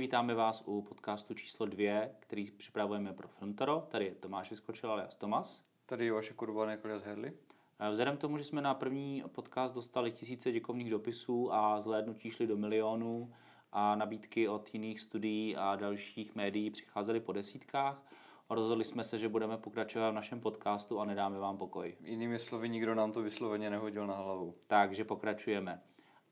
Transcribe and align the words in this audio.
Ahoj, 0.00 0.06
vítáme 0.06 0.34
vás 0.34 0.62
u 0.66 0.82
podcastu 0.82 1.34
číslo 1.34 1.66
dvě, 1.66 2.10
který 2.20 2.50
připravujeme 2.50 3.12
pro 3.12 3.28
Filmtoro. 3.28 3.86
Tady 3.88 4.04
je 4.04 4.14
Tomáš 4.14 4.50
Vyskočil 4.50 4.90
alias 4.90 5.16
Tomas. 5.16 5.62
Tady 5.86 6.04
je 6.04 6.12
vaše 6.12 6.34
kurva 6.34 6.62
alias 6.62 7.02
Herli. 7.02 7.32
Eh, 7.78 7.90
Vzhledem 7.90 8.16
k 8.16 8.20
tomu, 8.20 8.38
že 8.38 8.44
jsme 8.44 8.62
na 8.62 8.74
první 8.74 9.24
podcast 9.32 9.74
dostali 9.74 10.12
tisíce 10.12 10.52
děkovných 10.52 10.90
dopisů 10.90 11.52
a 11.54 11.80
zhlédnutí 11.80 12.30
šli 12.30 12.46
do 12.46 12.56
milionů 12.56 13.32
a 13.72 13.94
nabídky 13.94 14.48
od 14.48 14.74
jiných 14.74 15.00
studií 15.00 15.56
a 15.56 15.76
dalších 15.76 16.34
médií 16.34 16.70
přicházely 16.70 17.20
po 17.20 17.32
desítkách, 17.32 18.02
rozhodli 18.50 18.84
jsme 18.84 19.04
se, 19.04 19.18
že 19.18 19.28
budeme 19.28 19.56
pokračovat 19.56 20.10
v 20.10 20.14
našem 20.14 20.40
podcastu 20.40 21.00
a 21.00 21.04
nedáme 21.04 21.38
vám 21.38 21.58
pokoj. 21.58 21.96
Jinými 22.00 22.38
slovy, 22.38 22.68
nikdo 22.68 22.94
nám 22.94 23.12
to 23.12 23.22
vysloveně 23.22 23.70
nehodil 23.70 24.06
na 24.06 24.14
hlavu. 24.14 24.54
Takže 24.66 25.04
pokračujeme. 25.04 25.82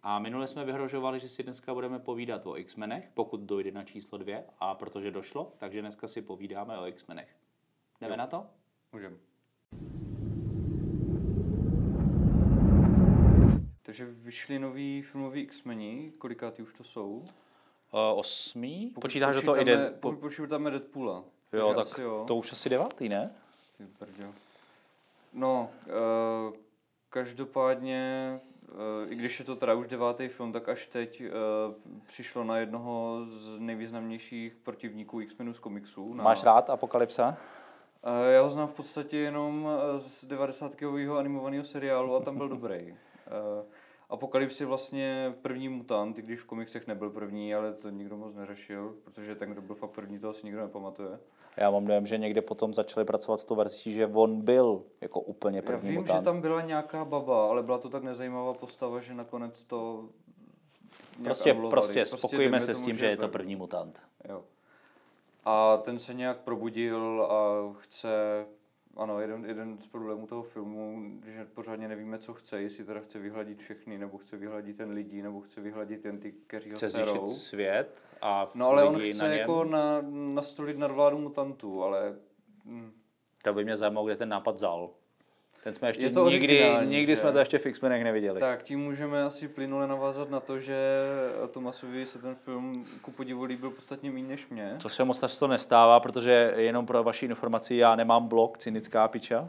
A 0.02 0.19
minule 0.19 0.47
jsme 0.48 0.65
vyhrožovali, 0.65 1.20
že 1.20 1.29
si 1.29 1.43
dneska 1.43 1.75
budeme 1.75 1.98
povídat 1.98 2.47
o 2.47 2.57
X-menech, 2.57 3.11
pokud 3.15 3.41
dojde 3.41 3.70
na 3.70 3.84
číslo 3.84 4.18
dvě, 4.18 4.45
a 4.60 4.74
protože 4.74 5.10
došlo, 5.10 5.52
takže 5.59 5.80
dneska 5.80 6.09
si 6.09 6.23
povídáme 6.23 6.79
o 6.79 6.87
X-menech. 6.87 7.37
Jdeme 8.01 8.13
Jo. 8.13 8.16
na 8.19 8.26
to? 8.26 8.46
Můžem. 8.93 9.19
Takže 13.82 14.07
vyšly 14.07 14.59
nový 14.59 15.02
filmový 15.02 15.41
X-meni, 15.41 16.13
kolikátý 16.19 16.63
už 16.63 16.73
to 16.73 16.85
jsou? 16.85 17.09
Uh, 17.13 17.24
osmý? 18.19 18.91
Pokud 18.95 19.01
Počítáš, 19.01 19.35
že 19.37 19.43
to 19.43 19.54
jde... 19.54 19.65
počítáme- 19.76 19.91
Pokud 20.01 20.19
počítáme 20.19 20.71
Deadpoola. 20.71 21.24
Jo, 21.52 21.74
Takže 21.74 21.91
tak 21.91 21.99
jo. 22.04 22.24
to 22.29 22.37
už 22.37 22.52
asi 22.52 22.69
devátý, 22.69 23.09
ne? 23.09 23.30
Ty 23.79 23.85
brďo. 24.01 24.35
No, 25.32 25.71
uh, 26.49 26.54
každopádně, 27.10 28.41
i 29.09 29.15
když 29.15 29.38
je 29.38 29.45
to 29.45 29.57
teda 29.57 29.74
už 29.74 29.88
devátý 29.88 30.29
film, 30.29 30.52
tak 30.52 30.69
až 30.69 30.87
teď 30.87 31.23
uh, 31.23 31.74
přišlo 32.07 32.45
na 32.45 32.57
jednoho 32.57 33.25
z 33.27 33.59
nejvýznamnějších 33.59 34.57
protivníků 34.63 35.21
X-menů 35.21 35.55
z 35.55 35.59
komiksů. 35.59 36.15
Na, 36.15 36.25
Máš 36.25 36.45
rád 36.45 36.71
Apokalypsa? 36.71 37.29
Uh, 37.29 38.33
já 38.33 38.43
ho 38.43 38.51
znám 38.51 38.66
v 38.66 38.73
podstatě 38.73 39.16
jenom 39.16 39.69
eh, 39.69 40.01
z 40.01 40.25
90. 40.25 40.73
animovaného 41.19 41.65
seriálu 41.65 42.16
a 42.16 42.21
tam 42.21 42.37
byl 42.37 42.49
dobrý. 42.49 42.93
Uh, 42.93 43.65
Apokalypse 44.10 44.62
je 44.62 44.66
vlastně 44.66 45.34
první 45.42 45.68
mutant, 45.68 46.18
i 46.18 46.23
když 46.23 46.40
v 46.40 46.45
komiksech 46.46 46.87
nebyl 46.87 47.10
první, 47.10 47.54
ale 47.54 47.73
to 47.73 47.90
nikdo 47.90 48.16
moc 48.16 48.34
neřešil, 48.34 48.95
protože 49.04 49.34
ten, 49.34 49.51
kdo 49.51 49.62
byl 49.62 49.74
fakt 49.74 49.90
první, 49.90 50.18
to 50.18 50.28
asi 50.28 50.46
nikdo 50.46 50.60
nepamatuje. 50.60 51.18
Já 51.56 51.70
mám 51.70 51.87
dojem, 51.87 52.06
že 52.06 52.18
někde 52.18 52.42
potom 52.42 52.74
začali 52.74 53.06
pracovat 53.06 53.40
s 53.40 53.45
tou 53.45 53.54
verzí, 53.54 53.92
že 53.92 54.06
on 54.06 54.40
byl 54.40 54.82
jako 55.01 55.20
úplně 55.20 55.59
Já 55.59 55.62
první 55.62 55.90
vím, 55.90 55.98
mutant. 56.01 56.16
že 56.18 56.24
tam 56.24 56.40
byla 56.40 56.60
nějaká 56.60 57.04
baba, 57.04 57.48
ale 57.48 57.62
byla 57.62 57.79
to 57.79 57.88
tak 57.88 58.02
nezajímavá 58.02 58.54
postava, 58.54 59.01
že 59.01 59.14
nakonec 59.14 59.64
to 59.64 60.04
Prostě, 61.24 61.51
anulovali. 61.51 61.70
prostě, 61.70 62.06
spokojíme 62.06 62.60
se 62.60 62.74
s 62.74 62.82
tím, 62.82 62.98
že 62.98 63.06
je 63.06 63.16
to 63.16 63.29
první 63.29 63.56
mutant. 63.56 64.00
Jo. 64.28 64.44
A 65.44 65.76
ten 65.76 65.98
se 65.98 66.14
nějak 66.14 66.38
probudil 66.38 67.28
a 67.31 67.56
chce, 67.81 68.08
ano, 68.98 69.20
jeden, 69.20 69.44
jeden 69.44 69.78
z 69.78 69.86
problémů 69.86 70.26
toho 70.26 70.42
filmu, 70.42 71.03
že 71.25 71.47
pořádně 71.54 71.88
nevíme, 71.88 72.19
co 72.19 72.34
chce, 72.34 72.62
jestli 72.62 72.84
teda 72.84 73.00
chce 73.00 73.19
vyhladit 73.19 73.59
všechny, 73.59 73.98
nebo 73.98 74.19
chce 74.19 74.36
vyhladit 74.36 74.76
ten 74.76 74.91
lidi, 74.91 75.22
nebo 75.22 75.41
chce 75.41 75.60
vyhladit 75.60 76.04
jen 76.04 76.19
ty, 76.19 76.32
kteří 76.32 76.70
ho 76.70 76.76
Chce 76.76 76.91
serou. 76.91 77.26
svět 77.28 78.03
a 78.22 78.50
No 78.54 78.69
ale 78.69 78.84
on 78.84 79.00
chce 79.00 79.22
na 79.22 79.28
něm. 79.31 79.38
jako 79.38 79.64
na, 79.64 80.00
nastolit 80.10 80.78
nadvládu 80.78 81.19
mutantů, 81.19 81.82
ale 81.82 82.16
hm, 82.64 82.92
To 83.44 83.53
by 83.54 83.64
mě 83.64 83.76
zajímalo, 83.76 84.06
kde 84.06 84.16
ten 84.16 84.28
nápad 84.28 84.54
vzal. 84.54 84.91
Ten 85.64 85.74
jsme 85.74 85.88
ještě 85.88 86.06
Je 86.06 86.10
to 86.10 86.30
nikdy, 86.30 86.64
nikdy 86.84 87.12
že? 87.12 87.16
jsme 87.16 87.32
to 87.32 87.38
ještě 87.38 87.58
v 87.58 87.66
X-menech 87.66 88.04
neviděli. 88.04 88.41
tak 88.41 88.62
tím 88.62 88.80
můžeme 88.80 89.22
asi 89.22 89.48
plynule 89.48 89.86
navázat 89.86 90.30
na 90.30 90.41
to, 90.41 90.58
že 90.58 90.98
Tomasovi 91.50 92.06
se 92.06 92.19
ten 92.19 92.34
film 92.34 92.84
ku 93.02 93.10
podivu 93.10 93.44
líbil 93.44 93.70
podstatně 93.70 94.10
méně 94.10 94.28
než 94.28 94.48
mě. 94.48 94.70
To 94.82 94.88
se 94.88 95.04
moc 95.04 95.20
často 95.20 95.47
nestává, 95.47 96.00
protože 96.00 96.54
jenom 96.56 96.86
pro 96.86 97.04
vaši 97.04 97.26
informaci, 97.26 97.74
já 97.74 97.97
nemám 97.97 98.28
blog 98.28 98.58
Cynická 98.58 99.08
piča. 99.08 99.48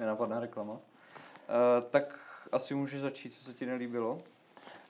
Nenapadná 0.00 0.40
reklama. 0.40 0.72
Uh, 0.72 0.78
tak 1.90 2.18
asi 2.52 2.74
můžeš 2.74 3.00
začít, 3.00 3.34
co 3.34 3.44
se 3.44 3.54
ti 3.54 3.66
nelíbilo. 3.66 4.22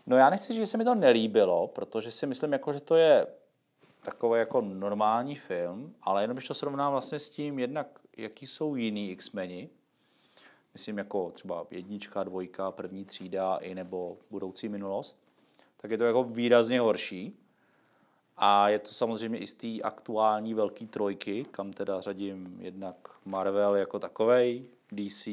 No 0.06 0.16
já 0.16 0.30
nechci 0.30 0.52
říct, 0.52 0.62
že 0.62 0.66
se 0.66 0.78
mi 0.78 0.84
to 0.84 0.94
nelíbilo, 0.94 1.66
protože 1.66 2.10
si 2.10 2.26
myslím, 2.26 2.52
jako, 2.52 2.72
že 2.72 2.80
to 2.80 2.96
je 2.96 3.26
takový 4.02 4.38
jako 4.38 4.60
normální 4.60 5.36
film, 5.36 5.94
ale 6.02 6.22
jenom 6.22 6.34
když 6.34 6.48
to 6.48 6.54
srovnám 6.54 6.92
vlastně 6.92 7.18
s 7.18 7.28
tím, 7.30 7.58
jednak 7.58 7.86
jaký 8.16 8.46
jsou 8.46 8.74
jiný 8.76 9.10
X-meni, 9.10 9.68
myslím 10.78 10.98
jako 10.98 11.30
třeba 11.30 11.66
jednička, 11.70 12.24
dvojka, 12.24 12.70
první 12.70 13.04
třída 13.04 13.56
i 13.56 13.74
nebo 13.74 14.18
budoucí 14.30 14.68
minulost, 14.68 15.18
tak 15.76 15.90
je 15.90 15.98
to 15.98 16.04
jako 16.04 16.24
výrazně 16.24 16.80
horší. 16.80 17.36
A 18.36 18.68
je 18.68 18.78
to 18.78 18.90
samozřejmě 18.90 19.38
i 19.38 19.46
z 19.46 19.54
té 19.54 19.82
aktuální 19.82 20.54
velké 20.54 20.86
trojky, 20.86 21.42
kam 21.50 21.72
teda 21.72 22.00
řadím 22.00 22.56
jednak 22.60 23.10
Marvel 23.24 23.76
jako 23.76 23.98
takovej, 23.98 24.64
DC 24.92 25.26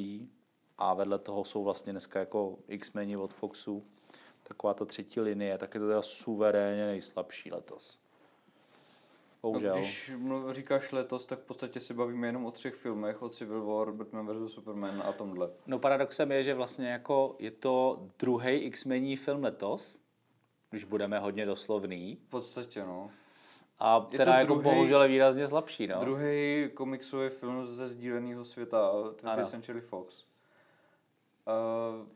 a 0.78 0.94
vedle 0.94 1.20
toho 1.20 1.44
jsou 1.44 1.64
vlastně 1.64 1.92
dneska 1.92 2.20
jako 2.20 2.58
X-meni 2.68 3.18
od 3.18 3.34
Foxu, 3.34 3.84
taková 4.44 4.74
ta 4.74 4.86
třetí 4.86 5.20
linie, 5.20 5.58
tak 5.58 5.74
je 5.74 5.80
to 5.80 5.88
teda 5.88 6.02
suverénně 6.02 6.86
nejslabší 6.86 7.52
letos. 7.52 7.98
Bohužel. 9.46 9.76
No, 9.76 9.80
když 9.82 10.12
mluv, 10.18 10.56
říkáš 10.56 10.92
letos, 10.92 11.26
tak 11.26 11.40
v 11.40 11.44
podstatě 11.46 11.80
se 11.80 11.94
bavíme 11.94 12.28
jenom 12.28 12.46
o 12.46 12.52
třech 12.52 12.76
filmech, 12.76 13.22
o 13.22 13.30
Civil 13.30 13.66
War, 13.66 13.92
Batman 13.92 14.28
vs. 14.46 14.54
Superman 14.54 15.04
a 15.06 15.12
tomhle. 15.12 15.50
No 15.68 15.80
paradoxem 15.80 16.32
je, 16.32 16.44
že 16.44 16.54
vlastně 16.54 16.88
jako 16.90 17.36
je 17.40 17.52
to 17.52 18.06
druhý 18.20 18.52
X-mení 18.52 19.16
film 19.16 19.44
letos, 19.44 20.00
když 20.70 20.84
budeme 20.84 21.20
hodně 21.20 21.46
doslovný. 21.46 22.18
V 22.28 22.30
podstatě, 22.30 22.84
no. 22.84 23.12
A 23.80 24.08
Je 24.12 24.18
teda 24.18 24.32
to 24.34 24.40
jako 24.40 24.54
druhej- 24.54 24.76
bohužel 24.76 25.02
je 25.02 25.08
výrazně 25.08 25.48
slabší, 25.48 25.88
no. 25.88 26.00
Druhý 26.00 26.70
komiksový 26.74 27.30
film 27.30 27.66
ze 27.66 27.88
sdíleného 27.88 28.46
světa, 28.46 28.92
20th 28.94 29.30
Ano. 29.32 29.46
Century 29.46 29.82
Fox. 29.82 30.26
Uh, 31.48 32.08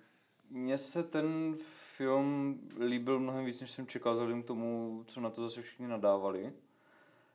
Mně 0.52 0.78
se 0.78 1.04
ten 1.04 1.56
film 1.96 2.60
líbil 2.80 3.20
mnohem 3.20 3.46
víc, 3.46 3.62
než 3.62 3.72
jsem 3.72 3.88
čekal, 3.88 4.14
vzhledem 4.14 4.44
k 4.44 4.46
tomu, 4.46 5.04
co 5.08 5.22
na 5.22 5.30
to 5.30 5.42
zase 5.42 5.62
všichni 5.62 5.88
nadávali. 5.88 6.54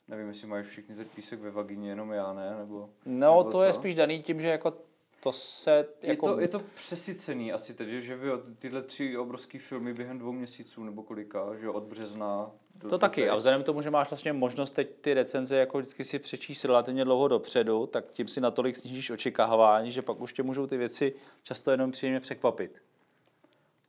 Nevím, 0.09 0.29
jestli 0.29 0.47
mají 0.47 0.65
všichni 0.65 0.97
teď 0.97 1.09
písek 1.09 1.41
ve 1.41 1.51
vagině, 1.51 1.89
jenom 1.89 2.13
já 2.13 2.33
ne, 2.33 2.57
nebo... 2.59 2.91
No 3.07 3.39
nebo 3.39 3.51
to 3.51 3.63
je 3.63 3.73
co. 3.73 3.79
spíš 3.79 3.95
daný 3.95 4.23
tím, 4.23 4.41
že 4.41 4.49
jako 4.49 4.75
to 5.23 5.33
se 5.33 5.89
Je, 6.03 6.11
jako... 6.11 6.35
to, 6.35 6.41
je 6.41 6.49
to 6.49 6.59
přesycený 6.75 7.53
asi 7.53 7.75
teď, 7.75 7.89
že 7.89 8.17
vy 8.17 8.29
tyhle 8.59 8.83
tři 8.83 9.19
obrovský 9.19 9.59
filmy 9.59 9.95
během 9.95 10.19
dvou 10.19 10.33
měsíců 10.33 10.85
nebo 10.85 11.03
kolika, 11.03 11.57
že 11.57 11.67
jo, 11.67 11.73
od 11.73 11.83
března 11.85 12.51
do 12.75 12.81
To 12.81 12.89
do 12.89 12.99
taky. 12.99 13.21
teď. 13.21 13.31
A 13.31 13.37
vzhledem 13.37 13.63
k 13.63 13.67
tomu, 13.67 13.83
že 13.83 13.91
máš 13.91 14.11
vlastně 14.11 14.33
možnost 14.33 14.71
teď 14.71 14.89
ty 15.01 15.15
recenze 15.15 15.57
jako 15.57 15.79
vždycky 15.79 16.05
si 16.05 16.19
přečíst 16.19 16.65
relativně 16.65 17.05
dlouho 17.05 17.29
dopředu, 17.29 17.87
tak 17.87 18.13
tím 18.13 18.29
si 18.29 18.41
natolik 18.41 18.77
snížíš 18.77 19.11
očekávání, 19.11 19.93
že 19.93 20.03
pak 20.03 20.21
už 20.21 20.33
tě 20.33 20.43
můžou 20.43 20.67
ty 20.67 20.77
věci 20.77 21.15
často 21.43 21.71
jenom 21.71 21.91
příjemně 21.91 22.21
překvapit. 22.21 22.83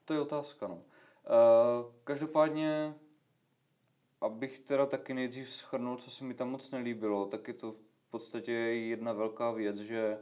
To 0.05 0.13
je 0.13 0.19
otázka, 0.19 0.67
no. 0.67 0.75
Uh, 0.75 1.91
každopádně, 2.03 2.93
abych 4.21 4.59
teda 4.59 4.85
taky 4.85 5.13
nejdřív 5.13 5.49
schrnul, 5.49 5.97
co 5.97 6.11
se 6.11 6.23
mi 6.23 6.33
tam 6.33 6.49
moc 6.49 6.71
nelíbilo, 6.71 7.25
tak 7.25 7.47
je 7.47 7.53
to 7.53 7.71
v 7.71 8.09
podstatě 8.09 8.51
jedna 8.51 9.13
velká 9.13 9.51
věc, 9.51 9.77
že 9.77 10.17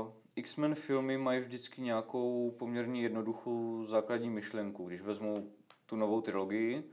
uh, 0.00 0.08
X-Men 0.36 0.74
filmy 0.74 1.18
mají 1.18 1.40
vždycky 1.40 1.82
nějakou 1.82 2.50
poměrně 2.58 3.02
jednoduchou 3.02 3.84
základní 3.84 4.30
myšlenku. 4.30 4.84
Když 4.84 5.00
vezmu 5.00 5.52
tu 5.86 5.96
novou 5.96 6.20
trilogii, 6.20 6.90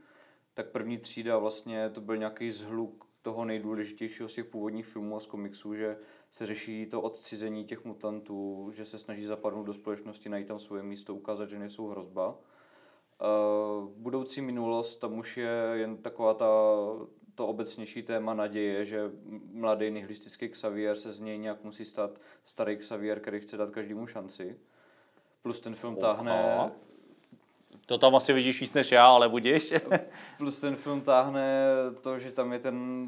tak 0.54 0.70
první 0.70 0.98
třída 0.98 1.38
vlastně 1.38 1.90
to 1.90 2.00
byl 2.00 2.16
nějaký 2.16 2.50
zhluk 2.50 3.06
toho 3.22 3.44
nejdůležitějšího 3.44 4.28
z 4.28 4.34
těch 4.34 4.44
původních 4.44 4.86
filmů 4.86 5.16
a 5.16 5.20
z 5.20 5.26
komiksů, 5.26 5.74
že 5.74 5.98
se 6.30 6.46
řeší 6.46 6.86
to 6.86 7.02
odcizení 7.02 7.64
těch 7.64 7.84
mutantů, 7.84 8.70
že 8.74 8.84
se 8.84 8.98
snaží 8.98 9.24
zapadnout 9.24 9.64
do 9.64 9.74
společnosti, 9.74 10.28
najít 10.28 10.48
tam 10.48 10.58
svoje 10.58 10.82
místo, 10.82 11.14
ukázat, 11.14 11.48
že 11.48 11.58
nejsou 11.58 11.88
hrozba. 11.88 12.38
Uh, 13.20 13.88
budoucí 13.96 14.40
minulost, 14.40 14.94
tam 14.94 15.18
už 15.18 15.36
je 15.36 15.70
jen 15.74 15.96
taková 15.96 16.34
ta, 16.34 16.46
to 17.34 17.46
obecnější 17.46 18.02
téma 18.02 18.34
naděje, 18.34 18.84
že 18.84 19.10
mladý 19.52 19.90
nihilistický 19.90 20.48
Xavier 20.48 20.96
se 20.96 21.12
z 21.12 21.20
něj 21.20 21.38
nějak 21.38 21.64
musí 21.64 21.84
stát 21.84 22.10
starý 22.44 22.76
Xavier, 22.76 23.20
který 23.20 23.40
chce 23.40 23.56
dát 23.56 23.70
každému 23.70 24.06
šanci. 24.06 24.58
Plus 25.42 25.60
ten 25.60 25.74
film 25.74 25.96
táhne, 25.96 26.54
Aha. 26.54 26.70
To 27.86 27.98
tam 27.98 28.16
asi 28.16 28.32
vidíš 28.32 28.60
víc 28.60 28.72
než 28.72 28.92
já, 28.92 29.06
ale 29.06 29.28
budíš. 29.28 29.72
plus 30.38 30.60
ten 30.60 30.76
film 30.76 31.00
táhne 31.00 31.66
to, 32.00 32.18
že 32.18 32.32
tam 32.32 32.52
je 32.52 32.58
ten 32.58 33.06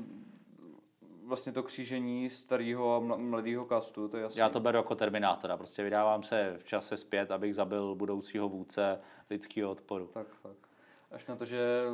vlastně 1.26 1.52
to 1.52 1.62
křížení 1.62 2.31
starého 2.31 2.94
a 2.96 3.00
mla- 3.00 3.19
mladého 3.19 3.64
kastu, 3.64 4.08
to 4.08 4.17
je 4.17 4.23
jasný. 4.23 4.38
Já 4.38 4.49
to 4.49 4.61
beru 4.61 4.76
jako 4.76 4.94
Terminátora. 4.94 5.56
Prostě 5.56 5.82
vydávám 5.82 6.23
se 6.23 6.55
v 6.58 6.64
čase 6.64 6.96
zpět, 6.96 7.31
abych 7.31 7.55
zabil 7.55 7.94
budoucího 7.94 8.49
vůdce 8.49 9.00
lidského 9.31 9.70
odporu. 9.70 10.11
Tak, 10.14 10.26
tak. 10.43 10.52
Až 11.11 11.26
na 11.26 11.37
to, 11.37 11.44
že 11.44 11.84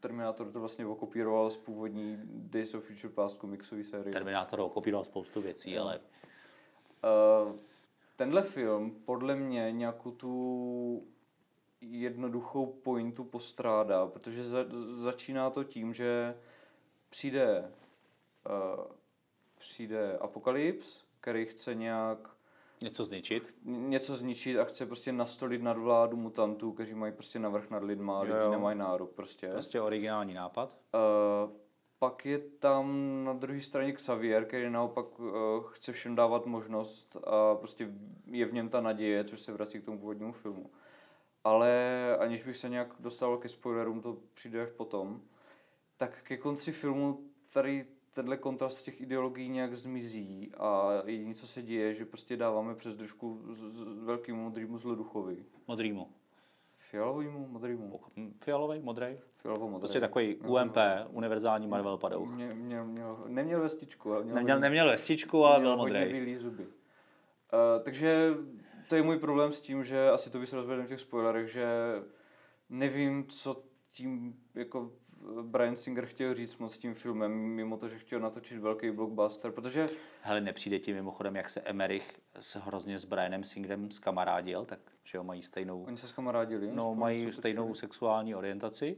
Terminator 0.00 0.50
to 0.50 0.60
vlastně 0.60 0.86
okopíroval 0.86 1.50
z 1.50 1.56
původní 1.56 2.20
Days 2.24 2.74
of 2.74 2.84
Future 2.84 3.14
Past 3.14 3.38
komiksové 3.38 3.84
série. 3.84 4.12
Terminátor 4.12 4.60
okopíroval 4.60 5.04
spoustu 5.04 5.40
věcí, 5.40 5.72
Jo. 5.72 5.82
ale 5.82 6.00
Uh, 7.44 7.56
tenhle 8.16 8.42
film 8.42 8.96
podle 9.04 9.36
mě 9.36 9.72
nějakou 9.72 10.10
tu 10.10 11.06
jednoduchou 11.80 12.66
pointu 12.66 13.24
postrádá, 13.24 14.06
protože 14.06 14.44
za, 14.44 14.58
začíná 14.86 15.50
to 15.50 15.64
tím, 15.64 15.94
že 15.94 16.36
přijde, 17.10 17.70
přijde 19.58 20.18
apokalyps, 20.18 21.04
který 21.20 21.46
chce 21.46 21.74
nějak 21.74 22.18
Něco 22.82 23.04
zničit. 23.04 23.54
něco 23.64 24.14
zničit 24.16 24.58
a 24.58 24.64
chce 24.64 24.86
prostě 24.86 25.12
nastolit 25.12 25.62
nadvládu 25.62 26.16
mutantů, 26.16 26.72
kteří 26.72 26.94
mají 26.94 27.12
prostě 27.12 27.38
navrh 27.38 27.70
nad 27.70 27.82
lidma 27.82 28.20
lidi 28.20 28.32
Jo, 28.34 28.40
jo. 28.40 28.50
nemají 28.50 28.78
nárok 28.78 29.10
prostě. 29.10 29.48
Prostě 29.48 29.80
originální 29.80 30.34
nápad. 30.34 30.76
Uh, 30.94 31.50
pak 31.98 32.26
je 32.26 32.38
tam 32.38 32.96
na 33.24 33.32
druhé 33.32 33.60
straně 33.60 33.92
Xavier, 33.92 34.44
který 34.44 34.70
naopak 34.70 35.18
uh, 35.20 35.28
chce 35.68 35.92
všem 35.92 36.14
dávat 36.14 36.46
možnost 36.46 37.16
a 37.26 37.54
prostě 37.54 37.88
je 38.26 38.46
v 38.46 38.52
něm 38.54 38.68
ta 38.68 38.80
naděje, 38.80 39.24
což 39.24 39.40
se 39.40 39.52
vrací 39.52 39.80
k 39.80 39.84
tomu 39.84 39.98
původnímu 39.98 40.32
filmu. 40.32 40.70
Ale 41.44 41.76
aniž 42.18 42.42
bych 42.42 42.56
se 42.56 42.68
nějak 42.68 42.88
dostal 43.00 43.36
ke 43.36 43.48
spoilerům, 43.48 44.00
to 44.00 44.16
přijde 44.34 44.62
až 44.62 44.70
potom, 44.76 45.20
tak 45.96 46.22
ke 46.22 46.36
konci 46.36 46.72
filmu 46.72 47.20
tady 47.52 47.86
tenhle 48.14 48.36
kontrast 48.36 48.84
těch 48.84 49.00
ideologií 49.00 49.48
nějak 49.48 49.76
zmizí 49.76 50.52
a 50.58 50.90
jediné, 51.04 51.34
co 51.34 51.46
se 51.46 51.62
děje, 51.62 51.94
že 51.94 52.04
prostě 52.04 52.36
dáváme 52.36 52.74
přes 52.74 52.94
držku 52.94 53.40
velkému 54.02 54.42
modrýmu 54.44 54.78
zloduchovi. 54.78 55.36
Modrýmu. 55.68 56.08
Fialovýmu, 56.78 57.48
modrýmu. 57.48 58.00
Fialový, 58.44 58.80
modrý. 58.80 59.18
Fialovo 59.36 59.68
modrý. 59.68 59.80
Prostě 59.80 60.00
takový 60.00 60.36
No, 60.42 60.48
UMP, 60.52 60.76
univerzální 61.10 61.66
Marvel 61.68 61.98
padouch. 61.98 62.34
Mě, 62.34 62.54
mě, 62.54 62.82
měl, 62.82 63.24
neměl 63.28 63.60
vestičku, 63.60 64.12
ale 64.12 64.24
měl, 64.24 64.34
Neměl, 64.36 64.60
neměl 64.60 64.86
vestičku, 64.88 65.44
ale 65.44 65.60
byl 65.60 65.76
modrý. 65.76 66.12
bílý 66.12 66.36
zuby. 66.36 66.64
Uh, 66.64 66.70
takže 67.84 68.34
to 68.88 68.96
je 68.96 69.02
můj 69.02 69.18
problém 69.18 69.52
s 69.52 69.60
tím, 69.60 69.84
že 69.84 70.10
asi 70.10 70.30
to 70.30 70.38
víc 70.40 70.52
rozvedeme 70.52 70.86
v 70.86 70.88
těch 70.88 71.00
spoilerech, 71.00 71.48
že 71.52 71.66
nevím, 72.70 73.26
co 73.26 73.62
tím 73.92 74.36
jako 74.54 74.92
Brian 75.42 75.76
Singer 75.76 76.06
chtěl 76.06 76.34
říct 76.34 76.56
moc 76.56 76.74
s 76.74 76.78
tím 76.78 76.94
filmem, 76.94 77.32
mimo 77.32 77.76
to, 77.76 77.88
že 77.88 77.98
chtěl 77.98 78.20
natočit 78.20 78.58
velký 78.58 78.90
blockbuster, 78.90 79.50
protože 79.50 79.88
Hele, 80.20 80.40
nepřijde 80.40 80.78
ti 80.78 80.92
mimochodem, 80.92 81.36
jak 81.36 81.48
se 81.48 81.60
Emerich 81.60 82.20
se 82.40 82.58
hrozně 82.58 82.98
s 82.98 83.04
Brianem 83.04 83.44
Singerem 83.44 83.90
zkamarádil, 83.90 84.64
tak 84.64 84.78
že 85.04 85.18
jo, 85.18 85.24
mají 85.24 85.42
stejnou, 85.42 85.84
oni 85.84 85.96
se 85.96 86.06
skamarádili. 86.06 86.70
no, 86.72 86.94
mají 86.94 87.24
se 87.24 87.32
stejnou 87.32 87.62
točili. 87.62 87.78
sexuální 87.78 88.34
orientaci. 88.34 88.96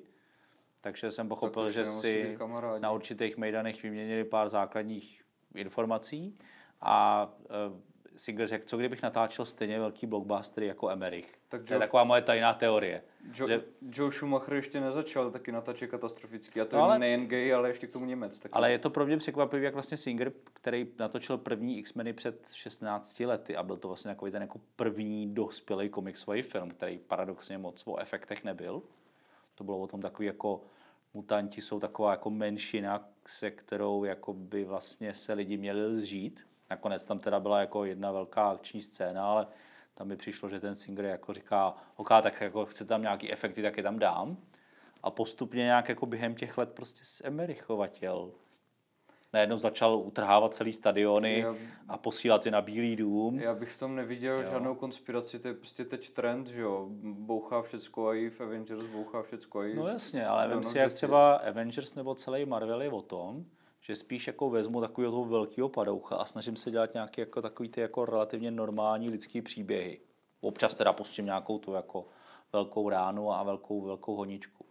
Takže 0.81 1.11
jsem 1.11 1.29
pochopil, 1.29 1.65
to 1.65 1.71
že 1.71 1.85
si 1.85 2.39
na 2.79 2.91
určitých 2.91 3.37
mejdanech 3.37 3.83
vyměnili 3.83 4.25
pár 4.25 4.49
základních 4.49 5.23
informací 5.55 6.39
a 6.81 7.29
uh, 7.71 7.81
Singer 8.17 8.49
řekl, 8.49 8.65
co 8.67 8.77
kdybych 8.77 9.03
natáčel 9.03 9.45
stejně 9.45 9.79
velký 9.79 10.07
blockbuster 10.07 10.65
jako 10.65 10.91
Emerich. 10.91 11.35
Tak 11.49 11.65
to 11.65 11.73
je 11.75 11.79
Joe- 11.79 11.83
taková 11.83 12.05
moje 12.05 12.23
tajná 12.23 12.55
teorie. 12.55 13.03
Jo, 13.39 13.49
že- 13.49 13.65
Joe 13.93 14.13
Schumacher 14.13 14.55
ještě 14.55 14.81
nezačal 14.81 15.31
taky 15.31 15.53
natáčet 15.53 15.91
katastroficky. 15.91 16.61
A 16.61 16.65
to 16.65 16.77
No, 16.77 16.83
je 16.83 16.85
ale- 16.85 16.99
nejen 16.99 17.27
gay, 17.27 17.53
ale 17.55 17.69
ještě 17.69 17.87
k 17.87 17.91
tomu 17.91 18.05
Němec. 18.05 18.39
Taky. 18.39 18.53
Ale 18.53 18.73
je 18.73 18.79
to 18.79 18.91
pro 18.91 19.07
mě 19.07 19.17
překvapivé, 19.17 19.65
jak 19.65 19.75
vlastně 19.75 19.97
Singer, 19.97 20.33
který 20.53 20.87
natočil 20.99 21.39
první 21.39 21.79
X-meny 21.79 22.13
před 22.13 22.49
16 22.53 23.27
lety 23.27 23.57
a 23.57 23.63
byl 23.63 23.77
to 23.77 23.89
vlastně 23.89 24.09
takový 24.11 24.31
ten 24.33 24.43
jako 24.43 24.61
první 24.77 25.35
dospělý 25.35 25.89
komiksový 25.89 26.43
film, 26.43 26.71
který 26.71 26.99
paradoxně 26.99 27.59
moc 27.59 27.83
o 27.87 27.97
efektech 27.99 28.45
nebyl. 28.45 28.83
To 29.55 29.65
bylo 29.65 29.79
o 29.79 29.87
tom 29.87 30.01
takový 30.03 30.27
jako 30.27 30.61
mutanti 31.15 31.61
jsou 31.63 31.81
taková 31.81 32.11
jako 32.11 32.31
menšina, 32.31 33.09
se 33.27 33.51
kterou 33.51 34.05
jako 34.05 34.33
by 34.33 34.65
vlastně 34.65 35.15
se 35.15 35.33
lidi 35.33 35.57
měli 35.57 35.97
zžít. 35.97 36.47
Nakonec 36.71 37.05
tam 37.05 37.19
teda 37.19 37.41
byla 37.41 37.61
jako 37.61 37.85
jedna 37.85 38.13
velká 38.13 38.51
akční 38.51 38.83
scéna, 38.83 39.27
ale 39.31 39.47
tam 39.95 40.09
mi 40.09 40.17
přišlo, 40.17 40.49
že 40.49 40.61
ten 40.61 40.77
Singer 40.77 41.05
jako 41.05 41.33
říká, 41.33 41.75
OK, 41.97 42.09
tak 42.09 42.41
jako 42.41 42.67
chce 42.67 42.85
tam 42.85 43.03
nějaký 43.03 43.33
efekty, 43.33 43.63
tak 43.63 43.77
je 43.77 43.83
tam 43.83 43.99
dám. 43.99 44.37
A 45.03 45.11
postupně 45.11 45.63
nějak 45.63 45.89
jako 45.89 46.07
během 46.07 46.35
těch 46.35 46.59
let 46.59 46.73
prostě 46.73 47.01
zemerichovatěl. 47.25 48.31
Najednou 49.33 49.59
začal 49.59 49.97
utrhávat 49.97 50.55
celý 50.55 50.73
stadiony 50.73 51.39
Já- 51.39 51.55
a 51.89 51.99
posílat 51.99 52.47
je 52.47 52.53
na 52.53 52.63
Bílý 52.63 52.97
dům. 52.97 53.41
Já 53.41 53.55
bych 53.55 53.73
v 53.73 53.79
tom 53.79 53.97
neviděl 53.97 54.41
Jo. 54.41 54.51
žádnou 54.51 54.75
konspiraci, 54.75 55.39
to 55.39 55.49
je 55.49 55.55
prostě 55.55 55.85
teď 55.85 56.11
trend, 56.11 56.47
že 56.47 56.61
jo, 56.61 56.87
bouchá 57.03 57.63
všecko 57.63 58.09
a 58.09 58.15
i 58.15 58.31
v 58.31 58.41
Avengers 58.41 58.85
bouchá 58.85 59.23
všecko 59.23 59.59
a 59.59 59.67
i... 59.67 59.75
No 59.75 59.87
jasně, 59.89 60.27
ale 60.27 60.49
Dawn 60.49 60.63
si, 60.63 60.79
jak 60.79 60.93
třeba 60.93 61.35
Avengers 61.35 61.95
nebo 61.95 62.15
celý 62.15 62.45
Marvel 62.45 62.83
je 62.83 62.91
o 62.91 63.03
tom, 63.03 63.45
že 63.89 63.97
spíš 63.97 64.27
jako 64.27 64.51
vezmu 64.51 64.81
takového 64.81 65.13
toho 65.13 65.25
velkého 65.25 65.69
padoucha 65.69 66.17
a 66.17 66.25
snažím 66.25 66.57
se 66.57 66.71
dělat 66.71 66.95
nějaké 66.95 67.23
jako 67.23 67.43
takový 67.43 67.69
ty 67.69 67.81
jako 67.81 68.05
relativně 68.05 68.51
normální 68.51 69.11
lidský 69.11 69.43
příběhy. 69.43 70.01
Občas 70.41 70.75
teda 70.75 70.93
pustím 70.93 71.25
nějakou 71.25 71.59
tu 71.59 71.73
jako 71.73 72.09
velkou 72.53 72.89
ránu 72.89 73.33
a 73.33 73.43
velkou, 73.43 73.81
velkou 73.81 74.17
honičku. 74.17 74.67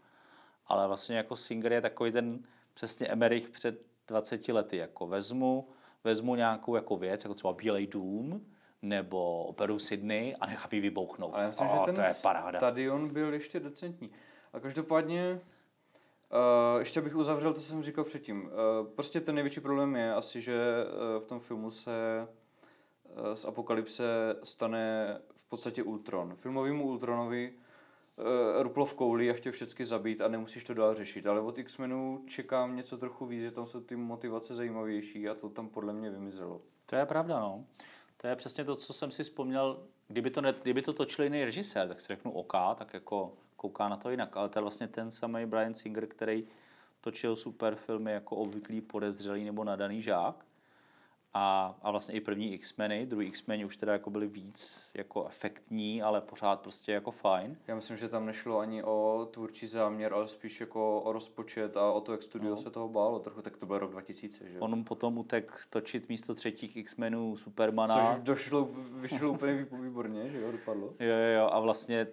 Ale 0.68 0.88
vlastně 0.88 1.18
jako 1.18 1.36
Singer 1.36 1.72
je 1.74 1.82
takový 1.82 2.12
ten 2.12 2.44
přesně 2.74 3.08
Emerich 3.08 3.50
před 3.50 3.86
20 4.08 4.48
lety. 4.48 4.78
Jako 4.78 5.08
vezmu, 5.08 5.68
vezmu 6.04 6.36
nějakou 6.36 6.76
jako 6.76 6.98
věc, 6.98 7.24
jako 7.24 7.34
třeba 7.34 7.54
Bílej 7.54 7.88
dům, 7.88 8.46
nebo 8.82 9.44
operu 9.44 9.80
Sydney 9.80 10.36
a 10.40 10.46
nechám 10.46 10.70
ji 10.72 10.80
vybouchnout. 10.80 11.34
Ale 11.34 11.44
já 11.44 11.50
myslím, 11.50 11.68
O, 11.68 11.72
že 11.80 11.86
ten 11.86 11.96
to 11.96 12.02
je 12.02 12.14
paráda. 12.22 12.60
stadion 12.60 13.14
byl 13.14 13.34
ještě 13.34 13.60
decentní. 13.60 14.12
A 14.54 14.60
každopádně, 14.60 15.42
uh, 16.36 16.80
ještě 16.80 17.02
bych 17.02 17.16
uzavřel 17.16 17.54
to, 17.54 17.60
co 17.60 17.66
jsem 17.66 17.84
říkal 17.84 18.04
předtím. 18.04 18.44
Uh, 18.44 18.88
prostě 18.88 19.22
ten 19.22 19.36
největší 19.36 19.60
problém 19.60 19.96
je 19.96 20.14
asi, 20.14 20.42
že 20.42 20.86
uh, 21.16 21.24
v 21.24 21.26
tom 21.26 21.40
filmu 21.40 21.72
se 21.72 22.28
uh, 23.04 23.34
z 23.34 23.46
Apokalypse 23.46 24.36
stane 24.44 25.18
v 25.36 25.50
podstatě 25.50 25.84
Ultron. 25.84 26.36
Filmovýmu 26.36 26.88
Ultronovi 26.88 27.54
uh, 27.54 28.64
ruplo 28.64 28.86
v 28.86 28.94
kouli 28.94 29.30
a 29.30 29.34
chtěl 29.34 29.52
všechny 29.52 29.86
zabít 29.86 30.22
a 30.22 30.28
nemusíš 30.28 30.64
to 30.64 30.74
dál 30.74 30.96
řešit. 30.96 31.28
Ale 31.28 31.40
od 31.42 31.58
X-Menů 31.58 32.24
čekám 32.28 32.76
něco 32.76 32.98
trochu 32.98 33.26
víc, 33.26 33.42
že 33.42 33.52
tam 33.52 33.66
jsou 33.66 33.80
ty 33.80 33.96
motivace 33.96 34.56
zajímavější 34.56 35.30
a 35.30 35.36
to 35.36 35.50
tam 35.50 35.70
podle 35.70 35.94
mě 35.94 36.10
vymizelo. 36.10 36.62
To 36.86 36.96
je 36.96 37.06
pravda, 37.06 37.40
no. 37.40 37.66
To 38.18 38.28
je 38.28 38.36
přesně 38.36 38.66
to, 38.66 38.76
co 38.76 38.94
jsem 38.94 39.12
si 39.12 39.24
vzpomněl. 39.24 39.84
Kdyby 40.08 40.32
to, 40.32 40.42
ne, 40.42 40.54
kdyby 40.62 40.82
to 40.82 40.94
točil 40.94 41.24
jiný 41.24 41.46
režisér, 41.46 41.88
tak 41.88 42.02
si 42.02 42.08
řeknu 42.08 42.32
OK, 42.32 42.54
tak 42.76 42.94
jako 42.94 43.34
kouká 43.68 43.90
na 43.90 43.98
to 43.98 44.10
jinak. 44.10 44.38
Ale 44.38 44.50
to 44.50 44.60
je 44.60 44.62
vlastně 44.62 44.88
ten 44.88 45.12
samý 45.12 45.46
Brian 45.46 45.74
Singer, 45.74 46.08
který 46.08 46.48
točil 47.02 47.36
super 47.36 47.76
filmy 47.76 48.12
jako 48.12 48.36
obvyklý 48.36 48.82
podezřelý 48.82 49.44
nebo 49.46 49.64
nadaný 49.64 50.02
žák. 50.02 50.46
A, 51.38 51.76
a 51.82 51.92
vlastně 51.92 52.14
i 52.16 52.22
první 52.22 52.54
X-meny, 52.54 53.06
druhý 53.06 53.28
X-meni 53.28 53.66
už 53.66 53.78
teda 53.78 53.94
jako 53.94 54.10
byly 54.10 54.28
víc 54.28 54.92
jako 54.94 55.28
efektní, 55.28 56.02
ale 56.04 56.22
pořád 56.22 56.62
prostě 56.62 56.92
jako 56.92 57.12
fajn. 57.12 57.58
Já 57.68 57.76
myslím, 57.76 57.98
že 57.98 58.10
tam 58.10 58.26
nešlo 58.26 58.60
ani 58.60 58.84
o 58.84 59.28
tvůrčí 59.32 59.68
záměr, 59.68 60.14
ale 60.14 60.28
spíš 60.28 60.60
jako 60.60 61.02
o 61.02 61.12
rozpočet 61.14 61.78
a 61.78 61.92
o 61.92 62.02
to, 62.02 62.12
jak 62.12 62.24
studio 62.24 62.50
No. 62.50 62.58
se 62.58 62.70
toho 62.70 62.90
bálo 62.90 63.20
trochu. 63.20 63.42
Tak 63.42 63.58
to 63.58 63.66
byl 63.66 63.78
rok 63.80 63.92
2000, 63.92 64.50
že? 64.50 64.60
On 64.60 64.84
potom 64.84 65.18
utek 65.18 65.60
točit 65.70 66.10
místo 66.10 66.36
třetích 66.36 66.78
X-menů 66.78 67.38
Supermana. 67.38 68.14
Což 68.16 68.24
došlo, 68.24 68.66
vyšlo 68.92 69.32
úplně 69.32 69.54
vý- 69.54 69.82
výborně, 69.82 70.30
že 70.30 70.42
jo, 70.42 70.52
dopadlo. 70.52 70.88
Jo, 71.00 71.16
jo, 71.16 71.40
jo, 71.40 71.50
a 71.52 71.60
vlastně 71.60 72.08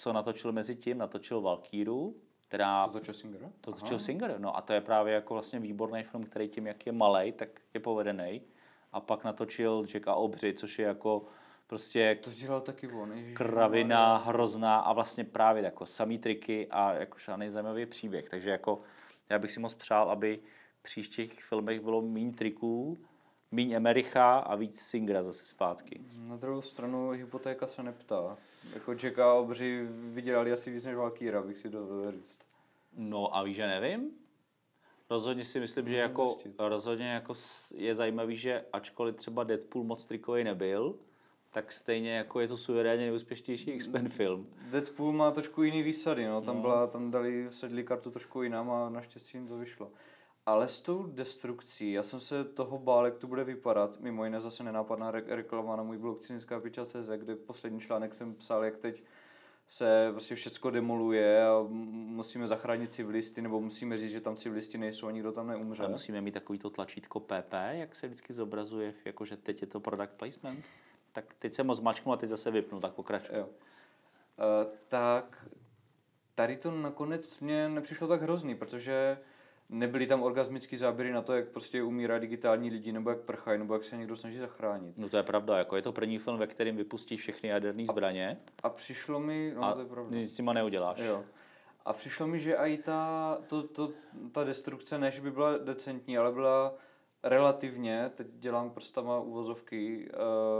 co 0.00 0.12
natočil 0.12 0.52
mezi 0.52 0.76
tím, 0.76 0.98
natočil 0.98 1.40
Valkýru, 1.40 2.16
která 2.48 2.86
To 2.86 2.92
točil 2.92 3.14
Singer? 3.14 3.52
to 3.60 3.72
točil 3.72 3.98
Singer, 3.98 4.34
no 4.38 4.56
a 4.56 4.60
to 4.60 4.72
je 4.72 4.80
právě 4.80 5.14
jako 5.14 5.34
vlastně 5.34 5.60
výborný 5.60 6.02
film, 6.02 6.24
který 6.24 6.48
tím, 6.48 6.66
jak 6.66 6.86
je 6.86 6.92
malý, 6.92 7.32
tak 7.32 7.48
je 7.74 7.80
povedený. 7.80 8.42
A 8.92 9.00
pak 9.00 9.24
natočil 9.24 9.84
Jack 9.86 10.08
a 10.08 10.14
Obři, 10.14 10.54
což 10.54 10.78
je 10.78 10.86
jako 10.86 11.24
prostě 11.66 12.18
To 12.20 12.30
dělal 12.30 12.60
taky 12.60 12.88
on. 12.88 13.12
Ježiš, 13.12 13.36
kravina 13.36 14.16
hrozná 14.16 14.78
a 14.78 14.92
vlastně 14.92 15.24
právě 15.24 15.62
jako 15.62 15.86
samý 15.86 16.18
triky 16.18 16.66
a 16.70 16.92
jako 16.92 17.18
žádný 17.18 17.50
zajímavý 17.50 17.86
příběh. 17.86 18.28
Takže 18.28 18.50
jako 18.50 18.80
já 19.28 19.38
bych 19.38 19.52
si 19.52 19.60
moc 19.60 19.74
přál, 19.74 20.10
aby 20.10 20.40
v 20.78 20.82
příštích 20.82 21.44
filmech 21.44 21.80
bylo 21.80 22.02
méně 22.02 22.32
triků, 22.32 22.98
méně 23.52 23.76
Emericha 23.76 24.38
a 24.38 24.54
víc 24.54 24.80
Singera 24.80 25.22
zase 25.22 25.44
zpátky. 25.46 26.00
Na 26.18 26.36
druhou 26.36 26.62
stranu 26.62 27.10
hypotéka 27.10 27.66
se 27.66 27.82
neptá. 27.82 28.36
Jako 28.74 28.94
Jack 28.94 29.18
a 29.18 29.34
Obři 29.34 29.86
vydělali 29.90 30.52
asi 30.52 30.70
víc 30.70 30.84
než 30.84 30.96
Valkýra, 30.96 31.42
bych 31.42 31.58
si 31.58 31.68
dovolil 31.68 32.12
říct. 32.12 32.38
No 32.96 33.36
a 33.36 33.42
víš, 33.42 33.56
že 33.56 33.66
nevím? 33.66 34.10
Rozhodně 35.10 35.44
si 35.44 35.60
myslím, 35.60 35.88
že 35.88 35.96
jako, 35.96 36.38
rozhodně 36.58 37.10
jako 37.12 37.34
je 37.74 37.94
zajímavý, 37.94 38.36
že 38.36 38.64
ačkoliv 38.72 39.16
třeba 39.16 39.44
Deadpool 39.44 39.84
moc 39.84 40.06
trikový 40.06 40.44
nebyl, 40.44 40.94
tak 41.50 41.72
stejně 41.72 42.12
jako 42.16 42.40
je 42.40 42.48
to 42.48 42.56
suverénně 42.56 43.02
nejúspěšnější 43.04 43.70
X-Men 43.70 44.08
film. 44.08 44.46
Deadpool 44.70 45.12
má 45.12 45.30
trošku 45.30 45.62
jiný 45.62 45.82
výsady, 45.82 46.26
no. 46.26 46.40
Tam, 46.40 46.56
No. 46.56 46.62
Byla, 46.62 46.86
tam 46.86 47.10
dali, 47.10 47.46
sedli 47.50 47.84
kartu 47.84 48.10
trošku 48.10 48.42
jinam 48.42 48.70
a 48.70 48.88
naštěstí 48.88 49.38
jim 49.38 49.48
to 49.48 49.56
vyšlo. 49.56 49.90
Ale 50.50 50.68
s 50.68 50.80
tou 50.80 51.02
destrukcí, 51.02 51.92
já 51.92 52.02
jsem 52.02 52.20
se 52.20 52.44
toho 52.44 52.78
bál, 52.78 53.04
jak 53.04 53.18
to 53.18 53.26
bude 53.26 53.44
vypadat. 53.44 54.00
Mimo 54.00 54.24
jiné 54.24 54.40
zase 54.40 54.64
nenápadná 54.64 55.10
re- 55.10 55.24
reklama 55.26 55.76
na 55.76 55.82
můj 55.82 55.98
blog 55.98 56.20
cynická 56.20 56.60
piča.cz, 56.60 57.10
kde 57.16 57.36
poslední 57.36 57.80
článek 57.80 58.14
jsem 58.14 58.34
psal, 58.34 58.64
jak 58.64 58.76
teď 58.76 59.02
se 59.68 60.08
prostě 60.10 60.34
všecko 60.34 60.70
demoluje 60.70 61.46
a 61.46 61.66
musíme 61.68 62.46
zachránit 62.46 62.92
civilisty, 62.92 63.42
nebo 63.42 63.60
musíme 63.60 63.96
říct, 63.96 64.10
že 64.10 64.20
tam 64.20 64.36
civilisti 64.36 64.78
nejsou 64.78 65.06
a 65.06 65.10
nikdo 65.10 65.32
tam 65.32 65.46
neumře. 65.46 65.84
A 65.84 65.88
musíme 65.88 66.20
mít 66.20 66.32
takový 66.32 66.58
to 66.58 66.70
tlačítko 66.70 67.20
PP, 67.20 67.52
jak 67.70 67.94
se 67.94 68.06
vždycky 68.06 68.32
zobrazuje, 68.32 68.94
jakože 69.04 69.36
teď 69.36 69.60
je 69.60 69.66
to 69.66 69.80
product 69.80 70.12
placement. 70.16 70.64
Tak 71.12 71.34
teď 71.38 71.54
jsem 71.54 71.66
moc 71.66 71.80
mačknu 71.80 72.12
a 72.12 72.16
teď 72.16 72.30
zase 72.30 72.50
vypnu, 72.50 72.80
tak 72.80 72.92
pokračuj. 72.92 73.36
Jo. 73.36 73.46
Uh, 73.46 74.72
tak 74.88 75.48
tady 76.34 76.56
to 76.56 76.70
nakonec 76.70 77.40
mě 77.40 77.68
nepřišlo 77.68 78.08
tak 78.08 78.22
hrozný, 78.22 78.54
protože 78.54 79.18
nebyly 79.70 80.06
tam 80.06 80.22
orgasmické 80.22 80.76
záběry 80.76 81.12
na 81.12 81.22
to, 81.22 81.32
jak 81.32 81.48
prostě 81.48 81.82
umírá 81.82 82.18
digitální 82.18 82.70
lidi, 82.70 82.92
nebo 82.92 83.10
jak 83.10 83.20
prchají, 83.20 83.58
nebo 83.58 83.74
jak 83.74 83.84
se 83.84 83.96
někdo 83.96 84.16
snaží 84.16 84.38
zachránit. 84.38 84.98
No 84.98 85.08
to 85.08 85.16
je 85.16 85.22
pravda, 85.22 85.58
jako 85.58 85.76
je 85.76 85.82
to 85.82 85.92
první 85.92 86.18
film, 86.18 86.38
ve 86.38 86.46
kterém 86.46 86.76
vypustí 86.76 87.16
všechny 87.16 87.48
jaderné 87.48 87.86
zbraně. 87.86 88.40
A 88.62 88.68
přišlo 88.68 89.20
mi, 89.20 89.52
no 89.56 89.64
a 89.64 89.72
to 89.72 89.80
je 89.80 89.86
pravda. 89.86 90.16
nic 90.16 90.34
s 90.34 90.38
nima 90.38 90.52
neuděláš. 90.52 90.98
Jo. 90.98 91.24
A 91.84 91.92
přišlo 91.92 92.26
mi, 92.26 92.40
že 92.40 92.54
i 92.54 92.78
ta, 92.78 93.38
to, 93.46 93.62
to, 93.62 93.92
ta 94.32 94.44
destrukce, 94.44 94.98
než 94.98 95.20
by 95.20 95.30
byla 95.30 95.58
decentní, 95.58 96.18
ale 96.18 96.32
byla 96.32 96.74
relativně, 97.22 98.10
teď 98.14 98.26
dělám 98.32 98.70
prstama 98.70 99.20
uvozovky. 99.20 100.08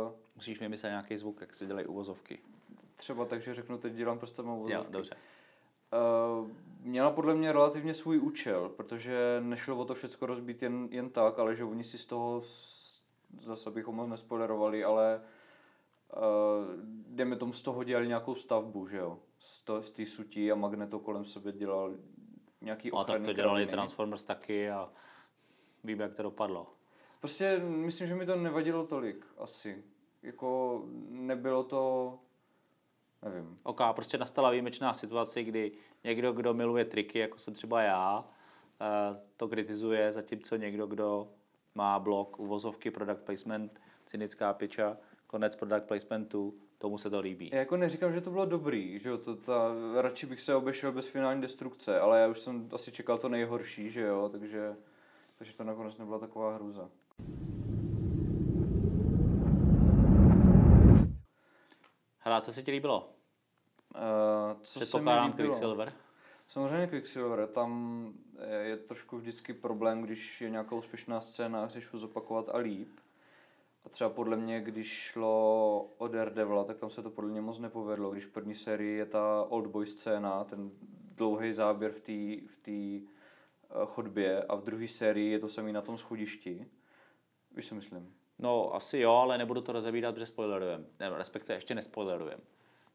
Uh, 0.06 0.12
Musíš 0.36 0.60
vymyslet 0.60 0.90
nějaký 0.90 1.16
zvuk, 1.16 1.40
jak 1.40 1.54
se 1.54 1.66
dělají 1.66 1.86
uvozovky. 1.86 2.38
Třeba 2.96 3.24
tak, 3.24 3.42
že 3.42 3.54
řeknu, 3.54 3.78
teď 3.78 3.92
dělám 3.92 4.18
prstama 4.18 4.54
uvozovky. 4.54 4.74
Jo, 4.74 4.86
dobře. 4.90 5.14
Uh, 5.14 5.20
měla 6.82 7.10
podle 7.10 7.34
mě 7.34 7.52
relativně 7.52 7.94
svůj 7.94 8.18
účel, 8.18 8.68
protože 8.68 9.40
nešlo 9.40 9.76
o 9.76 9.84
to 9.84 9.94
všechno 9.94 10.26
rozbít 10.26 10.62
jen, 10.62 10.88
jen 10.90 11.10
tak, 11.10 11.38
ale 11.38 11.56
že 11.56 11.64
oni 11.64 11.84
si 11.84 11.98
z 11.98 12.04
toho, 12.04 12.42
zase 13.40 13.70
bychom 13.70 13.96
moc 13.96 14.08
nespoilerovali, 14.08 14.84
ale 14.84 15.22
uh, 16.16 16.22
jdeme 17.06 17.36
tomu 17.36 17.52
z 17.52 17.62
toho 17.62 17.84
dělali 17.84 18.08
nějakou 18.08 18.34
stavbu, 18.34 18.88
že 18.88 18.96
jo? 18.96 19.18
Z, 19.38 19.64
to, 19.64 19.82
z 19.82 19.92
té 19.92 20.06
sutí 20.06 20.52
a 20.52 20.54
Magneto 20.54 20.98
kolem 20.98 21.24
sebe 21.24 21.52
dělal 21.52 21.92
nějaký 22.60 22.92
A 22.92 23.04
tak 23.04 23.22
to 23.22 23.32
dělali 23.32 23.66
Transformers 23.66 24.24
taky 24.24 24.70
a 24.70 24.90
vím, 25.84 26.00
jak 26.00 26.14
to 26.14 26.22
dopadlo. 26.22 26.66
Prostě 27.20 27.58
myslím, 27.58 28.08
že 28.08 28.14
mi 28.14 28.26
to 28.26 28.36
nevadilo 28.36 28.86
tolik 28.86 29.26
asi. 29.38 29.84
Jako 30.22 30.82
nebylo 31.08 31.64
to 31.64 32.18
Nevím. 33.24 33.58
OK, 33.62 33.80
prostě 33.94 34.18
nastala 34.18 34.50
výjimečná 34.50 34.94
situace, 34.94 35.42
kdy 35.42 35.72
někdo, 36.04 36.32
kdo 36.32 36.54
miluje 36.54 36.84
triky, 36.84 37.18
jako 37.18 37.38
jsem 37.38 37.54
třeba 37.54 37.82
já, 37.82 38.24
eh, 38.80 39.20
to 39.36 39.48
kritizuje, 39.48 40.12
zatímco 40.12 40.56
někdo, 40.56 40.86
kdo 40.86 41.28
má 41.74 41.98
blog 41.98 42.38
uvozovky 42.38 42.90
product 42.90 43.22
placement, 43.22 43.80
cynická 44.06 44.52
piča, 44.52 44.96
konec 45.26 45.56
product 45.56 45.86
placementu, 45.86 46.54
tomu 46.78 46.98
se 46.98 47.10
to 47.10 47.20
líbí. 47.20 47.50
Já 47.52 47.58
jako 47.58 47.76
neříkám, 47.76 48.12
že 48.12 48.20
to 48.20 48.30
bylo 48.30 48.46
dobrý, 48.46 48.98
že 48.98 49.08
jo, 49.08 49.18
to, 49.18 49.36
ta, 49.36 49.68
radši 50.00 50.26
bych 50.26 50.40
se 50.40 50.54
obešel 50.54 50.92
bez 50.92 51.06
finální 51.06 51.40
destrukce, 51.40 52.00
ale 52.00 52.20
já 52.20 52.28
už 52.28 52.40
jsem 52.40 52.68
asi 52.72 52.92
čekal 52.92 53.18
to 53.18 53.28
nejhorší, 53.28 53.90
že 53.90 54.00
jo, 54.00 54.28
takže, 54.28 54.76
takže 55.38 55.52
to 55.52 55.64
nakonec 55.64 55.98
nebyla 55.98 56.18
taková 56.18 56.54
hruza. 56.54 56.90
Hele, 62.20 62.42
co 62.42 62.52
se 62.52 62.62
ti 62.62 62.70
líbilo? 62.70 63.12
Uh, 63.94 64.62
co 64.62 64.80
se 64.80 65.00
mi 65.00 65.10
líbilo? 65.10 65.48
Quicksilver. 65.48 65.92
Samozřejmě 66.48 66.86
Quicksilver, 66.86 67.46
tam 67.46 68.12
je 68.62 68.76
trošku 68.76 69.18
vždycky 69.18 69.54
problém, 69.54 70.02
když 70.02 70.40
je 70.40 70.50
nějaká 70.50 70.74
úspěšná 70.74 71.20
scéna 71.20 71.64
a 71.64 71.66
chceš 71.66 71.92
ho 71.92 71.98
zopakovat 71.98 72.48
a 72.48 72.56
líp. 72.56 72.88
A 73.84 73.88
třeba 73.88 74.10
podle 74.10 74.36
mě, 74.36 74.60
když 74.60 74.88
šlo 74.88 75.94
o 75.98 76.08
Daredevila, 76.08 76.64
tak 76.64 76.78
tam 76.78 76.90
se 76.90 77.02
to 77.02 77.10
podle 77.10 77.30
mě 77.30 77.40
moc 77.40 77.58
nepovedlo. 77.58 78.10
Když 78.10 78.24
v 78.24 78.32
první 78.32 78.54
sérii 78.54 78.98
je 78.98 79.06
ta 79.06 79.44
Old 79.48 79.66
Boy 79.66 79.86
scéna, 79.86 80.44
ten 80.44 80.70
dlouhý 81.14 81.52
záběr 81.52 81.92
v 81.92 82.00
té 82.00 82.46
v 82.46 82.56
tý, 82.62 83.02
uh, 83.02 83.84
chodbě 83.86 84.42
a 84.42 84.54
v 84.54 84.62
druhé 84.62 84.88
sérii 84.88 85.30
je 85.30 85.38
to 85.38 85.48
samý 85.48 85.72
na 85.72 85.82
tom 85.82 85.98
schodišti. 85.98 86.66
Víš, 87.56 87.68
co 87.68 87.74
myslím? 87.74 88.14
No, 88.40 88.74
asi 88.74 88.98
jo, 88.98 89.12
ale 89.12 89.38
nebudu 89.38 89.60
to 89.60 89.72
rozebírat, 89.72 90.14
protože 90.14 90.26
spoilerujem. 90.26 90.86
Ne, 91.00 91.10
respektive 91.18 91.56
ještě 91.56 91.74
nespoilerujem. 91.74 92.40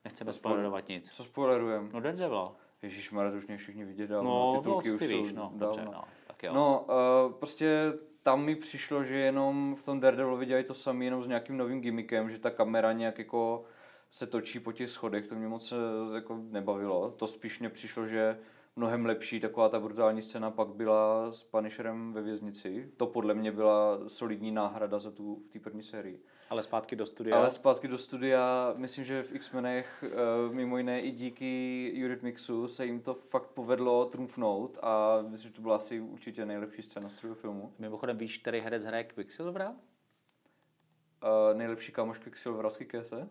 Nechceme 0.06 0.34
spoilerovat 0.34 0.88
nic. 0.88 1.10
Co 1.10 1.24
spoilerujem? 1.24 1.90
No 1.94 2.00
Daredevil. 2.00 2.52
Ježíš 2.82 3.10
to 3.10 3.38
už 3.38 3.48
mě 3.48 3.58
všichni 3.58 3.86
viděli 3.86 4.08
dávno. 4.08 4.30
No, 4.30 4.58
titulky 4.58 4.90
no, 4.90 4.96
už 4.96 5.00
ty 5.00 5.08
jsou 5.08 5.24
víš, 5.24 5.34
no, 5.34 5.42
dávno. 5.42 5.58
dobře, 5.60 5.86
no, 5.86 6.04
tak 6.28 6.44
jo. 6.44 6.54
No, 6.54 6.86
uh, 7.28 7.34
prostě 7.34 7.94
tam 8.24 8.46
mi 8.46 8.56
přišlo, 8.56 9.04
že 9.04 9.18
jenom 9.18 9.76
v 9.76 9.84
tom 9.84 10.00
Daredevilovi 10.00 10.46
dělají 10.46 10.66
to 10.66 10.74
samé, 10.74 11.06
jenom 11.06 11.24
s 11.24 11.28
nějakým 11.28 11.58
novým 11.58 11.82
gimmickem, 11.82 12.30
že 12.30 12.40
ta 12.40 12.52
kamera 12.52 12.94
nějak 12.94 13.20
jako 13.20 13.64
se 14.10 14.28
točí 14.28 14.60
po 14.60 14.72
těch 14.72 14.90
schodech, 14.90 15.28
to 15.28 15.36
mě 15.36 15.48
moc 15.48 15.72
eh, 15.72 16.16
jako 16.16 16.40
nebavilo. 16.50 17.12
To 17.12 17.28
spíš 17.28 17.60
mě 17.60 17.70
přišlo, 17.70 18.08
že 18.08 18.38
mnohem 18.76 19.06
lepší 19.06 19.40
taková 19.40 19.70
ta 19.70 19.80
brutální 19.80 20.22
scéna 20.22 20.52
pak 20.52 20.68
byla 20.68 21.32
s 21.32 21.44
Punisherem 21.44 22.14
ve 22.14 22.22
věznici. 22.22 22.92
To 22.98 23.08
podle 23.08 23.34
mě 23.34 23.52
byla 23.52 24.00
solidní 24.08 24.52
náhrada 24.52 25.00
za 25.00 25.12
tu 25.12 25.36
v 25.36 25.50
té 25.54 25.60
první 25.60 25.84
sérii. 25.84 26.24
Ale 26.50 26.64
zpátky 26.64 26.96
do 26.96 27.06
studia. 27.06 27.38
Ale 27.38 27.52
zpátky 27.52 27.88
do 27.88 27.98
studia, 27.98 28.74
myslím, 28.76 29.06
že 29.06 29.24
v 29.24 29.36
X-Menech 29.36 30.04
eh, 30.04 30.54
mimo 30.54 30.78
jiné 30.78 31.00
i 31.00 31.12
díky 31.12 31.94
Eurythmicsu 32.04 32.68
se 32.68 32.86
jim 32.86 33.02
to 33.02 33.14
fakt 33.14 33.48
povedlo 33.48 34.06
trumfnout 34.06 34.78
a 34.82 35.18
myslím, 35.22 35.50
že 35.52 35.56
to 35.56 35.62
byla 35.62 35.76
asi 35.76 36.00
určitě 36.00 36.46
nejlepší 36.46 36.82
scéna 36.82 37.10
z 37.10 37.16
celého 37.16 37.36
filmu. 37.36 37.74
Mimochodem 37.80 38.18
víš, 38.18 38.38
který 38.38 38.60
herec 38.60 38.86
hraje 38.86 39.04
Quicksilvera? 39.04 39.70
Uh, 39.70 41.58
nejlepší 41.58 41.92
kámoš 41.92 42.18
Quicksilvera 42.18 42.70
z 42.70 42.78
Kikese? 42.78 43.30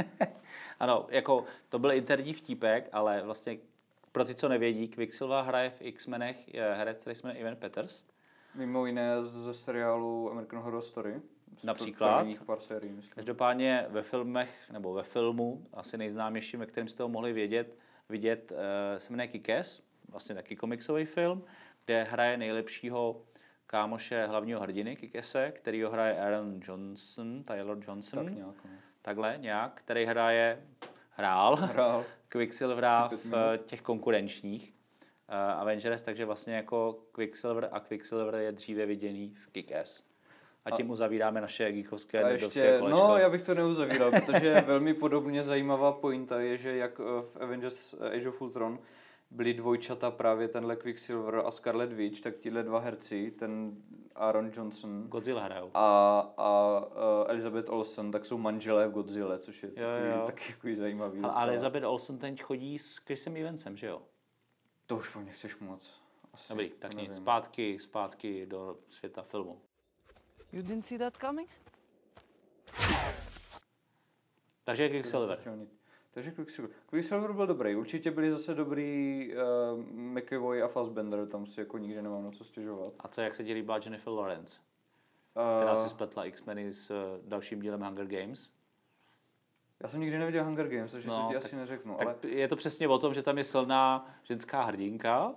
ano, 0.80 1.06
jako 1.08 1.44
to 1.68 1.78
byl 1.78 1.92
interní 1.92 2.32
vtípek, 2.32 2.88
ale 2.92 3.22
vlastně 3.22 3.58
pro 4.12 4.24
ty, 4.24 4.34
co 4.34 4.48
nevědí, 4.48 4.88
Quicksilver 4.88 5.44
hraje 5.44 5.70
v 5.70 5.82
X-Menech 5.82 6.54
herec, 6.54 7.00
který 7.00 7.16
se 7.16 7.26
jmenuje 7.26 7.40
Ivan 7.40 7.56
Peters. 7.56 8.04
Mimo 8.54 8.86
jiné 8.86 9.24
ze 9.24 9.54
seriálu 9.54 10.30
American 10.30 10.60
Horror 10.60 10.82
Story. 10.82 11.20
Například. 11.64 12.26
pár 12.46 12.60
sérií, 12.60 12.92
myslím. 12.92 13.14
Každopádně 13.14 13.86
ve 13.88 14.02
filmech, 14.02 14.70
nebo 14.72 14.92
ve 14.92 15.02
filmu, 15.02 15.66
asi 15.72 15.98
nejznámějším, 15.98 16.60
ve 16.60 16.66
kterém 16.66 16.88
jste 16.88 17.02
ho 17.02 17.08
mohli 17.08 17.32
vědět, 17.32 17.78
vidět, 18.08 18.52
se 18.96 19.12
jmenuje 19.12 19.28
Kikes, 19.28 19.82
vlastně 20.08 20.34
taky 20.34 20.56
komiksový 20.56 21.04
film, 21.04 21.44
kde 21.84 22.02
hraje 22.02 22.36
nejlepšího 22.36 23.22
kámoše 23.66 24.26
hlavního 24.26 24.60
hrdiny 24.60 24.96
Kikese, 24.96 25.52
který 25.52 25.82
ho 25.82 25.90
hraje 25.90 26.20
Aaron 26.20 26.60
Johnson, 26.62 27.44
Taylor 27.44 27.78
Johnson. 27.88 28.24
Tak 28.24 28.34
nějak, 28.34 28.64
no. 28.64 28.70
Takhle 29.02 29.34
nějak, 29.38 29.72
který 29.74 30.04
hraje, 30.04 30.66
hrál, 31.20 31.56
Hrál. 31.56 32.04
Quicksilvera 32.28 33.10
v 33.24 33.56
těch 33.56 33.82
konkurenčních 33.82 34.74
uh, 35.28 35.34
Avengers, 35.34 36.02
takže 36.02 36.24
vlastně 36.24 36.54
jako 36.54 36.98
Quicksilver 37.12 37.68
a 37.72 37.80
Quicksilver 37.80 38.34
je 38.34 38.52
dříve 38.52 38.86
viděný 38.86 39.34
v 39.34 39.52
Kick-Ass. 39.52 40.02
A 40.64 40.70
tím 40.70 40.90
a, 40.90 40.92
uzavíráme 40.92 41.40
naše 41.40 41.72
geekovské 41.72 42.24
a 42.24 42.28
ještě, 42.28 42.76
kolečko. 42.78 43.00
No, 43.00 43.16
já 43.16 43.30
bych 43.30 43.42
to 43.42 43.54
neuzavíral, 43.54 44.10
protože 44.10 44.54
velmi 44.66 44.94
podobně 44.94 45.42
zajímavá 45.42 45.92
pointa 45.92 46.40
je, 46.40 46.56
že 46.56 46.76
jak 46.76 46.98
v 46.98 47.36
Avengers 47.40 47.94
Age 47.94 48.28
of 48.28 48.42
Ultron 48.42 48.78
byli 49.30 49.54
dvojčata 49.54 50.10
právě 50.10 50.48
tenhle 50.48 50.76
Quicksilver 50.76 51.34
a 51.46 51.50
Scarlet 51.50 51.92
Witch, 51.92 52.20
tak 52.20 52.36
tihle 52.38 52.62
dva 52.62 52.78
herci, 52.78 53.30
ten 53.30 53.76
Aaron 54.14 54.50
Johnson 54.56 55.02
Godzilla 55.08 55.42
hrajou. 55.42 55.70
a, 55.74 56.18
a 56.36 56.80
uh, 56.80 57.30
Elizabeth 57.30 57.68
Olsen, 57.68 58.10
tak 58.10 58.24
jsou 58.24 58.38
manželé 58.38 58.88
v 58.88 58.92
Godzilla, 58.92 59.38
což 59.38 59.62
je 59.62 59.68
Jo, 59.68 59.74
takový, 59.76 60.10
jo. 60.10 60.22
taky 60.26 60.52
takový 60.52 60.74
zajímavý. 60.74 61.18
A 61.18 61.22
docela. 61.22 61.42
Elizabeth 61.46 61.84
Olsen 61.84 62.18
teď 62.18 62.42
chodí 62.42 62.78
s 62.78 62.96
Chrisem 62.96 63.36
Evansem, 63.36 63.76
že 63.76 63.86
jo? 63.86 64.02
To 64.86 64.96
už 64.96 65.08
po 65.08 65.20
mně 65.20 65.32
chceš 65.32 65.58
moc. 65.58 66.00
Asi, 66.32 66.48
Dobrý, 66.48 66.70
tak 66.70 66.94
nic, 66.94 67.16
zpátky, 67.16 67.78
zpátky 67.80 68.46
do 68.46 68.76
světa 68.88 69.22
filmu. 69.22 69.60
You 70.52 70.62
didn't 70.62 70.82
see 70.82 70.98
that 70.98 71.16
coming? 71.16 71.48
Takže 74.64 74.88
Quicksilver. 74.88 75.38
Takže 76.10 76.30
Quicksilver. 76.30 76.76
Quicksilver 76.86 77.32
byl 77.32 77.46
dobrý. 77.46 77.76
Určitě 77.76 78.10
byli 78.10 78.30
zase 78.30 78.54
dobrý 78.54 79.30
uh, 79.34 79.80
McAvoy 79.92 80.62
a 80.62 80.68
Fassbender, 80.68 81.26
tam 81.26 81.46
si 81.46 81.60
jako 81.60 81.78
nikdy 81.78 82.02
nemám 82.02 82.24
na 82.24 82.30
co 82.30 82.44
stěžovat. 82.44 82.92
A 83.00 83.08
co, 83.08 83.20
jak 83.20 83.34
se 83.34 83.44
ti 83.44 83.52
líbila 83.52 83.78
Jennifer 83.84 84.12
Lawrence, 84.12 84.58
která 85.32 85.72
Uh, 85.74 85.82
si 85.82 85.88
spletla 85.88 86.24
X-Meny 86.24 86.72
s 86.72 86.90
eh, 86.90 87.20
dalším 87.28 87.60
dílem 87.62 87.80
Hunger 87.82 88.06
Games? 88.06 88.52
já 89.82 89.88
jsem 89.88 90.00
nikdy 90.00 90.18
neviděl 90.18 90.44
Hunger 90.44 90.68
Games, 90.68 90.92
takže 90.92 91.08
No, 91.08 91.22
to 91.22 91.28
ti 91.28 91.34
tak- 91.34 91.44
asi 91.44 91.56
neřeknu. 91.56 91.94
Tak 91.94 92.06
ale 92.08 92.16
je 92.26 92.48
to 92.48 92.56
přesně 92.56 92.88
o 92.88 92.98
tom, 92.98 93.14
že 93.14 93.22
tam 93.22 93.38
je 93.38 93.44
silná 93.44 94.14
ženská 94.22 94.62
hrdinka, 94.62 95.34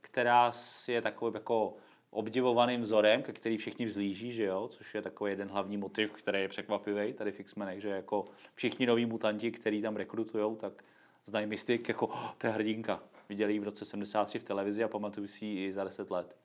která 0.00 0.50
je 0.88 1.02
takovým 1.02 1.34
jako 1.34 1.74
obdivovaným 2.10 2.80
vzorem, 2.80 3.22
ke 3.22 3.32
který 3.32 3.56
všichni 3.56 3.86
vzlíží, 3.86 4.32
že 4.32 4.44
jo? 4.44 4.68
což 4.72 4.94
je 4.94 5.02
takový 5.02 5.32
jeden 5.32 5.48
hlavní 5.48 5.76
motiv, 5.76 6.12
který 6.12 6.40
je 6.40 6.48
překvapivý 6.48 7.12
tady 7.12 7.32
v 7.32 7.40
X-Menech, 7.40 7.80
že 7.80 7.88
jako 7.88 8.24
všichni 8.54 8.86
noví 8.86 9.06
mutanti, 9.06 9.50
který 9.50 9.82
tam 9.82 9.96
rekrutujou, 9.96 10.56
tak 10.56 10.84
znají 11.24 11.46
Mystic 11.46 11.88
jako 11.88 12.06
oh, 12.06 12.32
to 12.38 12.46
je 12.46 12.52
hrdinka. 12.52 13.02
Viděli 13.28 13.52
ji 13.52 13.58
v 13.58 13.64
roce 13.64 13.84
73 13.84 14.38
v 14.38 14.44
televizi 14.44 14.84
a 14.84 14.88
pamatuju 14.88 15.26
si 15.26 15.46
ji 15.46 15.66
i 15.66 15.72
za 15.72 15.84
10 15.84 16.10
let. 16.10 16.36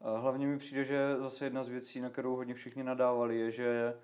Hlavně 0.00 0.46
mi 0.46 0.58
přijde, 0.58 0.84
že 0.84 1.16
zase 1.18 1.46
jedna 1.46 1.62
z 1.62 1.68
věcí, 1.68 2.00
na 2.00 2.10
kterou 2.10 2.36
hodně 2.36 2.54
všichni 2.54 2.82
nadávali, 2.82 3.38
je, 3.38 3.50
že 3.50 3.94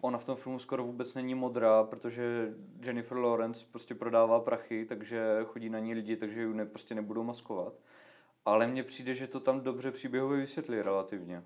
ona 0.00 0.18
v 0.18 0.24
tom 0.24 0.36
filmu 0.36 0.58
skoro 0.58 0.84
vůbec 0.84 1.14
není 1.14 1.34
modrá, 1.34 1.84
protože 1.84 2.54
Jennifer 2.82 3.18
Lawrence 3.18 3.66
prostě 3.70 3.94
prodává 3.94 4.40
prachy, 4.40 4.84
takže 4.84 5.20
chodí 5.44 5.68
na 5.68 5.78
ní 5.78 5.94
lidi, 5.94 6.16
takže 6.16 6.40
ji 6.40 6.54
ne, 6.54 6.66
prostě 6.66 6.94
nebudou 6.94 7.22
maskovat. 7.22 7.72
Ale 8.44 8.66
mně 8.66 8.82
přijde, 8.82 9.14
že 9.14 9.26
to 9.26 9.40
tam 9.40 9.60
dobře 9.60 9.90
příběhově 9.90 10.40
vysvětlí 10.40 10.82
relativně. 10.82 11.44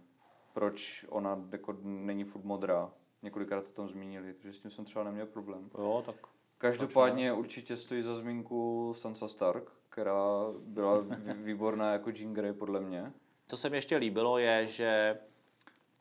Proč 0.53 1.07
ona 1.09 1.45
jako 1.53 1.77
není 1.83 2.25
furt 2.25 2.45
modrá. 2.45 2.91
Několikrát 3.23 3.65
to 3.65 3.71
tam 3.73 3.89
zmínili, 3.89 4.35
takže 4.35 4.53
s 4.53 4.59
tím 4.59 4.71
jsem 4.71 4.85
třeba 4.85 5.05
neměl 5.05 5.27
problém. 5.27 5.71
Jo, 5.79 6.03
tak 6.07 6.17
Každopádně 6.59 7.33
určitě 7.33 7.77
stojí 7.77 8.03
za 8.03 8.17
zmínku 8.17 8.93
Sansa 8.97 9.29
Stark, 9.29 9.71
která 9.89 10.23
byla 10.61 11.01
vý- 11.01 11.35
výborná 11.45 11.93
jako 11.93 12.11
Jean 12.11 12.35
Grey 12.35 12.53
podle 12.53 12.81
mě. 12.81 13.13
Co 13.47 13.57
se 13.57 13.71
mi 13.71 13.77
ještě 13.77 13.97
líbilo 13.97 14.39
je, 14.39 14.69
že 14.69 15.19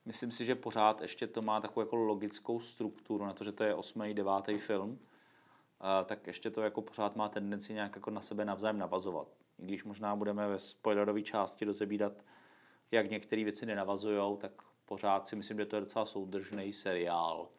myslím 0.05 0.31
si, 0.31 0.45
že 0.45 0.55
pořád 0.55 1.01
ještě 1.01 1.27
to 1.27 1.41
má 1.41 1.62
takovou 1.62 1.81
jako 1.81 1.95
logickou 1.95 2.59
strukturu 2.59 3.25
na 3.25 3.33
to, 3.33 3.43
že 3.43 3.51
to 3.51 3.63
je 3.63 3.75
osmý, 3.75 4.13
devátý 4.13 4.57
film, 4.57 5.00
tak 6.05 6.27
ještě 6.27 6.51
to 6.51 6.62
jako 6.62 6.81
pořád 6.81 7.15
má 7.15 7.29
tendenci 7.29 7.73
nějak 7.73 7.95
jako 7.95 8.12
na 8.12 8.21
sebe 8.21 8.45
navzájem 8.45 8.77
navazovat. 8.77 9.27
I 9.60 9.65
když 9.65 9.83
možná 9.83 10.15
budeme 10.15 10.48
ve 10.48 10.60
spoilerové 10.60 11.22
části 11.22 11.65
rozebírat, 11.65 12.13
jak 12.91 13.10
některé 13.10 13.43
věci 13.43 13.65
nenavazují, 13.65 14.38
tak 14.38 14.51
pořád 14.86 15.27
si 15.27 15.36
myslím, 15.36 15.57
že 15.57 15.65
to 15.65 15.75
je 15.75 15.79
docela 15.79 16.05
soudržný 16.05 16.74
seriál, 16.74 17.50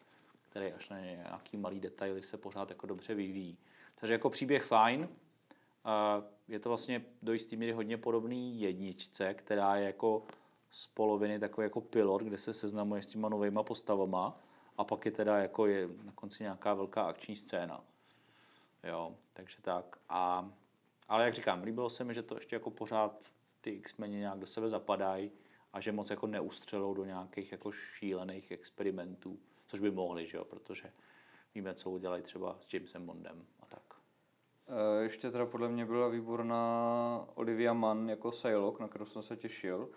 který 0.41 0.73
až 0.73 0.89
na 0.89 1.01
nějaký 1.01 1.57
malý 1.57 1.81
detaily 1.81 2.23
se 2.23 2.39
pořád 2.39 2.71
jako 2.71 2.87
dobře 2.87 3.15
vyvíjí. 3.15 3.59
Takže 3.95 4.15
jako 4.15 4.31
příběh 4.31 4.65
fajn, 4.65 5.09
je 6.49 6.61
to 6.61 6.69
vlastně 6.69 7.05
do 7.23 7.33
jistý 7.33 7.57
míry 7.57 7.73
hodně 7.73 7.97
podobný 7.97 8.61
jedničce, 8.61 9.35
která 9.35 9.77
je 9.77 9.87
jako 9.87 10.23
z 10.71 10.87
poloviny 10.87 11.39
takový 11.39 11.65
jako 11.65 11.81
pilot, 11.81 12.23
kde 12.23 12.39
se 12.39 12.55
seznamuje 12.55 13.03
s 13.03 13.07
těma 13.07 13.29
novýma 13.29 13.63
postavama 13.63 14.41
a 14.77 14.85
pak 14.85 15.05
je 15.05 15.11
teda 15.11 15.39
jako 15.39 15.67
je 15.67 15.89
na 16.03 16.13
konci 16.13 16.43
nějaká 16.43 16.75
velká 16.75 17.03
akční 17.03 17.37
scéna. 17.37 17.85
Jo, 18.85 19.15
takže 19.33 19.57
tak. 19.63 19.99
A, 20.09 20.51
ale 21.09 21.25
jak 21.25 21.35
říkám, 21.35 21.63
líbilo 21.63 21.91
se 21.91 22.05
mi, 22.05 22.15
že 22.15 22.23
to 22.23 22.35
ještě 22.35 22.57
jako 22.57 22.71
pořád 22.71 23.33
ty 23.61 23.71
X-meni 23.71 24.17
nějak 24.17 24.39
do 24.39 24.47
sebe 24.47 24.69
zapadají 24.69 25.31
a 25.73 25.81
že 25.81 25.93
moc 25.93 26.11
jako 26.11 26.27
neustřelou 26.27 26.95
do 26.95 27.05
nějakých 27.05 27.53
jako 27.53 27.73
šílených 27.73 28.51
experimentů, 28.51 29.39
což 29.67 29.81
by 29.81 29.91
mohli, 29.91 30.27
že 30.27 30.37
jo, 30.37 30.45
protože 30.45 30.93
víme, 31.55 31.75
co 31.75 31.91
udělají 31.91 32.23
třeba 32.23 32.57
s 32.61 32.75
Jamesem 32.75 33.07
Bondem 33.07 33.47
a 33.61 33.67
tak. 33.67 33.83
Eh, 34.69 35.03
Ještě 35.03 35.31
teda 35.31 35.47
podle 35.47 35.69
mě 35.69 35.87
byla 35.87 36.09
výborná 36.09 37.27
Olivia 37.35 37.73
Mann 37.73 38.11
jako 38.11 38.31
Psylocke, 38.31 38.83
na 38.83 38.89
kterou 38.89 39.05
jsem 39.05 39.23
se 39.23 39.37
těšil. 39.37 39.89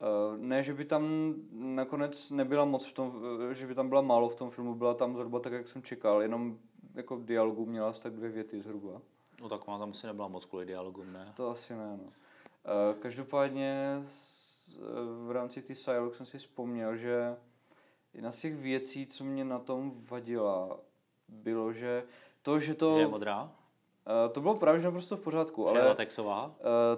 Eh, 0.00 0.38
Ne, 0.38 0.62
že 0.62 0.74
by 0.74 0.84
tam 0.84 1.34
nakonec 1.52 2.30
nebyla 2.30 2.64
moc 2.64 2.86
v 2.86 2.92
tom, 2.92 3.22
eh, 3.50 3.54
že 3.54 3.66
by 3.66 3.74
tam 3.74 3.88
byla 3.88 4.00
málo 4.00 4.28
v 4.28 4.34
tom 4.34 4.50
filmu, 4.50 4.74
byla 4.74 4.94
tam 4.94 5.16
zhruba 5.16 5.40
tak, 5.40 5.52
jak 5.52 5.68
jsem 5.68 5.82
čekal, 5.82 6.22
jenom 6.22 6.58
jako 6.94 7.16
dialogu 7.18 7.66
měla 7.66 7.88
asi 7.88 8.02
tak 8.02 8.12
dvě 8.12 8.30
věty 8.30 8.60
zhruba. 8.60 9.02
No 9.40 9.48
tak 9.48 9.68
ona 9.68 9.78
tam 9.78 9.90
asi 9.90 10.06
nebyla 10.06 10.28
moc 10.28 10.44
kvůli 10.44 10.66
dialogům, 10.66 11.12
ne? 11.12 11.32
To 11.36 11.50
asi 11.50 11.74
ne, 11.74 11.96
no. 11.96 12.12
Eh, 12.64 12.94
Každopádně 13.00 14.02
eh, 14.02 14.78
v 15.26 15.30
rámci 15.30 15.62
té 15.62 15.72
Psylocke 15.72 16.16
jsem 16.16 16.26
si 16.26 16.38
vzpomněl, 16.38 16.96
že 16.96 17.36
jedna 18.14 18.30
z 18.32 18.40
těch 18.40 18.56
věcí, 18.56 19.06
co 19.06 19.24
mě 19.24 19.44
na 19.44 19.58
tom 19.58 19.92
vadila, 20.10 20.78
bylo, 21.28 21.72
že 21.72 22.04
to, 22.42 22.60
že 22.60 22.74
to... 22.74 22.94
Že 22.94 23.00
je 23.00 23.08
modrá, 23.08 23.52
Eh, 24.06 24.28
To 24.28 24.40
bylo 24.40 24.54
právě 24.54 24.80
že 24.80 24.84
naprosto 24.86 25.16
v 25.16 25.20
pořádku, 25.20 25.62
že 25.62 25.68
ale 25.68 25.88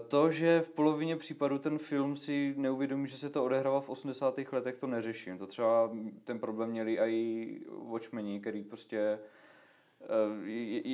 to, 0.09 0.31
že 0.31 0.61
v 0.61 0.71
polovině 0.71 1.17
případů 1.17 1.59
ten 1.59 1.79
film 1.79 2.17
si 2.17 2.55
neuvědomí, 2.57 3.09
že 3.09 3.17
se 3.17 3.31
to 3.31 3.45
odehrává 3.45 3.81
v 3.81 3.89
80. 3.89 4.39
letech, 4.53 4.77
to 4.77 4.87
neřeším. 4.87 5.39
To 5.39 5.47
třeba 5.47 5.91
ten 6.25 6.39
problém 6.39 6.71
měli 6.71 6.99
i 6.99 7.61
Watchmeni, 7.69 8.41
který 8.41 8.65
prostě 8.65 9.19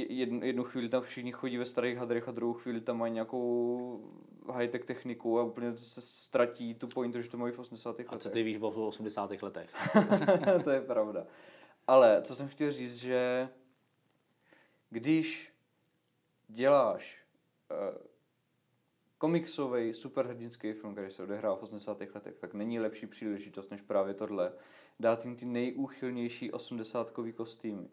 jednu, 0.08 0.44
jednu 0.44 0.64
chvíli 0.64 0.88
tam 0.88 1.02
všichni 1.02 1.32
chodí 1.32 1.56
ve 1.56 1.64
starých 1.64 1.98
hadrech 1.98 2.28
a 2.28 2.32
druhou 2.32 2.52
chvíli 2.52 2.80
tam 2.80 2.98
mají 2.98 3.12
nějakou 3.12 4.12
high-tech 4.52 4.84
techniku 4.84 5.38
a 5.38 5.42
úplně 5.42 5.76
se 5.76 6.00
ztratí 6.00 6.74
tu 6.74 6.88
pointu, 6.88 7.20
že 7.20 7.30
to 7.30 7.36
mají 7.36 7.52
v 7.52 7.58
80. 7.58 8.00
A 8.00 8.04
co 8.04 8.12
letech. 8.12 8.32
ty 8.32 8.42
víš 8.42 8.58
o 8.60 8.86
80. 8.86 9.42
letech? 9.42 9.70
to 10.64 10.70
je 10.70 10.80
pravda. 10.80 11.26
Ale 11.86 12.22
co 12.22 12.34
jsem 12.34 12.48
chtěl 12.48 12.70
říct, 12.70 12.96
že 12.96 13.48
když 14.90 15.52
děláš 16.48 17.24
uh, 17.70 18.08
komiksový 19.18 19.94
superhrdinský 19.94 20.72
film, 20.72 20.92
který 20.92 21.10
se 21.10 21.22
odehrává 21.22 21.56
v 21.56 21.62
80. 21.62 22.00
letech, 22.14 22.38
tak 22.38 22.54
není 22.54 22.80
lepší 22.80 23.06
příležitost 23.06 23.70
než 23.70 23.82
právě 23.82 24.14
tohle. 24.14 24.52
Dát 25.00 25.24
jim 25.24 25.36
ty 25.36 25.46
nejúchylnější 25.46 26.52
80 26.52 27.12
kostýmy. 27.36 27.88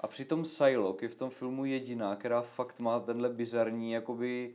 A 0.00 0.06
přitom 0.06 0.42
Psylocke 0.42 1.04
je 1.04 1.08
v 1.08 1.14
tom 1.14 1.30
filmu 1.30 1.64
jediná, 1.64 2.16
která 2.16 2.42
fakt 2.42 2.80
má 2.80 3.00
tenhle 3.00 3.28
bizarní, 3.28 3.92
jakoby 3.92 4.54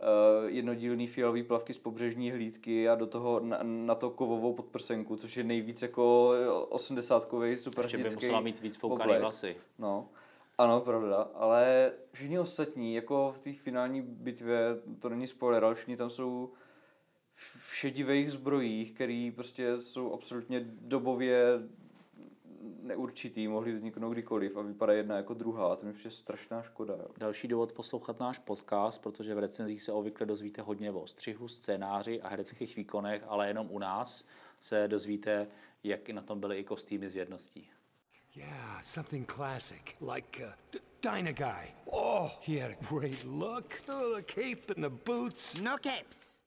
uh, 0.00 0.48
jednodílný 0.50 1.06
fialový 1.06 1.42
plavky 1.42 1.74
z 1.74 1.78
pobřežní 1.78 2.30
hlídky 2.30 2.88
a 2.88 2.94
do 2.94 3.06
toho 3.06 3.40
na, 3.40 3.58
na 3.62 3.94
to 3.94 4.10
kovovou 4.10 4.54
podprsenku, 4.54 5.16
což 5.16 5.36
je 5.36 5.44
nejvíc 5.44 5.82
jako 5.82 6.32
80-kový 6.70 7.56
Ještě 7.82 7.98
by 7.98 8.14
musela 8.14 8.40
mít 8.40 8.60
víc 8.60 8.76
foukaný 8.76 9.18
vlasy. 9.18 9.56
No, 9.78 10.08
ano, 10.58 10.80
pravda, 10.80 11.16
ale 11.34 11.92
všichni 12.12 12.38
ostatní, 12.38 12.94
jako 12.94 13.32
v 13.32 13.38
té 13.38 13.52
finální 13.52 14.02
bitvě, 14.02 14.58
to 14.98 15.08
není 15.08 15.26
spoiler, 15.26 15.64
ale 15.64 15.74
všichni 15.74 15.96
tam 15.96 16.10
jsou 16.10 16.52
v 17.34 17.74
šedivých 17.74 18.32
zbrojích, 18.32 18.92
který 18.92 19.30
prostě 19.30 19.80
jsou 19.80 20.12
absolutně 20.12 20.60
dobově 20.64 21.60
neurčitý, 22.88 23.48
mohly 23.48 23.72
vzniknout 23.72 24.10
kdykoliv 24.10 24.56
a 24.56 24.62
vypadá 24.62 24.92
jedna 24.92 25.16
jako 25.16 25.34
druhá. 25.34 25.76
To 25.76 25.86
mi 25.86 25.92
přijde 25.92 26.10
strašná 26.10 26.62
škoda. 26.62 26.94
Jo. 26.94 27.08
Další 27.18 27.48
důvod 27.48 27.72
poslouchat 27.72 28.20
náš 28.20 28.38
podcast, 28.38 29.02
protože 29.02 29.34
v 29.34 29.38
recenzích 29.38 29.82
se 29.82 29.92
obvykle 29.92 30.26
dozvíte 30.26 30.62
hodně 30.62 30.90
o 30.90 31.06
střihu, 31.06 31.48
scénáři 31.48 32.22
a 32.22 32.28
hereckých 32.28 32.76
výkonech, 32.76 33.22
ale 33.26 33.48
jenom 33.48 33.66
u 33.70 33.78
nás 33.78 34.24
se 34.60 34.88
dozvíte, 34.88 35.46
jak 35.84 36.10
na 36.10 36.22
tom 36.22 36.40
byly 36.40 36.58
i 36.58 36.64
kostýmy 36.64 37.10
z 37.10 37.14
věrností. 37.14 37.70
Yeah, 38.34 38.82
something 38.82 39.32
classic, 39.32 39.82
like 40.14 40.46
uh, 40.46 40.52
D- 40.72 40.78
Dyna 41.02 41.32
Guy. 41.32 41.72
Oh, 41.84 42.30
he 42.46 42.60
had 42.60 42.70
a 42.70 42.94
great 42.94 43.24
look. 43.24 43.74
Oh, 43.88 44.16
the 44.16 44.22
cape 44.22 44.74
and 44.76 44.84
the 44.84 45.02
boots. 45.06 45.60
No 45.60 45.76
capes. 45.78 46.38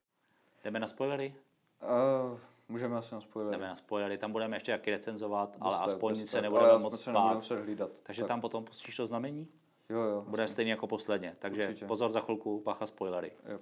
Jdeme 0.63 0.80
na 0.80 0.88
spoilery? 0.88 1.34
Uh, 1.82 2.39
můžeme 2.72 2.98
asi 2.98 3.14
na 3.16 3.22
spoiler. 3.22 3.52
Jdeme 3.52 3.68
na 3.68 3.76
spoilery, 3.76 4.18
tam 4.18 4.32
budeme 4.32 4.56
ještě 4.56 4.72
taky 4.72 4.92
recenzovat, 4.92 5.56
ale 5.60 5.78
aspoň 5.80 6.20
bez 6.20 6.30
se 6.32 6.42
nebudeme 6.42 6.78
moc 6.78 7.02
se 7.02 7.12
spát. 7.12 7.34
muset 7.34 7.56
hlídat. 7.62 7.90
Takže 8.04 8.22
Tak. 8.22 8.28
tam 8.28 8.42
potom 8.42 8.66
pustíš 8.66 8.96
to 8.96 9.06
znamení? 9.06 9.48
Jo, 9.90 10.00
jo. 10.02 10.24
Bude 10.28 10.48
stejný 10.48 10.70
jako 10.72 10.88
posledně. 10.88 11.36
Takže 11.40 11.68
Určitě. 11.68 11.86
pozor 11.86 12.12
za 12.12 12.20
chvilku, 12.20 12.62
bacha 12.66 12.86
spoilery. 12.88 13.32
jo. 13.50 13.60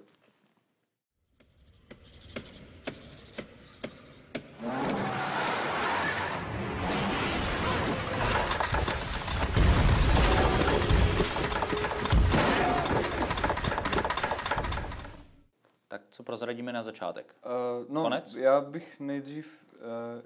Co 16.20 16.24
prozradíme 16.24 16.72
na 16.72 16.82
začátek? 16.82 17.36
Uh, 17.44 17.92
no, 17.92 18.02
Konec? 18.02 18.34
já 18.34 18.60
bych 18.60 19.00
nejdřív, 19.00 19.64
uh, 19.72 19.80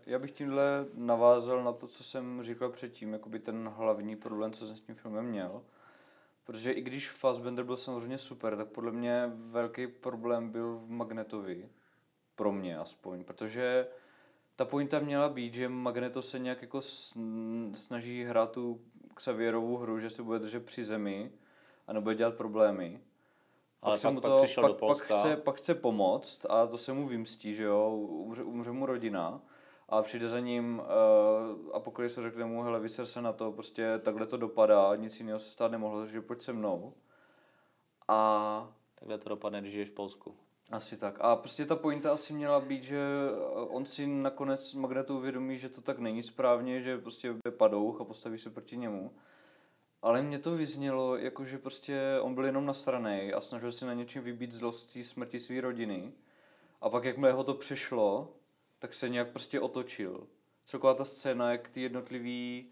já 0.06 0.18
bych 0.18 0.30
tímhle 0.30 0.86
navázal 0.94 1.64
na 1.64 1.72
to, 1.72 1.86
co 1.86 2.04
jsem 2.04 2.42
říkal 2.42 2.70
předtím, 2.70 3.12
jakoby 3.12 3.38
ten 3.38 3.68
hlavní 3.76 4.16
problém, 4.16 4.52
co 4.52 4.66
jsem 4.66 4.76
s 4.76 4.80
tím 4.80 4.94
filmem 4.94 5.24
měl. 5.24 5.62
Protože 6.44 6.72
i 6.72 6.80
když 6.80 7.10
Fassbender 7.10 7.64
byl 7.64 7.76
samozřejmě 7.76 8.18
super, 8.18 8.56
tak 8.56 8.68
podle 8.68 8.92
mě 8.92 9.32
velký 9.34 9.86
problém 9.86 10.50
byl 10.50 10.76
v 10.76 10.90
Magnetovi. 10.90 11.68
Pro 12.36 12.52
mě 12.52 12.78
aspoň, 12.78 13.24
protože 13.24 13.86
ta 14.56 14.64
pointa 14.64 14.98
měla 14.98 15.28
být, 15.28 15.54
že 15.54 15.68
Magneto 15.68 16.22
se 16.22 16.38
nějak 16.38 16.62
jako 16.62 16.78
sn- 16.78 17.74
snaží 17.74 18.24
hrát 18.24 18.50
tu 18.50 18.80
Xavierovu 19.14 19.76
hru, 19.76 20.00
že 20.00 20.10
se 20.10 20.22
bude 20.22 20.38
držet 20.38 20.66
při 20.66 20.84
zemi 20.84 21.32
a 21.86 21.92
nebude 21.92 22.14
dělat 22.14 22.34
problémy. 22.34 23.00
Ale 23.84 23.96
se 23.96 24.06
pak- 24.06 24.14
mu 24.14 24.20
pak 24.20 24.30
to, 24.30 24.42
přišel 24.42 24.62
pak, 24.62 24.68
do 24.68 24.74
pak, 24.74 24.80
Polska. 24.80 25.18
chce, 25.18 25.36
pak 25.36 25.56
chce 25.56 25.74
pomoct 25.74 26.46
a 26.48 26.66
to 26.66 26.78
se 26.78 26.92
mu 26.92 27.08
vymstí, 27.08 27.54
že 27.54 27.64
jo, 27.64 27.90
umře, 27.90 28.42
umře 28.42 28.72
mu 28.72 28.86
rodina 28.86 29.40
a 29.88 30.02
přijde 30.02 30.28
za 30.28 30.40
ním 30.40 30.82
uh, 31.66 31.76
Apokalypse 31.76 32.22
řekne 32.22 32.44
mu, 32.44 32.62
hele, 32.62 32.80
vyser 32.80 33.06
se 33.06 33.22
na 33.22 33.32
to, 33.32 33.52
prostě 33.52 33.98
takhle 33.98 34.26
to 34.26 34.36
dopadá, 34.36 34.96
nic 34.96 35.20
jiného 35.20 35.38
se 35.38 35.48
stát 35.50 35.72
nemohlo, 35.72 36.00
takže 36.00 36.20
pojď 36.20 36.42
se 36.42 36.52
mnou. 36.52 36.92
A 38.08 38.68
Takhle 38.94 39.18
to 39.18 39.28
dopadne, 39.28 39.60
když 39.60 39.72
žiješ 39.72 39.88
v 39.88 39.94
Polsku. 39.94 40.34
asi 40.70 40.96
tak. 40.96 41.16
A 41.20 41.36
prostě 41.36 41.66
ta 41.66 41.76
pointa 41.76 42.12
asi 42.12 42.32
měla 42.32 42.60
být, 42.60 42.82
že 42.82 42.98
eh, 42.98 43.60
on 43.60 43.86
si 43.86 44.06
nakonec 44.06 44.74
Magnetu 44.74 45.16
uvědomí, 45.16 45.58
že 45.58 45.68
to 45.68 45.80
tak 45.80 45.98
není 45.98 46.22
správně, 46.22 46.80
že 46.82 46.98
prostě 46.98 47.28
je 47.44 47.50
padouch 47.50 48.00
a 48.00 48.04
postaví 48.04 48.38
se 48.38 48.50
proti 48.50 48.76
němu. 48.76 49.10
Ale 50.04 50.22
mě 50.22 50.38
to 50.38 50.56
vyznělo, 50.56 51.16
jako 51.16 51.44
že 51.44 51.58
prostě 51.58 52.00
on 52.20 52.34
byl 52.34 52.44
jenom 52.44 52.66
nasranej 52.66 53.34
a 53.34 53.40
snažil 53.40 53.72
se 53.72 53.86
na 53.86 53.94
něčem 53.94 54.24
vybít 54.24 54.52
zlost 54.52 54.90
z 54.90 54.92
té 54.92 55.04
smrti 55.04 55.40
své 55.40 55.60
rodiny. 55.60 56.12
A 56.80 56.90
pak, 56.90 57.04
jakmile 57.04 57.32
ho 57.32 57.44
to 57.44 57.54
přešlo, 57.54 58.36
tak 58.78 58.94
se 58.94 59.08
nějak 59.08 59.30
prostě 59.30 59.60
otočil. 59.60 60.26
celková 60.66 60.94
ta 60.94 61.04
scéna, 61.04 61.52
jak 61.52 61.68
ty 61.68 61.80
jednotlivý, 61.80 62.70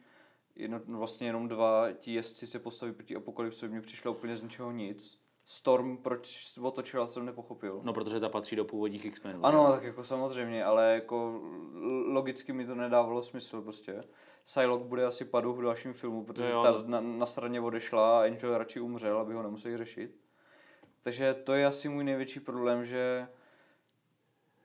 jedno, 0.57 0.81
vlastně 0.87 1.27
jenom 1.27 1.49
dva 1.49 1.93
ti 1.93 2.15
jezdci 2.15 2.47
se 2.47 2.59
postaví 2.59 2.93
proti 2.93 3.17
apokalypse, 3.17 3.69
mi 3.69 3.81
přišlo 3.81 4.13
úplně 4.13 4.37
z 4.37 4.43
ničeho 4.43 4.73
nic. 4.73 5.22
Storm, 5.45 5.97
proč 5.97 6.53
otočila, 6.63 7.07
jsem 7.07 7.27
nepochopil. 7.27 7.81
No, 7.83 7.93
protože 7.93 8.21
ta 8.21 8.29
patří 8.29 8.57
do 8.57 8.65
původních 8.65 9.05
X-Menů. 9.05 9.47
Ano, 9.47 9.73
tak 9.73 9.83
jako 9.83 10.05
samozřejmě, 10.05 10.65
ale 10.65 10.95
jako 10.95 11.41
logicky 12.07 12.53
mi 12.53 12.67
to 12.67 12.75
nedávalo 12.75 13.23
smysl 13.23 13.63
prostě. 13.63 14.05
Psylocke 14.45 14.89
bude 14.89 15.05
asi 15.07 15.25
paduch 15.25 15.59
v 15.59 15.63
dalším 15.63 15.93
filmu, 15.93 16.25
protože 16.25 16.51
Jo, 16.51 16.63
ta 16.63 16.71
no. 16.71 16.83
na, 16.87 17.01
na 17.01 17.27
straně 17.27 17.61
odešla 17.61 18.21
a 18.21 18.25
Angel 18.25 18.59
radši 18.59 18.81
umřel, 18.81 19.19
aby 19.19 19.35
ho 19.35 19.43
nemuseli 19.43 19.77
řešit. 19.77 20.17
Takže 21.03 21.35
to 21.35 21.53
je 21.53 21.67
asi 21.67 21.89
můj 21.89 22.05
největší 22.05 22.41
problém, 22.41 22.85
že 22.85 23.29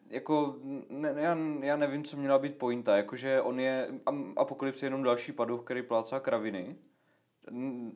jako, 0.10 0.56
ne, 0.90 1.14
já, 1.18 1.38
já 1.60 1.78
nevím, 1.78 2.04
co 2.04 2.18
měla 2.18 2.40
být 2.40 2.58
pointa, 2.58 2.98
jakože 2.98 3.42
on 3.42 3.60
je, 3.60 3.90
Apokalypse 4.38 4.86
je 4.86 4.88
jenom 4.88 5.04
další 5.04 5.32
paduch, 5.32 5.64
který 5.64 5.82
plácá 5.82 6.20
kraviny. 6.20 6.76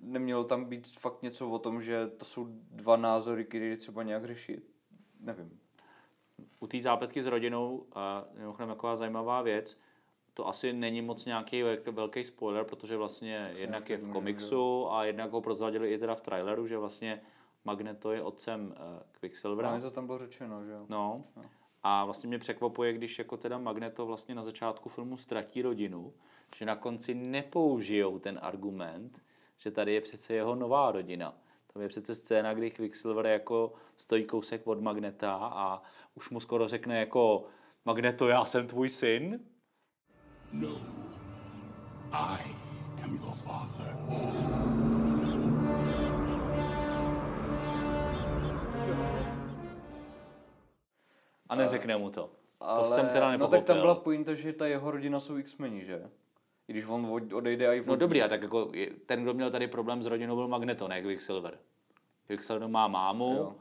Nemělo 0.01 0.43
tam 0.43 0.65
být 0.65 0.87
fakt 0.87 1.21
něco 1.21 1.49
o 1.49 1.59
tom, 1.59 1.81
že 1.81 2.07
to 2.07 2.25
jsou 2.25 2.47
dva 2.71 2.97
názory, 2.97 3.45
které 3.45 3.65
je 3.65 3.77
třeba 3.77 4.03
nějak 4.03 4.25
řešit. 4.25 4.69
Nevím. 5.19 5.59
U 6.59 6.67
té 6.67 6.79
zápletky 6.79 7.21
s 7.21 7.25
rodinou, 7.25 7.85
a 7.93 8.25
mimochodem 8.37 8.69
taková 8.69 8.95
zajímavá 8.95 9.41
věc, 9.41 9.77
to 10.33 10.47
asi 10.47 10.73
není 10.73 11.01
moc 11.01 11.25
nějaký 11.25 11.63
velk- 11.63 11.91
velký 11.91 12.23
spoiler, 12.23 12.65
protože 12.65 12.97
vlastně 12.97 13.51
jednak 13.55 13.89
je 13.89 13.97
v 13.97 14.11
komiksu 14.11 14.91
a 14.91 15.05
jednak 15.05 15.31
ho 15.31 15.41
prozradili 15.41 15.93
i 15.93 15.97
teda 15.97 16.15
v 16.15 16.21
traileru, 16.21 16.67
že 16.67 16.77
vlastně 16.77 17.21
Magneto 17.65 18.11
je 18.11 18.21
otcem 18.21 18.67
uh, 18.67 19.03
Quicksilvera. 19.19 19.75
No, 19.75 19.81
to 19.81 19.91
tam 19.91 20.05
bylo 20.05 20.17
řečeno, 20.17 20.65
že 20.65 20.71
jo. 20.71 20.85
No. 20.89 21.23
A 21.83 22.05
vlastně 22.05 22.27
mě 22.27 22.39
překvapuje, 22.39 22.93
když 22.93 23.19
jako 23.19 23.37
teda 23.37 23.57
Magneto 23.57 24.05
vlastně 24.05 24.35
na 24.35 24.43
začátku 24.43 24.89
filmu 24.89 25.17
ztratí 25.17 25.61
rodinu, 25.61 26.13
že 26.55 26.65
na 26.65 26.75
konci 26.75 27.13
nepoužijou 27.13 28.19
ten 28.19 28.39
argument, 28.41 29.21
že 29.63 29.71
tady 29.71 29.93
je 29.93 30.01
přece 30.01 30.33
jeho 30.33 30.55
nová 30.55 30.91
rodina. 30.91 31.33
Tam 31.73 31.81
je 31.81 31.87
přece 31.87 32.15
scéna, 32.15 32.53
kdy 32.53 32.71
Quicksilver 32.71 33.25
jako 33.25 33.73
stojí 33.97 34.25
kousek 34.25 34.67
od 34.67 34.81
Magneta 34.81 35.33
a 35.35 35.81
už 36.15 36.29
mu 36.29 36.39
skoro 36.39 36.67
řekne 36.67 36.99
jako 36.99 37.45
Magneto, 37.85 38.27
já 38.27 38.45
jsem 38.45 38.67
tvůj 38.67 38.89
syn. 38.89 39.39
No. 40.51 40.69
I 42.11 42.55
am 43.03 43.15
your 43.15 43.33
father. 43.35 43.97
A 51.49 51.55
neřekne 51.55 51.97
mu 51.97 52.09
to. 52.09 52.29
Ale, 52.59 52.83
to 52.83 52.85
jsem 52.95 53.07
teda 53.09 53.25
No 53.25 53.31
nepochopil. 53.31 53.59
tak 53.59 53.67
tam 53.67 53.77
byla 53.77 53.95
pointa, 53.95 54.33
že 54.33 54.53
ta 54.53 54.67
jeho 54.67 54.91
rodina 54.91 55.19
jsou 55.19 55.37
X-meni, 55.37 55.85
že? 55.85 56.09
I 56.71 56.73
když 56.73 56.85
on 56.87 57.05
od- 57.05 57.33
odejde 57.33 57.67
a 57.67 57.73
i 57.73 57.83
No 57.85 57.95
dobrý, 57.95 58.21
a 58.21 58.27
tak 58.27 58.41
jako 58.41 58.71
ten, 59.05 59.23
kdo 59.23 59.33
měl 59.33 59.51
tady 59.51 59.67
problém 59.67 60.03
s 60.03 60.05
rodinou, 60.05 60.35
byl 60.35 60.47
Magneto, 60.47 60.87
ne 60.87 61.01
Quicksilver. 61.01 61.57
Quicksilver 62.27 62.67
má 62.67 62.87
mámu 62.87 63.33
Jo. 63.35 63.55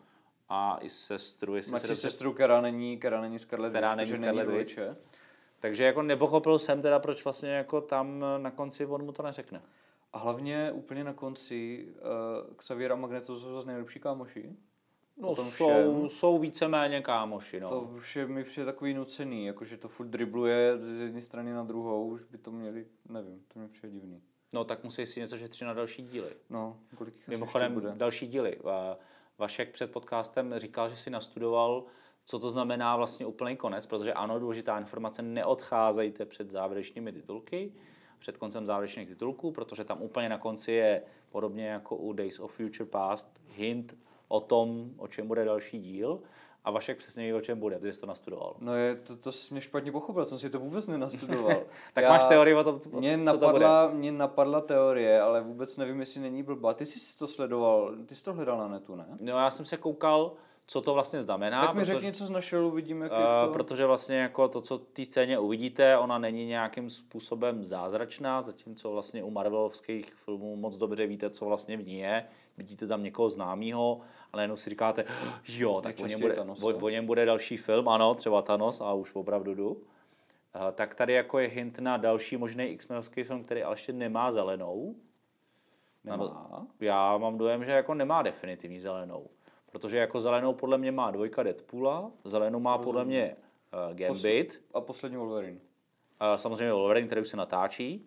a 0.49 0.79
i 0.81 0.91
sestru, 0.91 1.55
jestli 1.57 1.69
se 1.69 1.73
Mladší 1.73 1.89
dobře 1.89 2.01
sestru, 2.01 2.33
která 2.33 2.61
není, 2.61 2.99
která 2.99 3.21
není 3.21 3.39
Scarlet 3.39 3.71
Která 3.73 3.95
Witch, 3.95 4.11
není 4.11 4.17
Scarlet 4.17 4.47
dvojče. 4.47 4.97
Takže 5.61 5.85
jako 5.85 6.03
nepochopil 6.03 6.59
jsem 6.59 6.83
teda, 6.83 6.99
proč 6.99 7.25
vlastně 7.25 7.51
jako 7.51 7.81
tam 7.81 8.25
na 8.39 8.51
konci 8.51 8.87
on 8.87 9.05
mu 9.05 9.13
to 9.13 9.23
neřekne. 9.23 9.63
A 10.13 10.19
hlavně 10.19 10.73
úplně 10.73 11.05
na 11.05 11.13
konci 11.13 11.89
uh, 12.49 12.55
Xavier 12.57 12.93
a 12.93 12.97
Magneto 12.97 13.37
jsou 13.37 13.53
zase 13.53 13.67
nejlepší 13.67 14.01
kámoši. 14.01 14.57
No, 15.21 15.35
tom 15.35 15.51
jsou, 15.51 15.67
všem. 15.69 16.09
jsou 16.09 16.39
víceméně 16.39 17.01
kámoši, 17.03 17.61
no. 17.61 17.69
To 17.69 17.81
už 17.81 18.17
je 18.17 18.27
mi 18.27 18.45
přijde 18.45 18.65
takový 18.65 18.95
nucený, 18.95 19.47
jakože 19.47 19.77
to 19.77 19.89
furt 19.89 20.07
dribluje 20.07 20.79
z 20.79 21.01
jedné 21.01 21.21
strany 21.21 21.53
na 21.53 21.65
druhou, 21.65 22.07
už 22.07 22.23
by 22.25 22.39
to 22.39 22.51
měli, 22.51 22.87
nevím, 23.09 23.43
to 23.53 23.59
mi 23.59 23.69
přijde 23.69 23.93
divný. 23.93 24.23
No 24.53 24.65
tak 24.65 24.85
musí 24.85 25.07
si 25.07 25.21
něco 25.21 25.39
šetřit 25.39 25.65
na 25.65 25.73
další 25.75 26.03
díly. 26.03 26.31
No, 26.51 26.77
kolik 26.97 27.15
Mimochodem 27.29 27.75
bude. 27.75 27.93
další 27.95 28.27
díly. 28.29 28.59
Va- 28.63 28.97
Vašek 29.39 29.71
před 29.73 29.93
podcastem 29.93 30.55
říkal, 30.57 30.89
že 30.89 30.97
si 30.97 31.11
nastudoval, 31.11 31.85
co 32.25 32.39
to 32.39 32.51
znamená 32.51 32.97
vlastně 32.97 33.27
úplný 33.27 33.57
konec, 33.57 33.87
protože 33.87 34.13
ano, 34.13 34.39
důležitá 34.39 34.79
informace, 34.79 35.23
neodcházejte 35.23 36.27
před 36.27 36.51
závěrečnými 36.51 37.13
titulky, 37.13 37.73
před 38.19 38.37
koncem 38.37 38.67
závěrečných 38.67 39.09
titulků, 39.09 39.53
protože 39.53 39.85
tam 39.85 40.03
úplně 40.03 40.29
na 40.29 40.39
konci 40.39 40.73
je 40.73 41.03
podobně 41.31 41.67
jako 41.67 41.97
u 41.97 42.13
Days 42.13 42.39
of 42.41 42.53
Future 42.53 42.91
Past 42.91 43.41
hint 43.49 43.97
o 44.31 44.41
tom, 44.41 44.91
o 44.97 45.09
čem 45.09 45.29
bude 45.29 45.45
další 45.45 45.79
díl. 45.79 46.21
A 46.65 46.71
Vašek 46.71 46.99
přesně 46.99 47.25
ví, 47.25 47.33
o 47.35 47.41
čem 47.41 47.61
bude, 47.61 47.79
ty 47.79 47.93
jsi 47.93 48.01
to 48.01 48.07
nastudoval. 48.07 48.57
No 48.59 48.75
je, 48.75 48.95
to, 48.95 49.17
to 49.17 49.33
jsi 49.33 49.55
mě 49.55 49.61
špatně 49.61 49.93
pochopil, 49.93 50.25
jsem 50.25 50.39
si 50.39 50.51
to 50.51 50.59
vůbec 50.59 50.87
nenastudoval. 50.87 51.63
Tak 51.95 52.09
máš 52.09 52.25
teorii 52.25 52.55
o 52.55 52.65
tom, 52.65 52.81
co- 52.81 52.89
mě 52.89 53.19
co 53.19 53.39
to 53.39 53.47
napadla, 53.47 53.91
Mě 53.91 54.13
napadla 54.13 54.61
teorie, 54.61 55.21
ale 55.21 55.41
vůbec 55.41 55.77
nevím, 55.77 56.01
jestli 56.01 56.21
není 56.21 56.43
blbá. 56.43 56.75
Ty 56.75 56.87
jsi 56.87 57.19
to 57.19 57.27
sledoval, 57.27 57.95
ty 58.07 58.15
jsi 58.15 58.25
to 58.25 58.33
hledal 58.35 58.59
na 58.59 58.69
netu, 58.69 58.95
ne? 58.97 59.07
No 59.21 59.39
já 59.39 59.51
jsem 59.51 59.67
se 59.67 59.77
koukal, 59.77 60.33
co 60.71 60.81
to 60.81 60.95
vlastně 60.95 61.23
znamená. 61.23 61.61
tak 61.61 61.75
mi 61.75 61.81
protože- 61.81 61.95
řekni, 61.95 62.13
co 62.13 62.27
jsi 62.27 62.33
našel, 62.33 62.67
uvidíme, 62.67 63.07
jak, 63.07 63.13
Uh, 63.47 63.53
protože 63.53 63.87
vlastně 63.87 64.17
jako 64.17 64.49
to, 64.49 64.61
co 64.61 64.79
té 64.79 65.05
scéně 65.05 65.39
uvidíte, 65.39 65.99
ona 65.99 66.19
není 66.19 66.47
nějakým 66.47 66.91
způsobem 66.91 67.65
zázračná, 67.65 68.43
zatímco 68.43 68.91
vlastně 68.91 69.23
u 69.23 69.31
Marvelovských 69.31 70.15
filmů 70.15 70.57
moc 70.57 70.77
dobře 70.77 71.07
víte, 71.07 71.31
co 71.31 71.45
vlastně 71.45 71.77
v 71.77 71.87
ní 71.87 71.99
je. 71.99 72.25
Vidíte 72.57 72.87
tam 72.87 73.03
někoho 73.03 73.31
známého, 73.31 74.01
ale 74.33 74.43
jenom 74.43 74.57
si 74.57 74.71
říkáte, 74.71 75.05
jo, 75.49 75.81
tak 75.81 76.01
o 76.01 76.07
něm, 76.07 76.21
bude, 76.21 76.35
Thanos, 76.35 76.63
o, 76.63 76.69
o 76.69 76.89
něm 76.89 77.07
bude 77.07 77.25
další 77.25 77.57
film, 77.57 77.89
ano, 77.89 78.15
třeba 78.15 78.43
Thanos 78.43 78.81
a 78.81 78.93
už 78.93 79.15
opravdu 79.15 79.55
jdu. 79.55 79.71
Uh, 79.71 79.81
tak 80.75 80.95
tady 80.95 81.13
jako 81.13 81.39
je 81.39 81.49
hint 81.49 81.79
na 81.79 81.97
další 81.97 82.37
možný 82.37 82.65
X-menovský 82.65 83.25
film, 83.25 83.45
který 83.45 83.63
ale 83.63 83.75
ještě 83.75 83.93
nemá 83.93 84.31
zelenou. 84.31 84.95
Nemá? 86.05 86.67
Já 86.81 87.19
mám 87.19 87.39
dojem, 87.39 87.65
že 87.65 87.71
jako 87.71 87.95
nemá 87.95 88.23
definitivní 88.23 88.81
zelenou. 88.81 89.27
Protože 89.71 89.99
jako 89.99 90.21
zelenou 90.21 90.55
podle 90.55 90.79
mě 90.79 90.93
má 90.93 91.11
dvojka 91.11 91.43
Deadpoola, 91.43 92.11
zelenou 92.25 92.61
má 92.61 92.79
podle 92.79 93.05
mě 93.05 93.37
uh, 93.91 93.97
Gambit, 93.97 94.63
A 94.75 94.81
poslední 94.81 95.19
Wolverine. 95.19 95.59
uh, 95.59 96.37
samozřejmě 96.37 96.73
Wolverine, 96.73 97.07
který 97.07 97.21
už 97.21 97.29
se 97.29 97.37
natáčí, 97.37 98.07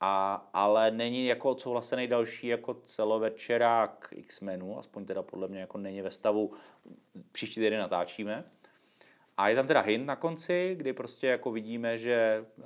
a, 0.00 0.34
ale 0.52 0.90
není 0.90 1.26
jako 1.26 1.50
odsouhlasený 1.50 2.06
další 2.06 2.46
jako 2.46 2.74
celovečerák 2.74 4.08
X-menů, 4.16 4.78
aspoň 4.78 5.04
teda 5.04 5.22
podle 5.22 5.48
mě 5.48 5.60
jako 5.60 5.78
není 5.78 6.02
ve 6.02 6.10
stavu, 6.10 6.52
příští 7.32 7.60
týden 7.60 7.80
natáčíme. 7.80 8.44
A 9.36 9.48
je 9.48 9.56
tam 9.56 9.66
teda 9.66 9.80
hint 9.80 10.06
na 10.06 10.16
konci, 10.16 10.74
kdy 10.78 10.92
prostě 10.92 11.26
jako 11.26 11.50
vidíme, 11.50 11.98
že 11.98 12.46
uh, 12.56 12.64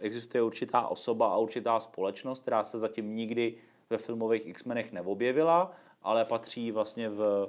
existuje 0.00 0.42
určitá 0.42 0.86
osoba 0.86 1.28
a 1.28 1.36
určitá 1.36 1.80
společnost, 1.80 2.40
která 2.40 2.64
se 2.64 2.78
zatím 2.78 3.16
nikdy 3.16 3.54
ve 3.90 3.98
filmových 3.98 4.46
X-menech 4.46 4.92
neobjevila, 4.92 5.72
ale 6.02 6.24
patří 6.24 6.72
vlastně 6.72 7.08
v 7.08 7.48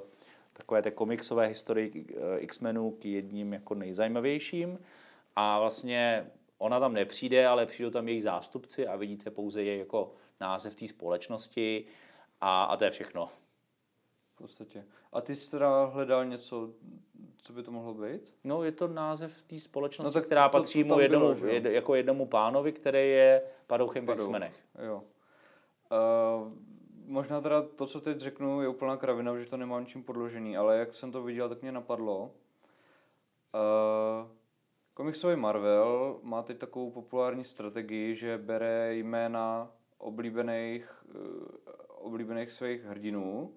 takové 0.60 0.82
té 0.82 0.90
komiksové 0.90 1.46
historii 1.46 2.06
eh, 2.16 2.38
X-menů 2.38 2.90
k 2.90 3.04
jedním 3.04 3.52
jako 3.52 3.74
nejzajímavějším. 3.74 4.78
A 5.36 5.58
vlastně 5.60 6.30
ona 6.58 6.80
tam 6.80 6.92
nepřijde, 6.92 7.46
ale 7.46 7.66
přijdou 7.66 7.90
tam 7.90 8.08
její 8.08 8.20
zástupci 8.22 8.86
a 8.86 8.96
vidíte 8.96 9.30
pouze 9.30 9.62
její 9.62 9.78
jako 9.78 10.12
název 10.40 10.76
té 10.76 10.88
společnosti 10.88 11.84
a, 12.40 12.64
a 12.64 12.76
to 12.76 12.84
je 12.84 12.90
všechno. 12.90 13.28
V 14.34 14.36
podstatě. 14.36 14.84
A 15.12 15.20
ty 15.20 15.36
jsi 15.36 15.50
teda 15.50 15.84
hledal 15.84 16.24
něco, 16.24 16.70
co 17.42 17.52
by 17.52 17.62
to 17.62 17.70
mohlo 17.70 17.94
být? 17.94 18.34
No, 18.44 18.64
je 18.64 18.72
to 18.72 18.88
název 18.88 19.42
té 19.42 19.60
společnosti, 19.60 20.08
No 20.08 20.12
tak 20.12 20.26
která 20.26 20.48
to- 20.48 20.56
to 20.56 20.62
patří 20.62 20.84
tam 20.84 20.88
mu 20.92 21.00
jednomu, 21.00 21.34
bylo, 21.34 21.52
jed, 21.52 21.64
jako 21.64 21.94
jednomu 21.94 22.26
pánovi, 22.26 22.72
který 22.72 22.98
je 23.10 23.42
padouchem 23.66 24.04
v 24.04 24.06
Padou. 24.06 24.22
X-menech. 24.22 24.54
Jo. 24.86 25.02
Uh, 25.92 26.52
možná 27.10 27.40
teda 27.40 27.62
to, 27.62 27.86
co 27.86 28.00
teď 28.00 28.18
řeknu, 28.18 28.62
je 28.62 28.68
úplná 28.68 28.96
kravina, 28.96 29.38
že 29.38 29.46
to 29.46 29.56
nemám 29.56 29.86
čím 29.86 30.02
podložený, 30.02 30.56
ale 30.56 30.76
jak 30.76 30.94
jsem 30.94 31.12
to 31.12 31.22
viděl, 31.22 31.48
tak 31.48 31.62
mě 31.62 31.72
napadlo. 31.72 32.22
Uh, 33.54 34.30
komiksový 34.94 35.36
Marvel 35.36 36.20
má 36.22 36.42
teď 36.42 36.58
takovou 36.58 36.90
populární 36.90 37.44
strategii, 37.44 38.16
že 38.16 38.38
bere 38.38 38.94
jména 38.94 39.70
oblíbených, 39.98 41.04
uh, 41.14 41.46
oblíbených 41.88 42.52
svých 42.52 42.84
hrdinů 42.84 43.54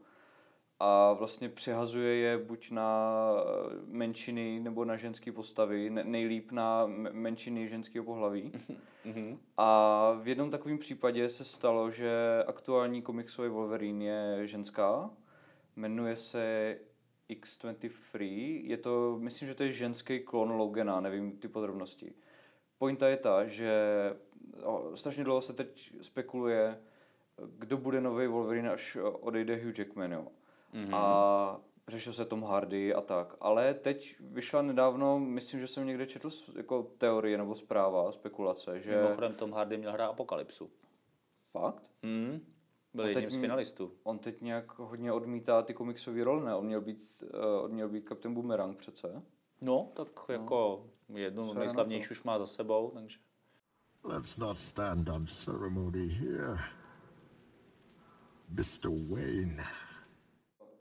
a 0.79 1.13
vlastně 1.13 1.49
přehazuje 1.49 2.15
je 2.15 2.37
buď 2.37 2.71
na 2.71 3.09
eh, 3.37 3.75
menšiny 3.85 4.59
nebo 4.59 4.85
na 4.85 4.97
ženské 4.97 5.31
postavy, 5.31 5.89
ne- 5.89 6.03
nejlíp 6.03 6.51
na 6.51 6.85
menšiny 7.11 7.67
ženského 7.69 8.05
pohlaví. 8.05 8.51
A 9.57 10.11
v 10.21 10.27
jednom 10.27 10.51
takovém 10.51 10.77
případě 10.77 11.29
se 11.29 11.43
stalo, 11.43 11.91
že 11.91 12.11
aktuální 12.47 13.01
komiksový 13.01 13.49
Wolverine 13.49 14.05
je 14.05 14.47
ženská, 14.47 15.09
jmenuje 15.75 16.15
se 16.15 16.77
X23, 17.29 18.19
je 18.63 18.77
to, 18.77 19.17
myslím, 19.19 19.47
že 19.47 19.55
to 19.55 19.63
je 19.63 19.71
ženský 19.71 20.19
klon 20.19 20.51
Logana, 20.51 21.01
nevím 21.01 21.37
ty 21.37 21.47
podrobnosti. 21.47 22.13
Pointa 22.77 23.07
je 23.07 23.17
ta, 23.17 23.45
že 23.45 23.73
o, 24.63 24.91
strašně 24.95 25.23
dlouho 25.23 25.41
se 25.41 25.53
teď 25.53 25.93
spekuluje, 26.01 26.81
kdo 27.57 27.77
bude 27.77 28.01
nový 28.01 28.27
Wolverine, 28.27 28.71
až 28.71 28.97
odejde 29.01 29.55
Hugh 29.55 29.79
Jackman, 29.79 30.11
jo. 30.11 30.27
Mm-hmm. 30.73 30.95
A 30.95 31.61
řešil 31.87 32.13
se 32.13 32.25
Tom 32.25 32.43
Hardy 32.43 32.93
a 32.93 33.01
tak. 33.01 33.35
Ale 33.39 33.73
teď 33.73 34.15
vyšla 34.19 34.61
nedávno, 34.61 35.19
myslím, 35.19 35.59
že 35.59 35.67
jsem 35.67 35.87
někde 35.87 36.07
četl 36.07 36.29
jako 36.57 36.83
teorie 36.97 37.37
nebo 37.37 37.55
zpráva, 37.55 38.11
spekulace, 38.11 38.81
že... 38.81 38.95
Mimochodem 38.95 39.33
Tom 39.33 39.53
Hardy 39.53 39.77
měl 39.77 39.91
hrát 39.91 40.07
Apokalypsu. 40.07 40.71
Fakt? 41.51 41.83
Hmm. 42.03 42.39
Byl 42.93 43.05
jedním 43.05 43.29
z 43.29 43.37
finalistů. 43.37 43.91
On 44.03 44.19
teď 44.19 44.41
nějak 44.41 44.79
hodně 44.79 45.11
odmítá 45.11 45.61
ty 45.61 45.73
komiksové 45.73 46.23
role, 46.23 46.45
ne? 46.45 46.55
On 46.55 46.65
měl 46.65 46.81
být, 46.81 47.23
uh, 47.33 47.63
on 47.63 47.71
měl 47.71 47.89
být 47.89 48.07
Captain 48.07 48.33
Boomerang 48.33 48.77
přece. 48.77 49.23
No, 49.61 49.91
tak 49.95 50.07
jako 50.29 50.85
jednu 51.13 51.43
Co 51.43 51.49
z 51.49 51.51
je 51.51 51.55
na 51.55 51.59
nejslavnějších 51.59 52.07
to? 52.07 52.11
už 52.11 52.23
má 52.23 52.39
za 52.39 52.47
sebou, 52.47 52.91
takže... 52.93 53.19
Let's 54.03 54.37
not 54.37 54.59
stand 54.59 55.09
on 55.09 55.27
ceremony 55.27 56.07
here. 56.07 56.57
Mr. 58.49 58.89
Wayne. 58.89 59.63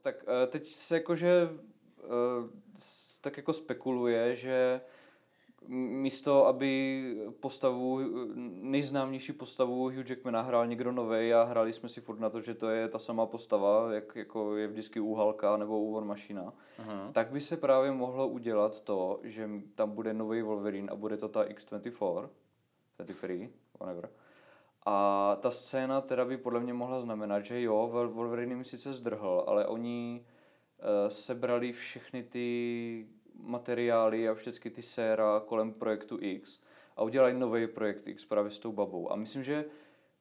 Tak 0.03 0.25
eh, 0.27 0.47
teď 0.47 0.67
se 0.67 0.95
jakože 0.95 1.49
eh, 1.99 2.49
tak 3.21 3.37
jako 3.37 3.53
spekuluje, 3.53 4.35
že 4.35 4.81
místo, 5.67 6.45
aby 6.45 7.03
postavu, 7.39 7.99
nejznámější 8.61 9.33
postavu 9.33 9.83
Hugh 9.83 10.09
Jackmana 10.09 10.41
hrál 10.41 10.67
někdo 10.67 10.91
nový 10.91 11.33
a 11.33 11.43
hráli 11.43 11.73
jsme 11.73 11.89
si 11.89 12.01
furt 12.01 12.19
na 12.19 12.29
to, 12.29 12.41
že 12.41 12.53
to 12.53 12.69
je 12.69 12.87
ta 12.87 12.99
samá 12.99 13.25
postava, 13.25 13.93
jak 13.93 14.15
jako 14.15 14.57
je 14.57 14.67
vždycky 14.67 14.99
u 14.99 15.13
Halka 15.13 15.57
nebo 15.57 15.79
u 15.79 15.93
War 15.93 16.03
Machina, 16.03 16.53
Aha. 16.77 17.09
tak 17.13 17.31
by 17.31 17.41
se 17.41 17.57
právě 17.57 17.91
mohlo 17.91 18.27
udělat 18.27 18.81
to, 18.81 19.19
že 19.23 19.49
tam 19.75 19.91
bude 19.91 20.13
nový 20.13 20.41
Wolverine 20.41 20.91
a 20.91 20.95
bude 20.95 21.17
to 21.17 21.29
ta 21.29 21.43
X24, 21.43 22.29
23, 22.97 23.49
whatever. 23.79 24.09
A 24.85 25.37
ta 25.41 25.51
scéna 25.51 26.01
teda 26.01 26.25
by 26.25 26.37
podle 26.37 26.59
mě 26.59 26.73
mohla 26.73 27.01
znamenat, 27.01 27.45
že 27.45 27.61
jo, 27.61 27.89
Wol- 27.93 28.11
Wolverine 28.11 28.53
jim 28.53 28.63
sice 28.63 28.93
zdrhl, 28.93 29.43
ale 29.47 29.67
oni 29.67 30.25
uh, 30.77 31.09
sebrali 31.09 31.71
všechny 31.71 32.23
ty 32.23 33.07
materiály 33.35 34.29
a 34.29 34.33
všechny 34.33 34.71
ty 34.71 34.81
séra 34.81 35.39
kolem 35.45 35.73
projektu 35.73 36.17
X 36.21 36.61
a 36.97 37.03
udělali 37.03 37.33
nový 37.33 37.67
projekt 37.67 38.07
X 38.07 38.25
právě 38.25 38.51
s 38.51 38.59
tou 38.59 38.71
babou. 38.71 39.11
A 39.11 39.15
myslím, 39.15 39.43
že 39.43 39.65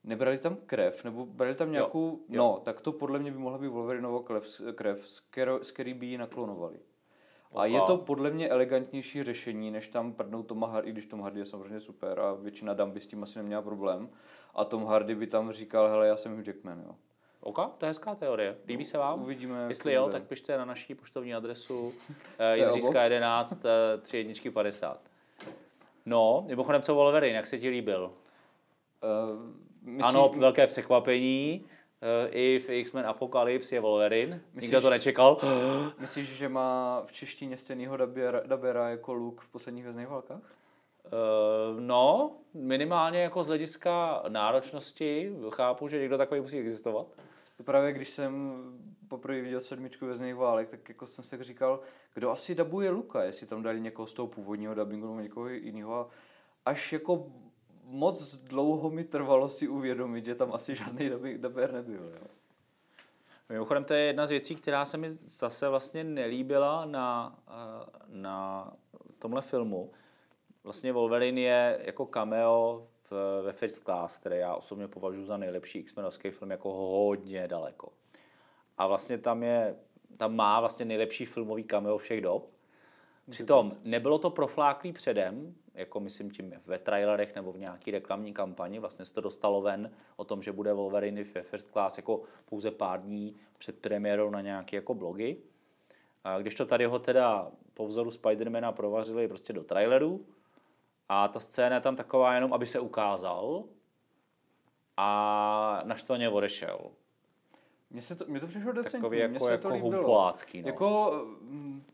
nebrali 0.04 0.38
tam 0.38 0.56
krev, 0.66 1.04
nebo 1.04 1.26
brali 1.26 1.54
tam 1.54 1.72
nějakou, 1.72 2.20
jo. 2.28 2.38
no, 2.38 2.60
tak 2.64 2.80
to 2.80 2.92
podle 2.92 3.18
mě 3.18 3.30
by 3.30 3.38
mohla 3.38 3.58
být 3.58 3.68
Wolverineova 3.68 4.22
krev, 4.22 4.44
krev 4.74 5.08
z, 5.08 5.20
kero, 5.20 5.64
z 5.64 5.70
který 5.70 5.94
by 5.94 6.06
ji 6.06 6.18
naklonovali. 6.18 6.78
A 7.54 7.66
je 7.66 7.80
to 7.80 7.96
podle 7.96 8.30
mě 8.30 8.48
elegantnější 8.48 9.22
řešení, 9.22 9.70
než 9.70 9.88
tam 9.88 10.12
prdnout 10.12 10.46
Toma 10.46 10.66
Hardy, 10.66 10.88
i 10.88 10.92
když 10.92 11.06
Tom 11.06 11.20
Hardy 11.20 11.40
je 11.40 11.44
samozřejmě 11.44 11.80
super 11.80 12.20
a 12.20 12.32
většina 12.32 12.74
dam 12.74 12.90
by 12.90 13.00
s 13.00 13.06
tím 13.06 13.22
asi 13.22 13.38
neměla 13.38 13.62
problém. 13.62 14.08
A 14.54 14.64
Tom 14.64 14.84
Hardy 14.86 15.14
by 15.14 15.26
tam 15.26 15.52
říkal, 15.52 15.88
hele, 15.88 16.06
já 16.08 16.16
jsem 16.16 16.36
Hugh 16.36 16.46
Jackman, 16.46 16.82
jo. 16.86 16.94
OK, 17.40 17.56
to 17.78 17.86
je 17.86 17.90
hezká 17.90 18.14
teorie. 18.14 18.56
Líbí 18.66 18.84
se 18.84 18.98
vám? 18.98 19.22
Uvidíme, 19.22 19.66
Jestli 19.68 19.92
jo, 19.92 20.02
bude. 20.02 20.12
tak 20.12 20.22
pište 20.28 20.58
na 20.58 20.64
naší 20.64 20.94
poštovní 20.94 21.34
adresu 21.34 21.92
Obox. 22.78 22.96
11 23.04 23.52
uh, 23.52 24.00
3 24.02 24.16
jedničky 24.16 24.50
50. 24.50 25.00
No, 26.06 26.44
mimochodem 26.46 26.82
co 26.82 26.94
Wolverine, 26.94 27.36
jak 27.36 27.46
se 27.46 27.58
ti 27.58 27.68
líbil? 27.68 28.04
Uh, 28.04 29.40
myslíš, 29.82 30.14
Ano, 30.14 30.28
velké 30.38 30.66
překvapení. 30.66 31.64
Uh, 31.64 32.28
I 32.30 32.58
v 32.66 32.70
X-Men 32.70 33.06
Apocalypse 33.06 33.74
je 33.74 33.80
Wolverine. 33.80 34.40
Nikdo 34.54 34.60
Myslíš- 34.78 34.82
to 34.82 34.90
nečekal. 34.90 35.38
myslíš, 35.98 36.28
že 36.28 36.48
má 36.48 37.02
v 37.06 37.12
češtině 37.12 37.56
stejného 37.56 37.96
dabera, 37.96 38.40
dabera 38.46 38.88
jako 38.88 39.12
Luke 39.14 39.40
v 39.46 39.50
posledních 39.50 39.84
vězných 39.84 40.08
válkách? 40.08 40.42
Uh, 41.12 41.80
no, 41.80 42.32
minimálně 42.54 43.22
jako 43.22 43.44
z 43.44 43.46
hlediska 43.46 44.22
náročnosti 44.28 45.32
chápu, 45.50 45.88
že 45.88 45.98
někdo 45.98 46.18
takový 46.18 46.40
musí 46.40 46.58
existovat. 46.58 47.06
To 47.56 47.62
právě 47.62 47.92
když 47.92 48.10
jsem 48.10 48.62
poprvé 49.08 49.40
viděl 49.40 49.60
sedmičku 49.60 50.06
vězných 50.06 50.34
válek, 50.34 50.68
tak 50.68 50.88
jako 50.88 51.06
jsem 51.06 51.24
si 51.24 51.44
říkal, 51.44 51.80
kdo 52.14 52.30
asi 52.30 52.54
dabuje 52.54 52.90
Luka, 52.90 53.22
jestli 53.22 53.46
tam 53.46 53.62
dali 53.62 53.80
někoho 53.80 54.06
z 54.06 54.12
toho 54.12 54.28
původního 54.28 54.74
dabingu 54.74 55.06
nebo 55.06 55.20
někoho 55.20 55.48
jiného. 55.48 55.94
A 55.94 56.08
až 56.64 56.92
jako 56.92 57.26
moc 57.84 58.34
dlouho 58.36 58.90
mi 58.90 59.04
trvalo 59.04 59.48
si 59.48 59.68
uvědomit, 59.68 60.24
že 60.24 60.34
tam 60.34 60.52
asi 60.52 60.76
žádný 60.76 61.10
daber 61.36 61.72
nebyl. 61.72 62.12
Jo. 62.14 62.26
Mimochodem 63.48 63.84
to 63.84 63.94
je 63.94 64.00
jedna 64.00 64.26
z 64.26 64.30
věcí, 64.30 64.56
která 64.56 64.84
se 64.84 64.96
mi 64.96 65.10
zase 65.10 65.68
vlastně 65.68 66.04
nelíbila 66.04 66.84
na, 66.84 67.38
eh, 67.48 67.52
na 68.08 68.72
tomhle 69.18 69.42
filmu. 69.42 69.90
Vlastně 70.64 70.92
Wolverine 70.92 71.40
je 71.40 71.80
jako 71.84 72.06
cameo 72.06 72.88
v, 73.10 73.42
ve 73.42 73.52
First 73.52 73.84
Class, 73.84 74.18
který 74.18 74.38
já 74.38 74.54
osobně 74.54 74.88
považuji 74.88 75.24
za 75.24 75.36
nejlepší 75.36 75.78
X-menovský 75.78 76.30
film 76.30 76.50
jako 76.50 76.72
hodně 76.72 77.48
daleko. 77.48 77.92
A 78.78 78.86
vlastně 78.86 79.18
tam 79.18 79.42
je, 79.42 79.76
tam 80.16 80.36
má 80.36 80.60
vlastně 80.60 80.84
nejlepší 80.84 81.24
filmový 81.24 81.64
cameo 81.64 81.98
všech 81.98 82.20
dob. 82.20 82.50
Přitom 83.30 83.76
nebylo 83.82 84.18
to 84.18 84.30
profláklý 84.30 84.92
předem, 84.92 85.54
jako 85.74 86.00
myslím 86.00 86.30
tím 86.30 86.54
ve 86.66 86.78
trailerech 86.78 87.34
nebo 87.34 87.52
v 87.52 87.58
nějaký 87.58 87.90
reklamní 87.90 88.32
kampani, 88.32 88.78
vlastně 88.78 89.04
se 89.04 89.14
to 89.14 89.20
dostalo 89.20 89.60
ven 89.60 89.90
o 90.16 90.24
tom, 90.24 90.42
že 90.42 90.52
bude 90.52 90.72
Wolverine 90.72 91.24
ve 91.24 91.42
First 91.42 91.70
Class 91.70 91.96
jako 91.96 92.22
pouze 92.44 92.70
pár 92.70 93.02
dní 93.02 93.36
před 93.58 93.78
premiérou 93.78 94.30
na 94.30 94.40
nějaké 94.40 94.76
jako 94.76 94.94
blogy. 94.94 95.36
A 96.24 96.38
když 96.38 96.54
to 96.54 96.66
tady 96.66 96.84
ho 96.84 96.98
teda 96.98 97.50
po 97.74 97.86
vzoru 97.86 98.10
Spidermana 98.10 98.72
provařili 98.72 99.28
prostě 99.28 99.52
do 99.52 99.64
traileru 99.64 100.26
a 101.12 101.28
ta 101.28 101.40
scéna 101.40 101.74
je 101.74 101.80
tam 101.80 101.96
taková 101.96 102.34
jenom, 102.34 102.52
aby 102.52 102.66
se 102.66 102.80
ukázal 102.80 103.64
a 104.96 105.82
naštvaně 105.84 106.28
odešel. 106.28 106.90
Mně, 107.90 108.02
se 108.02 108.16
to, 108.16 108.24
mně 108.28 108.40
to 108.40 108.46
přišlo 108.46 108.72
decentní, 108.72 109.00
Takový 109.00 109.18
jako, 109.18 109.38
se 109.38 109.44
to 109.44 109.50
jako 109.50 109.68
líbilo. 109.68 109.92
humpolácký. 109.92 110.62
No. 110.62 110.68
Jako, 110.68 111.20
mm, 111.40 111.84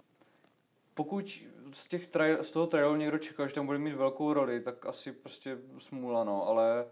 pokud 0.94 1.42
z, 1.72 1.88
těch 1.88 2.07
trail, 2.07 2.44
z 2.44 2.50
toho 2.50 2.66
traileru 2.66 2.96
někdo 2.96 3.18
čekal, 3.18 3.48
že 3.48 3.54
tam 3.54 3.66
bude 3.66 3.78
mít 3.78 3.94
velkou 3.94 4.33
roli, 4.33 4.61
tak 4.61 4.87
asi 4.87 5.12
prostě 5.12 5.59
smůla, 5.78 6.24
no, 6.24 6.48
ale 6.48 6.87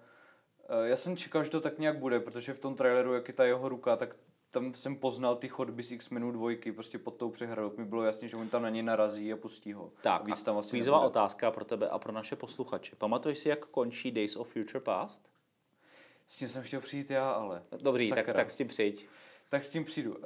eh, 0.68 0.88
já 0.88 0.96
jsem 0.96 1.16
čekal, 1.16 1.44
že 1.44 1.50
to 1.50 1.60
tak 1.60 1.78
nějak 1.78 1.98
bude, 1.98 2.20
protože 2.20 2.54
v 2.54 2.58
tom 2.58 2.74
traileru, 2.76 3.14
jak 3.14 3.28
je 3.28 3.34
ta 3.34 3.44
jeho 3.44 3.68
ruka, 3.68 3.96
tak 3.96 4.16
tam 4.56 4.74
jsem 4.74 4.96
poznal 4.96 5.36
ty 5.36 5.48
chodby 5.48 5.82
z 5.82 5.90
X-Menů 5.92 6.32
dvojky, 6.32 6.72
prostě 6.72 6.98
pod 6.98 7.16
tou 7.16 7.30
přehradou. 7.30 7.72
Mi 7.76 7.84
bylo 7.84 8.02
jasně, 8.02 8.28
že 8.28 8.36
on 8.36 8.48
tam 8.48 8.62
na 8.62 8.70
něj 8.70 8.82
narazí 8.82 9.32
a 9.32 9.36
pustí 9.36 9.72
ho. 9.72 9.90
Tak, 10.02 10.24
Víc 10.24 10.42
tam 10.42 10.58
asi 10.58 10.70
kvízová 10.70 10.96
nebude. 10.98 11.06
otázka 11.08 11.50
pro 11.50 11.64
tebe 11.64 11.88
a 11.88 11.98
pro 11.98 12.12
naše 12.12 12.36
posluchače. 12.36 12.96
Pamatuješ 12.96 13.38
si, 13.38 13.48
jak 13.48 13.66
končí 13.66 14.10
Days 14.10 14.36
of 14.36 14.48
Future 14.48 14.80
Past? 14.80 15.28
S 16.28 16.36
tím 16.36 16.48
jsem 16.48 16.62
chtěl 16.62 16.80
přijít 16.80 17.10
já, 17.10 17.30
ale. 17.30 17.62
Dobrý, 17.82 18.08
tak, 18.08 18.18
Sakra. 18.18 18.34
tak 18.34 18.50
s 18.50 18.56
tím 18.56 18.68
přijď. 18.68 19.06
tak 19.48 19.64
s 19.64 19.68
tím 19.68 19.84
přijdu. 19.84 20.10
Uh, 20.14 20.18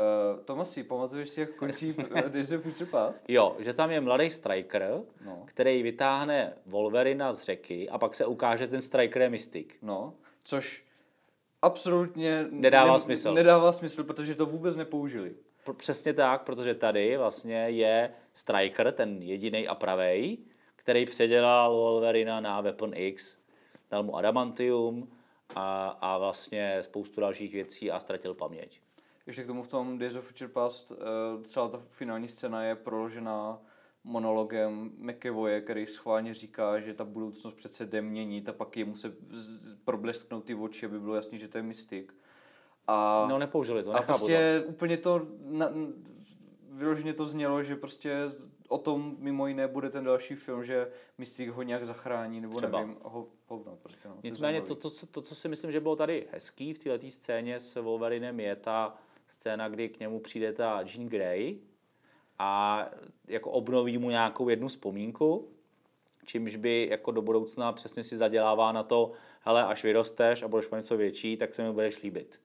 Tomasi, 0.45 0.85
pamatuješ 0.85 1.29
si, 1.29 1.41
jak 1.41 1.51
končí 1.55 1.95
Days 2.29 2.53
of 2.53 2.63
Future 2.63 2.91
Past? 2.91 3.25
Jo, 3.29 3.57
že 3.59 3.75
tam 3.75 3.91
je 3.91 4.01
mladý 4.01 4.31
striker, 4.31 5.03
No. 5.25 5.43
který 5.45 5.83
vytáhne 5.83 6.53
Wolverina 6.67 7.33
z 7.33 7.43
řeky 7.43 7.89
a 7.89 7.99
pak 7.99 8.15
se 8.15 8.27
ukáže, 8.27 8.67
ten 8.67 8.81
striker 8.83 9.23
je 9.23 9.29
mystik. 9.31 9.77
No, 9.83 10.15
což 10.45 10.85
absolutně 11.63 12.47
Nedává 12.51 12.99
smysl. 12.99 13.35
Nedává 13.35 13.73
smysl, 13.73 14.05
protože 14.05 14.35
to 14.35 14.47
vůbec 14.47 14.77
nepoužili. 14.77 15.35
Přesně 15.77 16.15
tak, 16.15 16.43
protože 16.43 16.75
tady 16.75 17.17
vlastně 17.17 17.57
je 17.57 18.11
striker, 18.35 18.93
ten 18.93 19.23
jediný 19.23 19.69
a 19.69 19.75
pravej, 19.75 20.39
který 20.77 21.07
předělal 21.07 21.75
Wolverina 21.75 22.41
na 22.41 22.61
Weapon 22.61 22.91
X, 22.95 23.39
dal 23.91 24.03
mu 24.03 24.17
adamantium 24.17 25.13
a, 25.55 25.89
a 25.89 26.19
vlastně 26.19 26.79
spoustu 26.81 27.21
dalších 27.21 27.53
věcí 27.53 27.91
a 27.91 27.99
ztratil 27.99 28.35
paměť. 28.35 28.81
Ještě 29.27 29.45
k 29.45 29.47
tomu 29.47 29.63
v 29.63 29.69
tom 29.69 29.99
Days 29.99 30.15
of 30.15 30.25
Future 30.25 30.49
Past 30.49 30.91
uh, 30.91 30.97
celá 31.43 31.69
ta 31.69 31.83
finální 31.89 32.29
scéna 32.29 32.65
je 32.65 32.75
proložená 32.75 33.59
monologem 34.05 34.91
McEvoye, 34.99 35.61
který 35.61 35.87
schválně 35.87 36.35
říká, 36.35 36.81
že 36.81 36.95
ta 36.95 37.05
budoucnost 37.05 37.55
přece 37.55 37.87
jde 37.87 38.03
měnit 38.03 38.49
a 38.49 38.53
pak 38.53 38.77
jemu 38.77 38.95
se 38.95 39.15
problesknou 39.85 40.41
ty 40.41 40.55
oči, 40.55 40.87
aby 40.87 41.01
bylo 41.01 41.15
jasný, 41.15 41.39
že 41.39 41.49
to 41.49 41.59
je 41.59 41.63
mystik. 41.63 42.15
A, 42.87 43.27
No 43.29 43.39
nepoužili 43.39 43.83
to, 43.83 43.93
a 43.95 44.03
prostě 44.03 44.65
úplně 44.67 44.97
to, 44.97 45.27
na, 45.45 45.71
vyloženě 46.71 47.15
to 47.15 47.27
znělo, 47.27 47.63
že 47.63 47.77
prostě 47.77 48.17
o 48.69 48.79
tom 48.79 49.17
mimo 49.19 49.47
jiné 49.47 49.69
bude 49.69 49.91
ten 49.91 50.05
další 50.05 50.35
film, 50.35 50.65
že 50.65 50.91
Mystik 51.19 51.49
ho 51.49 51.63
nějak 51.63 51.85
zachrání, 51.85 52.41
nebo 52.41 52.57
Třeba. 52.57 52.81
nevím, 52.81 52.97
ho, 53.03 53.27
hovno 53.49 53.77
prostě. 53.83 54.09
No, 54.09 54.15
to. 54.15 54.21
Nicméně 54.25 54.61
to, 54.61 54.75
to, 54.75 54.91
co- 54.91 55.07
to, 55.07 55.23
co 55.23 55.35
si 55.35 55.49
myslím, 55.49 55.71
že 55.73 55.81
bylo 55.81 55.97
tady 55.97 56.27
hezký 56.33 56.75
v 56.75 56.79
této 56.79 57.11
scéně 57.11 57.61
s 57.61 57.81
Wolverinem, 57.81 58.41
je 58.41 58.57
ta 58.57 58.97
scéna, 59.29 59.69
kdy 59.69 59.89
k 59.89 60.01
němu 60.01 60.21
přijde 60.21 60.53
ta 60.53 60.81
Jean 60.87 61.09
Grey 61.09 61.59
a 62.43 62.87
jako 63.29 63.51
obnoví 63.51 63.99
mu 63.99 64.11
nějakou 64.11 64.49
jednu 64.49 64.69
vzpomínku, 64.69 65.49
čímž 66.25 66.57
by 66.57 66.89
jako 66.91 67.11
do 67.11 67.23
budoucna 67.23 67.73
přesně 67.73 68.05
si 68.05 68.17
zadělává 68.17 68.73
na 68.73 68.83
to, 68.83 69.13
hele, 69.41 69.65
až 69.65 69.85
vyrosteš 69.85 70.43
a 70.43 70.49
budeš 70.49 70.71
mít 70.71 70.77
něco 70.77 70.97
větší, 70.97 71.37
tak 71.37 71.55
se 71.55 71.63
mi 71.63 71.73
budeš 71.73 72.03
líbit. 72.03 72.41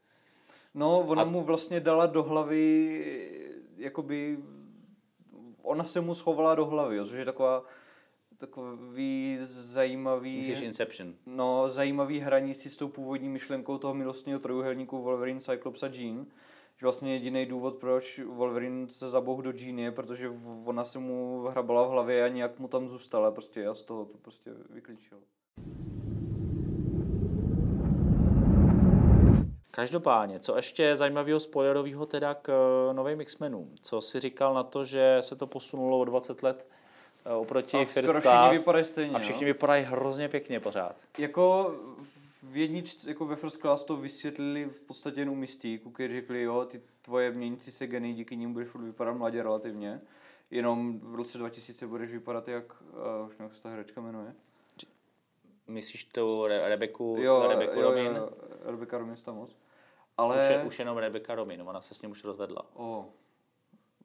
No, 0.73 0.99
ona 0.99 1.21
a... 1.21 1.25
mu 1.25 1.43
vlastně 1.43 1.79
dala 1.79 2.05
do 2.05 2.23
hlavy, 2.23 3.61
jakoby, 3.77 4.37
ona 5.61 5.83
se 5.83 6.01
mu 6.01 6.13
schovala 6.13 6.55
do 6.55 6.65
hlavy, 6.65 6.95
jo, 6.95 7.05
což 7.05 7.17
je 7.17 7.25
taková, 7.25 7.63
takový 8.37 9.39
zajímavý, 9.43 10.37
Myslíš 10.37 10.61
Inception? 10.61 11.13
no, 11.25 11.69
zajímavý 11.69 12.19
hraní 12.19 12.55
si 12.55 12.69
s 12.69 12.77
tou 12.77 12.87
původní 12.87 13.29
myšlenkou 13.29 13.77
toho 13.77 13.93
milostního 13.93 14.39
trojuhelníku 14.39 15.01
Wolverine, 15.01 15.39
Cyclops 15.39 15.83
a 15.83 15.87
Jean, 15.87 16.25
že 16.77 16.85
vlastně 16.85 17.13
jediný 17.13 17.45
důvod, 17.45 17.75
proč 17.75 18.19
Wolverine 18.19 18.89
se 18.89 19.09
zabouch 19.09 19.41
do 19.41 19.51
Jean 19.55 19.79
je, 19.79 19.91
protože 19.91 20.31
ona 20.65 20.83
se 20.85 20.99
mu 20.99 21.43
hrabala 21.47 21.87
v 21.87 21.89
hlavě 21.89 22.23
a 22.23 22.27
nějak 22.27 22.59
mu 22.59 22.67
tam 22.67 22.89
zůstala 22.89 23.31
prostě 23.31 23.67
a 23.67 23.73
z 23.73 23.81
toho 23.81 24.05
to 24.05 24.17
prostě 24.17 24.51
vyklíčil. 24.69 25.17
Každopádně, 29.71 30.39
co 30.39 30.55
ještě 30.55 30.95
zajímavého 30.97 31.39
spoilerového 31.39 32.05
teda 32.05 32.33
k 32.33 32.49
eh, 32.49 32.93
novým 32.93 33.21
X-Menům? 33.21 33.75
Co 33.81 34.01
si 34.01 34.19
říkal 34.19 34.53
na 34.53 34.63
to, 34.63 34.85
že 34.85 35.17
se 35.21 35.35
to 35.35 35.47
posunulo 35.47 35.99
o 35.99 36.05
20 36.05 36.43
let 36.43 36.67
eh, 37.25 37.33
oproti 37.33 37.77
A 37.77 37.85
First 37.85 38.09
všichni 38.09 38.21
Class 38.21 38.57
vypadají 38.57 38.85
stejně, 38.85 39.15
a 39.15 39.19
všichni 39.19 39.43
jo? 39.43 39.53
vypadají 39.53 39.83
hrozně 39.83 40.29
pěkně 40.29 40.59
pořád. 40.59 40.95
Jako 41.17 41.75
v 42.49 42.57
jedničce, 42.57 43.09
jako 43.09 43.25
ve 43.25 43.35
First 43.35 43.57
Class 43.61 43.83
to 43.83 43.97
vysvětlili 43.97 44.65
v 44.65 44.81
podstatě 44.81 45.21
jenom 45.21 45.37
Mystíku, 45.37 45.89
když 45.89 46.11
řekli, 46.11 46.41
jo, 46.41 46.65
ty 46.65 46.81
tvoje 47.01 47.31
měnící 47.31 47.71
se 47.71 47.87
geny, 47.87 48.13
díky 48.13 48.35
nim 48.37 48.53
budeš 48.53 48.69
furt 48.69 48.81
vypadat 48.81 49.13
mladě 49.13 49.43
relativně. 49.43 50.01
Jenom 50.51 50.99
v 50.99 51.15
roce 51.15 51.37
2000 51.37 51.87
budeš 51.87 52.11
vypadat 52.11 52.47
jak, 52.47 52.81
uh, 52.81 53.27
už 53.27 53.37
nevím, 53.37 53.43
jak 53.49 53.55
se 53.55 53.63
ta 53.63 53.69
herečka 53.69 54.01
jmenuje. 54.01 54.35
Myslíš 55.67 56.05
tu 56.05 56.45
Re- 56.47 56.69
Rebeku, 56.69 57.15
Jo, 57.19 57.47
Rebeku 57.49 57.79
jo, 57.79 57.89
Romin? 57.89 58.15
jo, 58.15 58.29
Rebecca 58.63 58.97
Romin 58.97 59.15
Stamos. 59.15 59.49
Už, 59.49 59.55
Ale... 60.17 60.43
je, 60.43 60.63
už 60.63 60.79
jenom 60.79 60.97
Rebecca 60.97 61.35
Romin, 61.35 61.61
ona 61.61 61.81
se 61.81 61.95
s 61.95 62.01
ním 62.01 62.11
už 62.11 62.23
rozvedla. 62.23 62.65
O, 62.73 63.09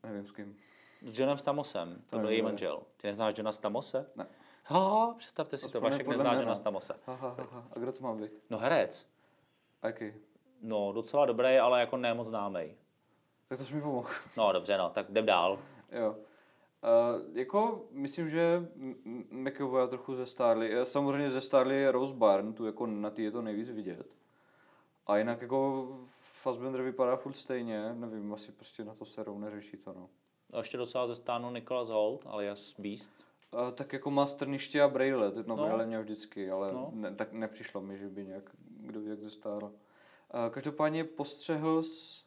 nevím 0.03 0.27
s 0.27 0.33
kým. 0.33 0.57
S 1.03 1.19
Johnem 1.19 1.39
Stamosem, 1.39 2.03
to 2.11 2.17
byl 2.17 2.25
nevím, 2.25 2.33
její 2.37 2.43
manžel. 2.43 2.83
Ty 2.97 3.07
neznáš 3.07 3.39
Johna 3.39 3.53
Stamose? 3.53 4.07
Ne. 4.17 4.27
Ha, 4.71 5.15
představte 5.19 5.57
si 5.57 5.69
to, 5.73 5.81
Vašek 5.81 6.07
nezná. 6.07 6.35
Johna 6.35 6.55
Stamose. 6.55 6.95
Ha, 7.07 7.15
ha, 7.15 7.29
ha, 7.39 7.47
ha. 7.53 7.65
A 7.73 7.79
kdo 7.79 7.93
to 7.93 8.03
má 8.03 8.15
být? 8.15 8.33
No 8.51 8.59
herec. 8.59 9.07
A 9.83 9.87
jaký? 9.87 10.13
No, 10.63 10.93
docela 10.93 11.27
dobrý, 11.27 11.59
ale 11.59 11.81
jako 11.81 11.97
nemoc 11.97 12.27
známý. 12.29 12.75
Tak 13.49 13.59
to 13.59 13.65
jsi 13.65 13.75
mi 13.75 13.81
pomohl. 13.83 14.09
No, 14.37 14.53
dobře, 14.53 14.79
no, 14.79 14.91
tak 14.91 15.09
jdem 15.11 15.27
dál. 15.27 15.59
Jo. 15.93 16.11
Uh, 16.11 17.37
jako, 17.37 17.85
myslím, 17.91 18.31
že 18.31 18.69
McAvoy 19.31 19.89
trochu 19.89 20.15
zestárli. 20.15 20.79
Eh, 20.81 20.85
Samozřejmě 20.85 21.31
zestárli 21.31 21.91
Rose 21.91 22.15
Byrne, 22.15 22.53
tu 22.53 22.67
jako 22.67 22.87
na 22.87 23.11
ty 23.11 23.23
je 23.23 23.31
to 23.31 23.43
nejvíc 23.43 23.71
vidět. 23.71 24.07
A 25.07 25.17
jinak 25.17 25.43
jako 25.43 25.89
Fassbender 26.43 26.83
vypadá 26.83 27.17
furt 27.17 27.33
stejně, 27.35 27.95
nevím, 27.95 28.35
asi 28.35 28.53
prostě 28.53 28.85
na 28.85 28.95
to 28.95 29.05
serou 29.05 29.39
neřeší 29.39 29.77
to, 29.77 29.93
no. 29.93 30.09
A 30.53 30.59
ještě 30.59 30.77
docela 30.77 31.07
ze 31.07 31.15
stánu 31.15 31.51
Nicholas 31.51 31.89
Holt, 31.89 32.27
alias 32.27 32.75
Beast. 32.79 33.11
Uh, 33.53 33.71
tak 33.75 33.93
jako 33.93 34.11
má 34.11 34.27
strniště 34.27 34.83
a 34.83 34.89
brejle, 34.89 35.33
no, 35.37 35.43
No. 35.47 35.57
no. 35.57 35.63
brejle 35.65 35.87
měl 35.87 36.03
vždycky, 36.03 36.51
ale 36.51 36.73
No. 36.73 36.91
ne, 36.95 37.15
tak 37.15 37.33
nepřišlo 37.33 37.81
mi, 37.81 37.99
že 37.99 38.09
by 38.09 38.25
nějak, 38.27 38.51
kdo 38.69 39.01
ví, 39.01 39.11
jak 39.11 39.21
zestárl. 39.21 39.67
Uh, 39.67 40.51
každopádně 40.51 41.05
postřehl 41.05 41.83
s, 41.83 42.25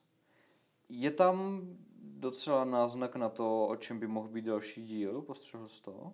je 0.89 1.11
tam 1.11 1.61
docela 2.01 2.65
náznak 2.65 3.15
na 3.15 3.29
to, 3.29 3.67
o 3.67 3.75
čem 3.75 3.99
by 3.99 4.07
mohl 4.07 4.27
být 4.27 4.45
další 4.45 4.85
díl, 4.85 5.21
postřehl 5.21 5.67
jsi 5.67 5.81
to? 5.81 6.13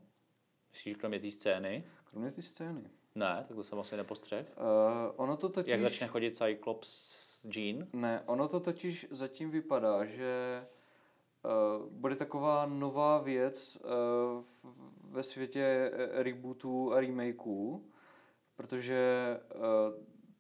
Myslíš, 0.72 0.98
kromě 0.98 1.20
té 1.20 1.32
scény? 1.32 1.84
Kromě 2.12 2.32
ty 2.32 2.42
scény. 2.42 2.82
Ne, 3.16 3.46
tak 3.48 3.56
to 3.58 3.64
jsem 3.64 3.80
asi 3.80 3.98
nepostřeh. 3.98 4.46
Uh, 4.58 5.14
ono 5.16 5.38
to 5.38 5.50
totiž... 5.50 5.72
Jak 5.72 5.82
začne 5.82 6.08
chodit 6.08 6.38
Cyclops 6.38 6.90
s 6.90 7.46
Jean? 7.56 7.88
Ne, 7.94 8.24
ono 8.26 8.48
to 8.48 8.60
totiž 8.60 9.08
zatím 9.12 9.52
vypadá, 9.52 10.06
že 10.06 10.64
bude 11.90 12.16
taková 12.16 12.66
nová 12.66 13.20
věc 13.20 13.82
v- 14.64 15.12
ve 15.12 15.24
světě 15.24 15.92
eh, 15.94 16.24
rebootů 16.24 16.94
a 16.94 17.00
remakeů, 17.00 17.86
protože 18.56 19.38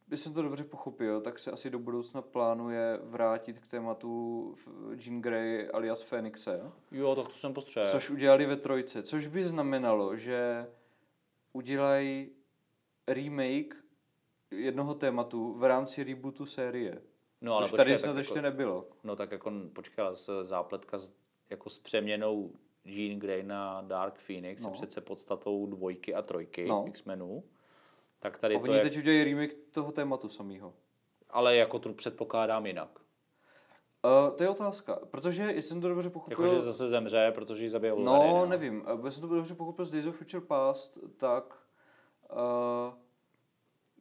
když 0.07 0.19
jsem 0.19 0.33
to 0.33 0.41
dobře 0.41 0.63
pochopil, 0.63 1.21
tak 1.21 1.39
se 1.39 1.51
asi 1.51 1.69
do 1.69 1.79
budoucna 1.79 2.21
plánuje 2.21 2.99
vrátit 3.03 3.59
k 3.59 3.67
tématu 3.67 4.55
Jean 4.95 5.21
Grey 5.21 5.69
alias 5.73 6.03
Phoenixe, 6.03 6.71
Jo, 6.91 7.15
tak 7.15 7.27
to 7.27 7.33
jsem 7.33 7.53
postřeh. 7.53 7.87
což 7.91 8.09
udělali 8.09 8.45
ve 8.45 8.55
trojce, 8.57 9.03
což 9.03 9.27
by 9.27 9.43
znamenalo, 9.43 10.15
že 10.17 10.67
udělají 11.53 12.29
remake 13.07 13.75
jednoho 14.51 14.93
tématu 14.93 15.53
v 15.53 15.63
rámci 15.63 16.03
rebootu 16.03 16.45
série. 16.45 17.01
No, 17.41 17.55
ale 17.55 17.65
Což 17.65 17.71
počkej, 17.71 17.85
tady 17.85 17.97
snad 17.97 18.09
jako- 18.09 18.19
ještě 18.19 18.41
nebylo. 18.41 18.87
No 19.03 19.15
tak 19.15 19.31
jako, 19.31 19.51
počkej, 19.73 20.05
ale 20.05 20.15
zápletka 20.41 20.97
s, 20.97 21.13
jako 21.49 21.69
s 21.69 21.79
přeměnou 21.79 22.51
Jean 22.85 23.19
Grey 23.19 23.43
na 23.43 23.81
Dark 23.81 24.19
Phoenix 24.19 24.61
no. 24.61 24.69
No. 24.69 24.73
je 24.73 24.73
přece 24.73 25.01
podstatou 25.01 25.65
dvojky 25.65 26.15
a 26.15 26.21
trojky 26.21 26.67
no. 26.67 26.75
No. 26.75 26.87
X-menů. 26.87 27.43
Tak 28.19 28.37
tady 28.37 28.55
A 28.55 28.59
to 28.59 28.63
oni 28.63 28.73
je, 28.73 28.81
teď 28.81 28.97
udělají 28.97 29.23
remake 29.23 29.55
toho 29.71 29.91
tématu 29.91 30.29
samého. 30.29 30.73
ale 31.29 31.55
jako 31.55 31.79
to 31.79 31.93
předpokládám 31.93 32.65
jinak. 32.65 32.99
Uh, 34.03 34.35
to 34.35 34.43
je 34.43 34.49
otázka, 34.49 34.99
protože 35.11 35.43
jestli 35.43 35.61
jsem 35.61 35.81
to 35.81 35.89
dobře 35.89 36.09
pochopil... 36.09 36.45
Jakože 36.45 36.61
zase 36.61 36.87
zemře, 36.87 37.31
protože 37.35 37.63
ji 37.63 37.69
zabije 37.69 37.91
no, 37.91 37.97
Wolverine. 37.97 38.45
nevím, 38.45 38.81
uh, 38.81 39.05
jestli 39.05 39.19
jsem 39.19 39.29
to 39.29 39.35
dobře 39.35 39.55
pochopil 39.55 39.85
z 39.85 39.91
Days 39.91 40.05
of 40.05 40.15
Future 40.15 40.45
Past, 40.45 40.97
tak 41.17 41.57
uh, 42.31 42.93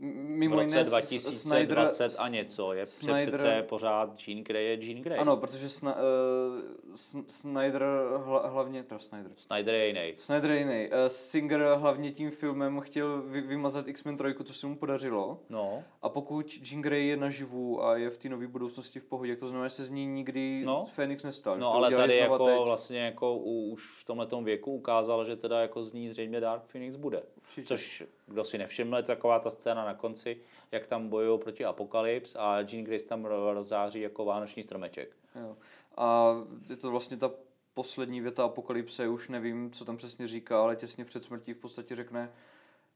m- 0.00 0.12
V 0.26 0.38
mimo 0.38 0.54
roce 0.56 0.64
jiné 0.66 0.84
s- 0.84 0.88
2020 0.88 2.10
Snyder, 2.10 2.26
a 2.26 2.28
něco 2.28 2.72
je 2.72 2.84
Snyder- 2.86 3.26
přece 3.34 3.62
pořád 3.68 4.28
Jean 4.28 4.44
Grey 4.44 4.64
je 4.66 4.84
Jean 4.86 5.02
Grey. 5.02 5.18
Ano, 5.18 5.36
protože 5.36 5.68
Sna, 5.68 5.96
uh, 5.96 6.94
Snyder 7.28 7.84
hla, 8.16 8.48
hlavně, 8.48 8.82
teda 8.82 8.98
Snyder, 8.98 9.32
Snyder 9.36 9.74
je 9.74 9.86
jiný. 9.86 10.14
Snyder 10.18 10.50
je 10.50 10.58
jiný. 10.58 10.88
Uh, 10.88 10.94
Singer 11.06 11.60
hlavně 11.76 12.12
tím 12.12 12.30
filmem 12.30 12.80
chtěl 12.80 13.22
vy, 13.22 13.40
vymazat 13.40 13.88
X-Men 13.88 14.16
3, 14.16 14.34
což 14.44 14.56
se 14.56 14.66
mu 14.66 14.76
podařilo. 14.76 15.38
No, 15.48 15.84
A 16.02 16.08
pokud 16.08 16.58
Jean 16.70 16.82
Grey 16.82 17.06
je 17.06 17.16
naživu 17.16 17.84
a 17.84 17.96
je 17.96 18.10
v 18.10 18.18
té 18.18 18.28
nové 18.28 18.46
budoucnosti 18.46 19.00
v 19.00 19.04
pohodě, 19.04 19.36
to 19.36 19.48
znamená, 19.48 19.68
že 19.68 19.74
se 19.74 19.84
z 19.84 19.90
ní 19.90 20.06
nikdy 20.06 20.62
No. 20.64 20.84
Fénix 20.86 21.24
nestal. 21.24 21.58
no 21.58 21.70
to 21.70 21.76
ale 21.76 21.90
tady 21.90 22.16
jako 22.16 22.46
teď. 22.46 22.58
vlastně 22.64 22.98
jako 23.00 23.36
u, 23.36 23.70
už 23.70 23.86
v 24.00 24.04
tomhletom 24.04 24.44
věku 24.44 24.72
ukázal, 24.72 25.24
že 25.24 25.36
teda 25.36 25.60
jako 25.60 25.82
z 25.82 25.92
ní 25.92 26.10
zřejmě 26.12 26.40
Dark 26.40 26.62
Phoenix 26.66 26.96
bude. 26.96 27.22
Určitě. 27.48 27.66
Což, 27.66 28.02
kdo 28.26 28.44
si 28.44 28.58
nevšiml, 28.58 28.96
je 28.96 29.02
taková 29.02 29.38
ta 29.38 29.50
scéna 29.50 29.84
na 29.84 29.94
konci, 29.94 30.40
jak 30.72 30.86
tam 30.86 31.08
bojují 31.08 31.38
proti 31.38 31.64
Apokalyps 31.64 32.36
a 32.36 32.60
Jean 32.60 32.84
Grey 32.84 33.00
tam 33.00 33.24
ro- 33.24 33.52
rozzáří 33.54 34.00
jako 34.00 34.24
vánoční 34.24 34.62
stromeček. 34.62 35.16
Jo. 35.40 35.56
A 35.96 36.36
je 36.70 36.76
to 36.76 36.90
vlastně 36.90 37.16
ta 37.16 37.30
poslední 37.74 38.20
věta 38.20 38.44
apokalypse, 38.44 39.08
už 39.08 39.28
nevím, 39.28 39.70
co 39.70 39.84
tam 39.84 39.96
přesně 39.96 40.26
říká, 40.26 40.62
ale 40.62 40.76
těsně 40.76 41.04
před 41.04 41.24
smrtí 41.24 41.52
v 41.52 41.58
podstatě 41.58 41.96
řekne, 41.96 42.32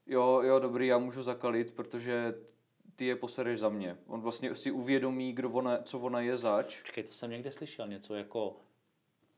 jo, 0.06 0.40
jo, 0.44 0.58
dobrý, 0.58 0.86
já 0.86 0.98
můžu 0.98 1.22
zakalit, 1.22 1.74
protože 1.74 2.34
ty 2.96 3.06
je 3.06 3.16
posereš 3.16 3.60
za 3.60 3.68
mě. 3.68 3.96
On 4.06 4.20
vlastně 4.20 4.56
si 4.56 4.70
uvědomí, 4.70 5.32
kdo 5.32 5.50
ona, 5.50 5.82
co 5.82 5.98
ona 5.98 6.20
je 6.20 6.36
zač. 6.36 6.80
Počkej, 6.80 7.04
to 7.04 7.12
jsem 7.12 7.30
někde 7.30 7.52
slyšel, 7.52 7.88
něco 7.88 8.14
jako 8.14 8.56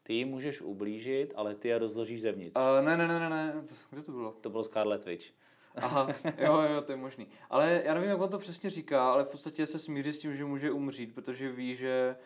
ty 0.06 0.14
jí 0.14 0.24
můžeš 0.24 0.60
ublížit, 0.60 1.32
ale 1.36 1.54
ty 1.54 1.68
je 1.68 1.78
rozložíš 1.78 2.20
zevnitř. 2.22 2.52
A 2.56 2.80
ne, 2.80 2.96
ne, 2.96 3.08
ne, 3.08 3.18
ne, 3.20 3.30
ne, 3.30 3.54
kde 3.90 4.02
to 4.02 4.12
bylo? 4.12 4.32
To 4.40 4.50
byl 4.50 4.64
Scarlet 4.64 5.04
Witch. 5.04 5.26
Aha, 5.74 6.08
jo, 6.38 6.60
jo, 6.60 6.82
to 6.82 6.92
je 6.92 6.96
možný. 6.96 7.26
Ale 7.50 7.82
já 7.84 7.94
nevím, 7.94 8.10
jak 8.10 8.20
on 8.20 8.28
to 8.28 8.38
přesně 8.38 8.70
říká, 8.70 9.12
ale 9.12 9.24
v 9.24 9.28
podstatě 9.28 9.66
se 9.66 9.78
smíří 9.78 10.12
s 10.12 10.18
tím, 10.18 10.36
že 10.36 10.44
může 10.44 10.70
umřít, 10.70 11.14
protože 11.14 11.52
ví, 11.52 11.76
že 11.76 12.16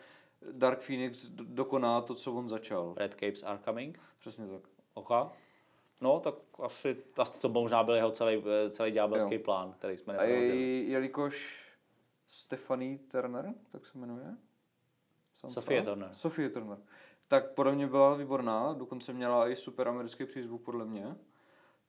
Dark 0.51 0.79
Phoenix 0.79 1.25
do- 1.29 1.43
dokoná 1.47 2.01
to, 2.01 2.15
co 2.15 2.33
on 2.33 2.49
začal. 2.49 2.93
Red 2.97 3.13
Capes 3.13 3.43
are 3.43 3.59
coming. 3.65 3.99
Přesně 4.19 4.47
tak. 4.47 4.61
Ocha. 4.93 5.31
No, 6.01 6.19
tak 6.19 6.35
asi, 6.63 6.97
asi 7.17 7.41
to 7.41 7.49
možná 7.49 7.83
byl 7.83 7.95
jeho 7.95 8.11
celý, 8.11 8.43
celý 8.69 8.91
ďábelský 8.91 9.33
Jo. 9.35 9.41
plán, 9.45 9.73
který 9.73 9.97
jsme 9.97 10.17
A 10.17 10.21
neprohodili. 10.21 10.57
je, 10.57 10.83
jelikož 10.83 11.63
Stephanie 12.27 12.97
Turner, 13.11 13.53
tak 13.71 13.85
se 13.85 13.97
jmenuje? 13.97 14.35
Sansa? 15.35 15.61
Sophie 15.61 15.81
Turner. 15.81 16.09
Sophie 16.13 16.49
Turner. 16.49 16.77
Tak 17.29 17.51
podle 17.51 17.75
mě 17.75 17.87
byla 17.87 18.13
výborná, 18.15 18.73
dokonce 18.73 19.13
měla 19.13 19.49
i 19.49 19.55
super 19.55 19.87
americký 19.87 20.25
přízvuk 20.25 20.61
podle 20.61 20.85
mě. 20.85 21.15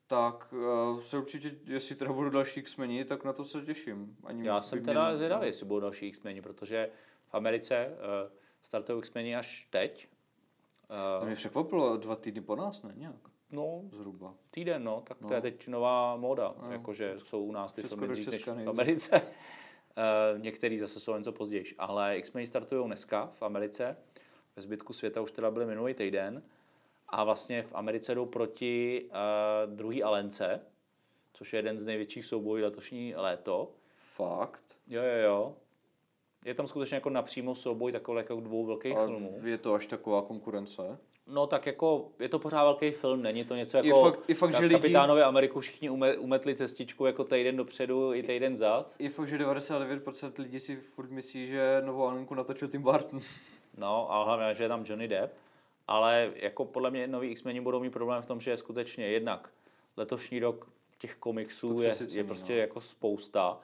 Tak 0.07 0.53
uh, 0.53 1.01
se 1.01 1.19
určitě, 1.19 1.57
jestli 1.65 1.95
teda 1.97 2.13
budou 2.13 2.31
další 2.31 2.61
x 2.61 2.77
tak 3.09 3.25
na 3.25 3.33
to 3.33 3.45
se 3.45 3.61
těším. 3.63 4.17
Ani 4.25 4.47
Já 4.49 4.61
jsem 4.61 4.85
teda 4.85 5.09
mě- 5.09 5.17
zvědavý, 5.17 5.47
jestli 5.47 5.67
budou 5.67 5.81
další 5.81 6.07
X-meni, 6.07 6.43
protože 6.43 6.91
v 7.27 7.35
Americe 7.35 7.87
uh, 7.89 8.33
startují 8.63 8.99
X-meni 8.99 9.37
až 9.37 9.67
teď. 9.71 10.09
To 10.89 11.21
Uh, 11.21 11.27
mě 11.27 11.37
překvapilo, 11.37 11.97
dva 11.97 12.17
týdny 12.17 12.41
po 12.41 12.57
nás, 12.57 12.83
ne? 12.83 12.93
Nějak, 12.97 13.15
no, 13.51 13.83
zhruba. 13.93 14.35
týden, 14.51 14.85
no, 14.85 15.01
tak 15.07 15.19
to 15.19 15.29
No. 15.29 15.35
je 15.35 15.41
teď 15.41 15.69
nová 15.69 16.17
móda, 16.17 16.55
No. 16.63 16.73
jakože 16.73 17.15
jsou 17.19 17.45
u 17.45 17.53
nás 17.53 17.73
ty 17.73 17.83
filmy 17.83 18.09
dřív 18.09 18.29
než 18.29 18.47
v. 18.47 18.69
Americe. 18.69 19.23
Uh, 19.23 20.39
některý 20.43 20.79
zase 20.79 21.01
jsou 21.01 21.17
něco 21.17 21.33
později, 21.33 21.65
ale 21.79 22.17
X-meni 22.19 22.47
startují 22.47 22.87
dneska 22.87 23.27
v 23.33 23.43
Americe, 23.43 23.97
ve 24.61 24.63
zbytku 24.65 24.93
světa 24.93 25.21
už 25.21 25.31
teda 25.31 25.51
byly 25.51 25.67
minulý 25.67 25.95
týden 25.95 26.43
a 27.09 27.25
vlastně 27.25 27.63
v 27.63 27.75
Americe 27.75 28.15
jdou 28.15 28.27
proti 28.27 29.05
uh, 29.11 29.75
druhý 29.77 30.03
Alence, 30.03 30.61
což 31.33 31.53
je 31.53 31.59
jeden 31.59 31.79
z 31.79 31.85
největších 31.85 32.25
soubojů 32.27 32.65
letošní 32.65 33.15
léto. 33.17 33.71
Fakt? 33.97 34.63
Jo, 34.89 35.03
jo, 35.03 35.23
jo. 35.25 35.57
je 36.45 36.55
tam 36.55 36.69
skutečně 36.69 36.95
jako 36.95 37.11
napřímo 37.11 37.55
souboj 37.55 37.93
takový 37.93 38.17
jako 38.19 38.41
dvou 38.41 38.65
velkých 38.67 38.97
A 38.97 39.07
filmů. 39.07 39.41
je 39.45 39.59
to 39.59 39.75
až 39.75 39.87
taková 39.87 40.23
konkurence? 40.23 40.99
No 41.27 41.47
tak 41.47 41.67
jako, 41.67 42.09
je 42.19 42.29
to 42.29 42.39
pořád 42.39 42.65
velký 42.65 42.91
film, 42.91 43.23
není 43.23 43.45
to 43.45 43.55
něco 43.57 43.77
Je 43.79 43.87
jako 43.87 44.03
fakt- 44.11 44.29
je 44.29 44.35
fakt, 44.35 44.51
že 44.51 44.57
Ka- 44.59 44.63
lidi- 44.63 44.75
Kapitánovi 44.75 45.23
Ameriku 45.23 45.61
všichni 45.61 45.91
ume, 45.91 46.17
umetli 46.17 46.55
cestičku 46.55 47.07
jako 47.07 47.25
týden 47.25 47.57
dopředu 47.57 48.15
i 48.15 48.23
týden 48.23 48.57
zad. 48.57 48.95
Je 48.99 49.11
fakt, 49.11 49.29
že 49.29 49.39
99% 49.39 50.33
lidí 50.39 50.61
si 50.61 50.77
furt 50.77 51.11
myslí, 51.11 51.47
že 51.47 51.83
novou 51.85 52.05
Alinku 52.07 52.35
natočil 52.35 52.69
Tim 52.69 52.83
Burton. 52.83 53.21
No, 53.77 54.13
a 54.13 54.25
hlavně, 54.25 54.55
že 54.55 54.65
je 54.65 54.69
tam 54.69 54.85
Johnny 54.87 55.09
Depp. 55.09 55.35
Ale 55.89 56.33
jako 56.35 56.65
podle 56.65 56.91
mě 56.91 57.07
nový 57.07 57.29
X-meni 57.29 57.61
budou 57.61 57.81
mít 57.81 57.91
problém 57.91 58.23
v 58.23 58.27
tom, 58.27 58.41
že 58.41 58.51
je 58.51 58.57
skutečně 58.57 59.07
jednak 59.07 59.51
letošní 59.97 60.41
rok 60.41 60.69
těch 60.99 61.17
komiksů 61.17 61.81
je, 61.81 61.89
přesycený, 61.89 62.17
je 62.17 62.25
prostě 62.25 62.53
no. 62.53 62.59
jako 62.59 62.81
spousta. 62.81 63.59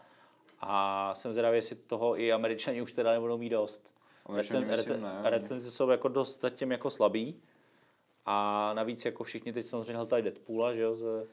A 0.60 1.14
jsem 1.14 1.32
zvědavý, 1.32 1.58
jestli 1.58 1.76
toho 1.76 2.20
i 2.20 2.32
američani 2.32 2.82
už 2.82 2.92
teda 2.92 3.12
nebudou 3.12 3.38
mít 3.38 3.48
dost. 3.48 3.90
Recen, 4.34 4.70
recen, 4.70 5.02
ne. 5.02 5.30
recenze 5.30 5.70
jsou 5.70 5.90
jako 5.90 6.08
dost 6.08 6.40
zatím 6.40 6.72
jako 6.72 6.90
slabý. 6.90 7.40
A 8.26 8.72
navíc 8.74 9.04
jako 9.04 9.24
všichni 9.24 9.52
teď 9.52 9.66
samozřejmě 9.66 9.96
hltají 9.96 10.22
Deadpoola, 10.22 10.74
že 10.74 10.80
jo, 10.80 10.96
ze, 10.96 11.26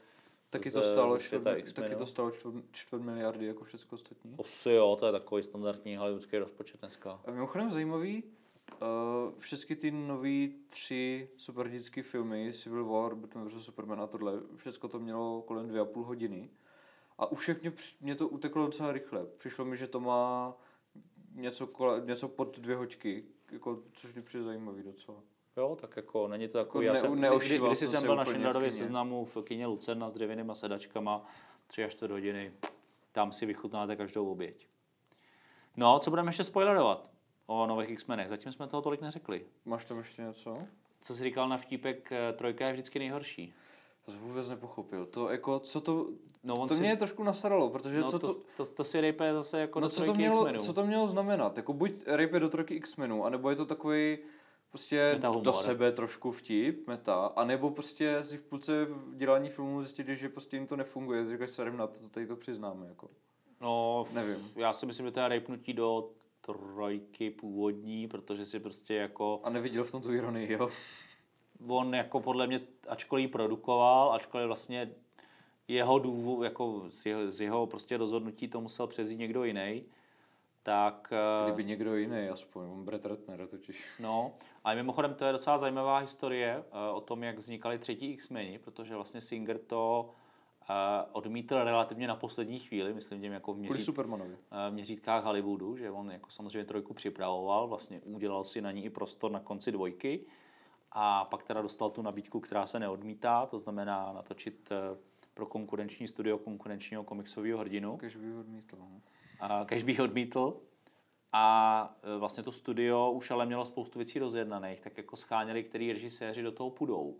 Taky 0.53 0.71
to 0.71 0.83
stálo, 0.83 1.17
ze 1.17 1.23
čtvrt, 1.23 1.43
taky 1.73 1.95
to 1.95 2.05
stálo 2.05 2.31
čtvrt, 2.31 2.53
čtvrt 2.71 3.01
miliardy, 3.01 3.45
jako 3.45 3.63
všechno 3.63 3.87
ostatní. 3.91 4.35
Asi 4.39 4.71
jo, 4.71 4.97
to 4.99 5.05
je 5.05 5.11
takový 5.11 5.43
standardní 5.43 5.97
hollywoodský 5.97 6.37
rozpočet 6.37 6.79
dneska. 6.79 7.19
A 7.25 7.31
mimochodem 7.31 7.71
zajímavý, 7.71 8.23
uh, 8.81 9.39
všechny 9.39 9.75
ty 9.75 9.91
nový 9.91 10.55
tři 10.67 11.29
superhrdinské 11.37 12.03
filmy, 12.03 12.53
Civil 12.53 12.85
War, 12.85 13.15
Batman 13.15 13.47
vs. 13.49 13.65
Superman 13.65 14.01
a 14.01 14.07
tohle, 14.07 14.33
všechno 14.55 14.89
to 14.89 14.99
mělo 14.99 15.41
kolem 15.41 15.67
dvě 15.67 15.81
a 15.81 15.85
půl 15.85 16.03
hodiny. 16.03 16.49
A 17.17 17.31
už 17.31 17.49
mě, 17.61 17.71
při- 17.71 17.95
mě 18.01 18.15
to 18.15 18.27
uteklo 18.27 18.65
docela 18.65 18.91
rychle. 18.91 19.25
Přišlo 19.37 19.65
mi, 19.65 19.77
že 19.77 19.87
to 19.87 19.99
má 19.99 20.53
něco, 21.35 21.67
kole, 21.67 22.01
něco 22.05 22.27
pod 22.27 22.59
dvě 22.59 22.75
hoďky, 22.75 23.23
jako, 23.51 23.79
což 23.93 24.13
mi 24.13 24.21
přijde 24.21 24.43
zajímavý 24.43 24.83
docela. 24.83 25.17
Jo, 25.57 25.77
tak 25.81 25.95
jako 25.95 26.27
není 26.27 26.47
to 26.47 26.57
takový, 26.57 26.85
Jako 26.85 26.97
já 26.97 27.01
ne- 27.01 27.07
jsem, 27.07 27.11
kdy, 27.11 27.21
neošíval 27.21 27.69
když 27.69 27.79
jsem 27.79 27.87
jsem 27.87 27.99
se 28.01 28.05
byl 28.07 28.15
na 28.15 28.25
kině. 28.25 28.71
seznamu 28.71 29.25
v 29.25 29.37
kině 29.43 29.67
Lucerna 29.67 30.09
s 30.09 30.13
dřevěnýma 30.13 30.55
sedačkama, 30.55 31.25
tři 31.67 31.83
až 31.83 31.91
čtvrt 31.95 32.11
hodiny, 32.11 32.53
tam 33.11 33.31
si 33.31 33.45
vychutnáte 33.45 33.95
každou 33.95 34.31
oběť. 34.31 34.67
No, 35.77 35.99
co 35.99 36.09
budeme 36.09 36.29
ještě 36.29 36.43
spoilerovat 36.43 37.11
o 37.47 37.67
nových 37.67 37.89
X-menech? 37.89 38.29
Zatím 38.29 38.51
jsme 38.51 38.67
toho 38.67 38.81
tolik 38.81 39.01
neřekli. 39.01 39.45
Máš 39.65 39.85
tam 39.85 39.97
ještě 39.97 40.21
něco? 40.21 40.57
Co 41.01 41.13
jsi 41.13 41.23
říkal 41.23 41.49
na 41.49 41.57
vtípek, 41.57 42.11
eh, 42.11 42.33
trojka 42.33 42.67
je 42.67 42.73
vždycky 42.73 42.99
nejhorší. 42.99 43.53
To 44.05 44.11
jsem 44.11 44.19
vůbec 44.21 44.47
nepochopil. 44.49 45.05
To 45.05 45.29
jako, 45.29 45.59
co 45.59 45.81
to, 45.81 46.07
No, 46.43 46.55
on 46.59 46.67
to 46.67 46.75
si- 46.75 46.79
mě 46.81 46.97
trošku 46.97 47.23
nasaralo, 47.23 47.69
protože 47.69 47.99
No, 47.99 48.09
co 48.11 48.19
to, 48.19 48.33
to, 48.33 48.39
to, 48.57 48.65
to, 48.65 48.83
si 48.83 49.01
rejpe 49.01 49.33
zase 49.33 49.59
jako 49.59 49.79
no 49.79 49.87
do 49.87 49.91
co 49.91 50.05
to, 50.05 50.13
mělo, 50.13 50.35
X-menů. 50.37 50.59
co 50.65 50.73
to 50.73 50.85
mělo 50.85 51.07
znamenat? 51.07 51.57
Jako 51.57 51.73
buď 51.73 51.91
rape 52.07 52.39
do 52.39 52.49
trojky 52.49 52.73
X-menů, 52.75 53.25
anebo 53.25 53.49
je 53.49 53.55
to 53.55 53.65
takový 53.65 54.17
prostě 54.69 55.19
do 55.41 55.53
sebe 55.53 55.91
trošku 55.91 56.31
vtip, 56.31 56.87
meta, 56.87 57.25
anebo 57.35 57.71
prostě 57.71 58.23
si 58.23 58.37
v 58.37 58.43
půlce 58.43 58.85
v 58.85 59.15
dělání 59.15 59.49
filmu 59.49 59.81
zjistit, 59.81 60.07
že 60.07 60.29
prostě 60.29 60.57
jim 60.57 60.67
to 60.67 60.75
nefunguje, 60.75 61.29
říkáš 61.29 61.49
se 61.49 61.71
na 61.71 61.87
to, 61.87 62.09
tady 62.09 62.27
to 62.27 62.35
přiznáme, 62.35 62.87
jako. 62.87 63.09
No, 63.61 64.05
Nevím. 64.13 64.51
já 64.55 64.73
si 64.73 64.85
myslím, 64.85 65.05
že 65.05 65.11
to 65.11 65.19
je 65.19 65.27
rejpnutí 65.27 65.73
do 65.73 66.09
trojky 66.45 67.29
původní, 67.29 68.07
protože 68.07 68.45
si 68.45 68.59
prostě 68.59 68.95
jako... 68.95 69.41
A 69.43 69.49
neviděl 69.49 69.83
v 69.83 69.91
tom 69.91 70.01
tu 70.01 70.13
ironii, 70.13 70.53
jo? 70.53 70.69
on 71.67 71.95
jako 71.95 72.19
podle 72.19 72.47
mě, 72.47 72.61
ačkoliv 72.89 73.31
produkoval, 73.31 74.13
ačkoliv 74.13 74.47
vlastně 74.47 74.91
jeho 75.67 75.99
důvod, 75.99 76.43
jako 76.43 76.83
z 76.89 77.05
jeho, 77.05 77.31
z 77.31 77.41
jeho 77.41 77.67
prostě 77.67 77.97
rozhodnutí 77.97 78.47
to 78.47 78.61
musel 78.61 78.87
převzít 78.87 79.19
někdo 79.19 79.43
jiný, 79.43 79.83
tak 80.63 81.13
eh, 81.13 81.45
Kdyby 81.45 81.63
někdo 81.63 81.95
jiný, 81.95 82.29
aspoň, 82.29 82.63
on 82.63 82.85
Brett 82.85 83.05
Ratner 83.05 83.47
totiž. 83.47 83.85
no, 83.99 84.33
ale 84.63 84.75
mimochodem 84.75 85.13
to 85.13 85.25
je 85.25 85.31
docela 85.31 85.57
zajímavá 85.57 85.97
historie 85.97 86.63
eh, 86.67 86.91
o 86.91 87.01
tom, 87.01 87.23
jak 87.23 87.37
vznikaly 87.37 87.79
třetí 87.79 88.11
X-meni, 88.11 88.59
protože 88.59 88.95
vlastně 88.95 89.21
Singer 89.21 89.57
to 89.57 90.09
odmítl 91.11 91.63
relativně 91.63 92.07
na 92.07 92.15
poslední 92.15 92.59
chvíli, 92.59 92.93
myslím 92.93 93.21
tím 93.21 93.31
jako 93.31 93.53
v 93.53 93.57
měřít, 93.57 93.89
eh, 93.97 94.69
v 94.69 94.73
měřítkách 94.73 95.23
Hollywoodu, 95.23 95.77
že 95.77 95.91
on 95.91 96.11
jako 96.11 96.29
samozřejmě 96.29 96.65
trojku 96.65 96.93
připravoval, 96.93 97.67
vlastně 97.67 98.01
udělal 98.01 98.43
si 98.43 98.61
na 98.61 98.71
ní 98.71 98.85
i 98.85 98.89
prostor 98.89 99.31
na 99.31 99.39
konci 99.39 99.71
dvojky 99.71 100.25
a 100.91 101.25
pak 101.25 101.43
teda 101.43 101.61
dostal 101.61 101.89
tu 101.89 102.01
nabídku, 102.01 102.39
která 102.39 102.65
se 102.65 102.79
neodmítá, 102.79 103.45
to 103.45 103.59
znamená 103.59 104.13
natočit 104.13 104.69
eh, 104.71 104.97
pro 105.33 105.45
konkurenční 105.45 106.07
studio 106.07 106.37
konkurenčního 106.37 107.03
komiksového 107.03 107.59
hrdinu, 107.59 107.97
Kež 107.97 108.15
by 108.15 108.33
odmítl. 108.33 108.75
no. 108.79 109.01
a 109.39 109.65
kež 109.65 109.83
bych 109.83 109.99
odmítl. 109.99 110.61
A 111.35 111.95
e, 112.03 112.17
vlastně 112.17 112.43
to 112.43 112.51
studio 112.51 113.11
už 113.11 113.31
ale 113.31 113.45
mělo 113.45 113.65
spoustu 113.65 113.99
věcí 113.99 114.19
rozjednaných, 114.19 114.81
tak 114.81 114.97
jako 114.97 115.15
scháněli, 115.15 115.63
který 115.63 115.93
režiséři 115.93 116.43
do 116.43 116.51
toho 116.51 116.69
půjdou. 116.69 117.17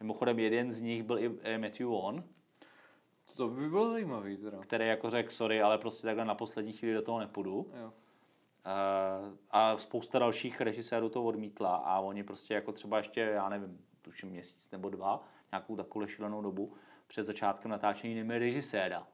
Mimochodem 0.00 0.38
jeden 0.38 0.72
z 0.72 0.80
nich 0.80 1.02
byl 1.02 1.18
i 1.18 1.38
e, 1.42 1.58
Matthew 1.58 1.86
Vaughn, 1.86 2.24
To 3.38 3.48
by 3.48 3.68
bylo 3.68 3.90
zajímavý 3.90 4.36
teda. 4.36 4.58
který 4.58 4.86
jako 4.86 5.10
řekl, 5.10 5.30
sorry, 5.30 5.62
ale 5.62 5.78
prostě 5.78 6.06
takhle 6.06 6.24
na 6.24 6.34
poslední 6.34 6.72
chvíli 6.72 6.94
do 6.94 7.02
toho 7.02 7.18
nepůjdu. 7.18 7.70
Jo. 7.80 7.92
Eh, 8.66 9.36
a 9.50 9.78
spousta 9.78 10.18
dalších 10.18 10.60
režisérů 10.60 11.08
to 11.08 11.24
odmítla 11.24 11.76
a 11.76 12.00
oni 12.00 12.24
prostě 12.24 12.54
jako 12.54 12.72
třeba 12.72 12.98
ještě, 12.98 13.20
já 13.20 13.48
nevím, 13.48 13.78
tuším 14.02 14.28
měsíc 14.28 14.70
nebo 14.70 14.88
dva, 14.88 15.24
nějakou 15.52 15.76
takovou 15.76 16.06
šílenou 16.06 16.42
dobu, 16.42 16.72
před 17.06 17.22
začátkem 17.24 17.70
natáčení 17.70 18.14
neměli 18.14 18.38
režiséra. 18.38 19.06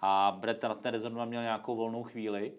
A 0.00 0.36
Brett 0.40 0.64
Ratner 0.64 1.00
zrovna 1.00 1.24
měl 1.24 1.42
nějakou 1.42 1.76
volnou 1.76 2.02
chvíli, 2.02 2.52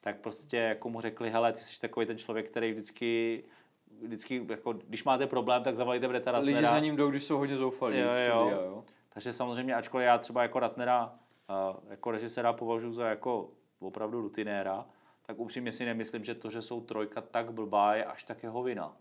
tak 0.00 0.20
prostě 0.20 0.56
jako 0.56 0.88
mu 0.88 1.00
řekli, 1.00 1.30
hele, 1.30 1.52
ty 1.52 1.60
jsi 1.60 1.80
takový 1.80 2.06
ten 2.06 2.18
člověk, 2.18 2.50
který 2.50 2.72
vždycky, 2.72 3.44
vždycky 4.02 4.46
jako, 4.48 4.72
když 4.72 5.04
máte 5.04 5.26
problém, 5.26 5.62
tak 5.62 5.76
zavolejte 5.76 6.08
Bretta 6.08 6.32
Ratnera. 6.32 6.58
Lidi 6.58 6.70
za 6.70 6.78
ním 6.78 6.96
jdou, 6.96 7.10
když 7.10 7.24
jsou 7.24 7.38
hodně 7.38 7.56
zoufalí. 7.56 7.98
Jo, 7.98 8.06
jo. 8.06 8.46
studia, 8.46 8.64
jo. 8.64 8.84
Takže 9.18 9.32
samozřejmě, 9.32 9.74
ačkoliv 9.74 10.06
já 10.06 10.18
třeba 10.18 10.42
jako 10.42 10.58
Ratnera, 10.58 11.06
uh, 11.06 11.90
jako 11.90 12.10
režiséra 12.10 12.52
považuji 12.52 12.92
za 12.92 13.08
jako 13.08 13.50
opravdu 13.78 14.20
rutinéra, 14.20 14.86
tak 15.26 15.38
upřímně 15.38 15.72
si 15.72 15.84
nemyslím, 15.84 16.24
že 16.24 16.34
to, 16.34 16.50
že 16.50 16.62
jsou 16.62 16.80
trojka 16.80 17.20
tak 17.20 17.52
blbá, 17.52 17.94
je 17.94 18.04
až 18.04 18.24
tak 18.24 18.42
jeho 18.42 18.62
vina. 18.62 18.96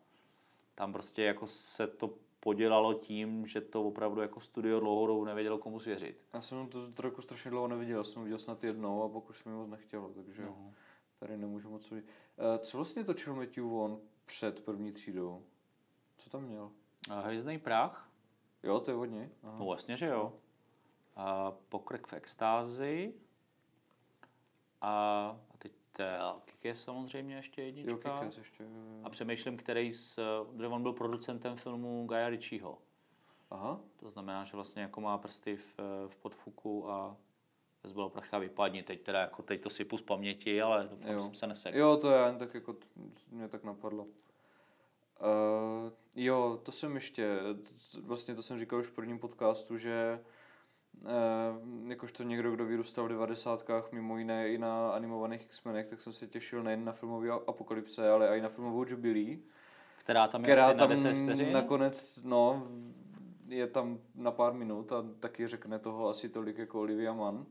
Tam 0.76 0.94
prostě 0.94 1.24
jako 1.24 1.48
se 1.48 1.88
to 1.88 2.14
podělalo 2.40 2.94
tím, 2.94 3.48
že 3.48 3.62
to 3.62 3.84
opravdu 3.84 4.22
jako 4.22 4.40
studio 4.40 4.80
dlouhou 4.80 5.08
dobu 5.08 5.26
nevědělo, 5.26 5.58
komu 5.58 5.80
svěřit. 5.80 6.22
Já 6.34 6.42
jsem 6.42 6.68
to 6.68 6.92
trochu 6.92 7.22
strašně 7.22 7.52
dlouho 7.52 7.68
neviděl, 7.68 8.04
jsem 8.04 8.24
viděl 8.24 8.40
snad 8.40 8.64
jednou 8.64 9.04
a 9.04 9.10
pak 9.10 9.30
už 9.30 9.38
se 9.38 9.50
mi 9.50 9.56
moc 9.56 9.70
nechtělo, 9.70 10.10
takže 10.10 10.46
no. 10.46 10.74
tady 11.20 11.38
nemůžu 11.38 11.70
moc 11.70 11.90
vidět. 11.90 12.06
Uh, 12.38 12.64
co 12.64 12.78
vlastně 12.78 13.04
točil 13.04 13.36
Matthew 13.36 13.64
Vaughn 13.64 13.98
před 14.26 14.60
první 14.60 14.92
třídou? 14.92 15.44
Co 16.18 16.30
tam 16.30 16.44
měl? 16.44 16.72
Uh, 17.10 17.16
Hvězdný 17.26 17.60
prach? 17.60 18.07
Jo, 18.64 18.80
to 18.80 18.92
je 18.92 18.98
od 18.98 19.06
něj. 19.06 19.30
Aha. 19.44 19.58
No 19.60 19.74
jasně, 19.74 19.98
že 19.98 20.06
jo. 20.08 20.34
A 21.16 21.52
pokrek 21.70 22.08
v 22.08 22.14
extázi. 22.14 23.14
A, 24.82 24.92
a 25.54 25.58
teď 25.58 25.72
je 26.64 26.76
samozřejmě 26.76 27.36
ještě 27.36 27.62
Jo, 27.62 27.66
jednička. 27.66 27.94
Kickers 27.96 28.38
ještě. 28.38 28.64
jo, 28.64 28.70
jo. 28.70 29.00
A 29.04 29.10
přemýšlím, 29.10 29.58
který 29.58 29.92
z, 29.94 30.20
že 30.60 30.68
on 30.68 30.82
byl 30.84 30.94
producentem 30.94 31.56
filmu 31.56 32.06
Gaia 32.08 32.30
Ritchieho. 32.30 32.78
Aha, 33.50 33.80
To 33.96 34.10
znamená, 34.10 34.44
že 34.44 34.52
vlastně 34.54 34.82
jako 34.82 35.02
má 35.02 35.18
prsty 35.18 35.56
v, 35.56 35.76
v 36.08 36.18
podfuku 36.18 36.90
a 36.92 37.18
zbylo 37.84 38.10
pracha 38.10 38.38
vypadni. 38.38 38.84
Teď 38.84 39.02
teda 39.04 39.20
jako 39.22 39.44
teď 39.44 39.62
to 39.62 39.70
sypu 39.70 39.98
z 39.98 40.02
paměti, 40.02 40.62
ale 40.62 40.88
doufám, 40.92 41.12
Jo. 41.12 41.22
jsem 41.22 41.34
se 41.34 41.48
nesekl. 41.48 41.78
jo, 41.78 41.98
to 41.98 42.12
já 42.12 42.28
jen 42.28 42.38
tak 42.38 42.54
jako, 42.54 42.76
mě 43.32 43.48
tak 43.48 43.64
napadlo. 43.64 44.08
Uh, 45.20 45.92
jo, 46.16 46.60
to 46.64 46.72
jsem 46.72 46.96
ještě, 46.96 47.40
vlastně 48.04 48.36
to 48.36 48.44
jsem 48.44 48.60
říkal 48.60 48.80
už 48.80 48.88
v 48.88 48.92
prvním 48.92 49.20
podcastu, 49.20 49.78
že 49.78 50.20
uh, 51.02 51.10
jakožto 51.90 52.24
někdo, 52.24 52.52
kdo 52.52 52.66
vyrůstal 52.66 53.06
v 53.06 53.10
devadesátkách, 53.10 53.92
mimo 53.92 54.18
jiné 54.18 54.50
i 54.50 54.58
na 54.58 54.92
animovaných 54.92 55.46
X-menech, 55.46 55.88
tak 55.88 56.02
jsem 56.02 56.14
se 56.14 56.28
těšil 56.28 56.64
nejen 56.64 56.86
na 56.86 56.92
filmový 56.92 57.30
apokalypse, 57.30 58.10
ale 58.10 58.38
i 58.38 58.42
na 58.42 58.50
filmovou 58.50 58.86
Jubilee, 58.88 59.38
Která 59.98 60.28
tam 60.28 60.42
je 60.42 60.46
která 60.46 60.66
asi 60.66 60.74
na 60.74 60.80
tam 60.80 60.90
10 60.90 61.14
vteřin. 61.14 61.54
nakonec, 61.54 62.24
no, 62.24 62.68
je 63.48 63.68
tam 63.68 64.00
na 64.16 64.32
pár 64.32 64.54
minut 64.54 64.92
a 64.92 65.06
taky 65.20 65.48
řekne 65.48 65.80
toho 65.80 66.10
asi 66.10 66.30
tolik 66.30 66.58
jako 66.58 66.80
Olivia 66.80 67.14
Mann. 67.14 67.46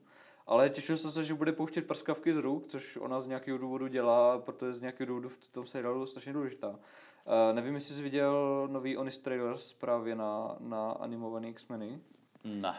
Ale 0.47 0.71
těšil 0.71 0.97
jsem 0.97 1.11
se, 1.11 1.25
že 1.25 1.35
bude 1.35 1.53
pouštět 1.53 1.87
prskavky 1.87 2.35
z 2.35 2.37
ruk, 2.37 2.67
což 2.67 2.97
ona 2.97 3.21
z 3.21 3.27
nějakého 3.27 3.59
důvodu 3.59 3.87
dělá, 3.87 4.39
protože 4.39 4.73
z 4.73 4.81
nějakého 4.81 5.07
důvodu 5.07 5.29
v 5.29 5.49
tom 5.49 5.67
seriálu 5.67 6.07
strašně 6.07 6.33
důležitá. 6.33 6.79
Uh, 7.27 7.55
nevím, 7.55 7.75
jestli 7.75 7.95
jsi 7.95 8.03
viděl 8.03 8.69
nový 8.71 8.97
Onis 8.97 9.19
Trailers 9.19 9.73
právě 9.73 10.15
na, 10.15 10.57
na 10.59 10.91
animovaný 10.91 11.49
X-meny. 11.49 12.01
Ne. 12.45 12.75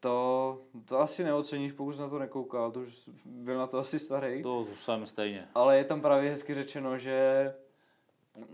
To, 0.00 0.58
to 0.84 1.00
asi 1.00 1.24
neoceníš, 1.24 1.72
pokud 1.72 1.92
jsi 1.92 2.00
na 2.00 2.08
to 2.08 2.18
nekoukal, 2.18 2.70
to 2.70 2.80
už 2.80 3.08
byl 3.24 3.58
na 3.58 3.66
to 3.66 3.78
asi 3.78 3.98
starý. 3.98 4.42
To 4.42 4.66
jsem 4.74 5.06
stejně. 5.06 5.48
Ale 5.54 5.78
je 5.78 5.84
tam 5.84 6.00
právě 6.00 6.30
hezky 6.30 6.54
řečeno, 6.54 6.98
že 6.98 7.54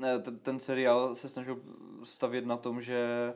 eh, 0.04 0.18
ten, 0.18 0.38
ten 0.38 0.58
seriál 0.58 1.14
se 1.14 1.28
snažil 1.28 1.60
stavět 2.04 2.46
na 2.46 2.56
tom, 2.56 2.80
že 2.82 3.34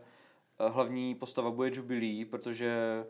eh, 0.58 0.68
hlavní 0.68 1.14
postava 1.14 1.50
bude 1.50 1.70
Jubilee, 1.74 2.24
protože 2.24 3.04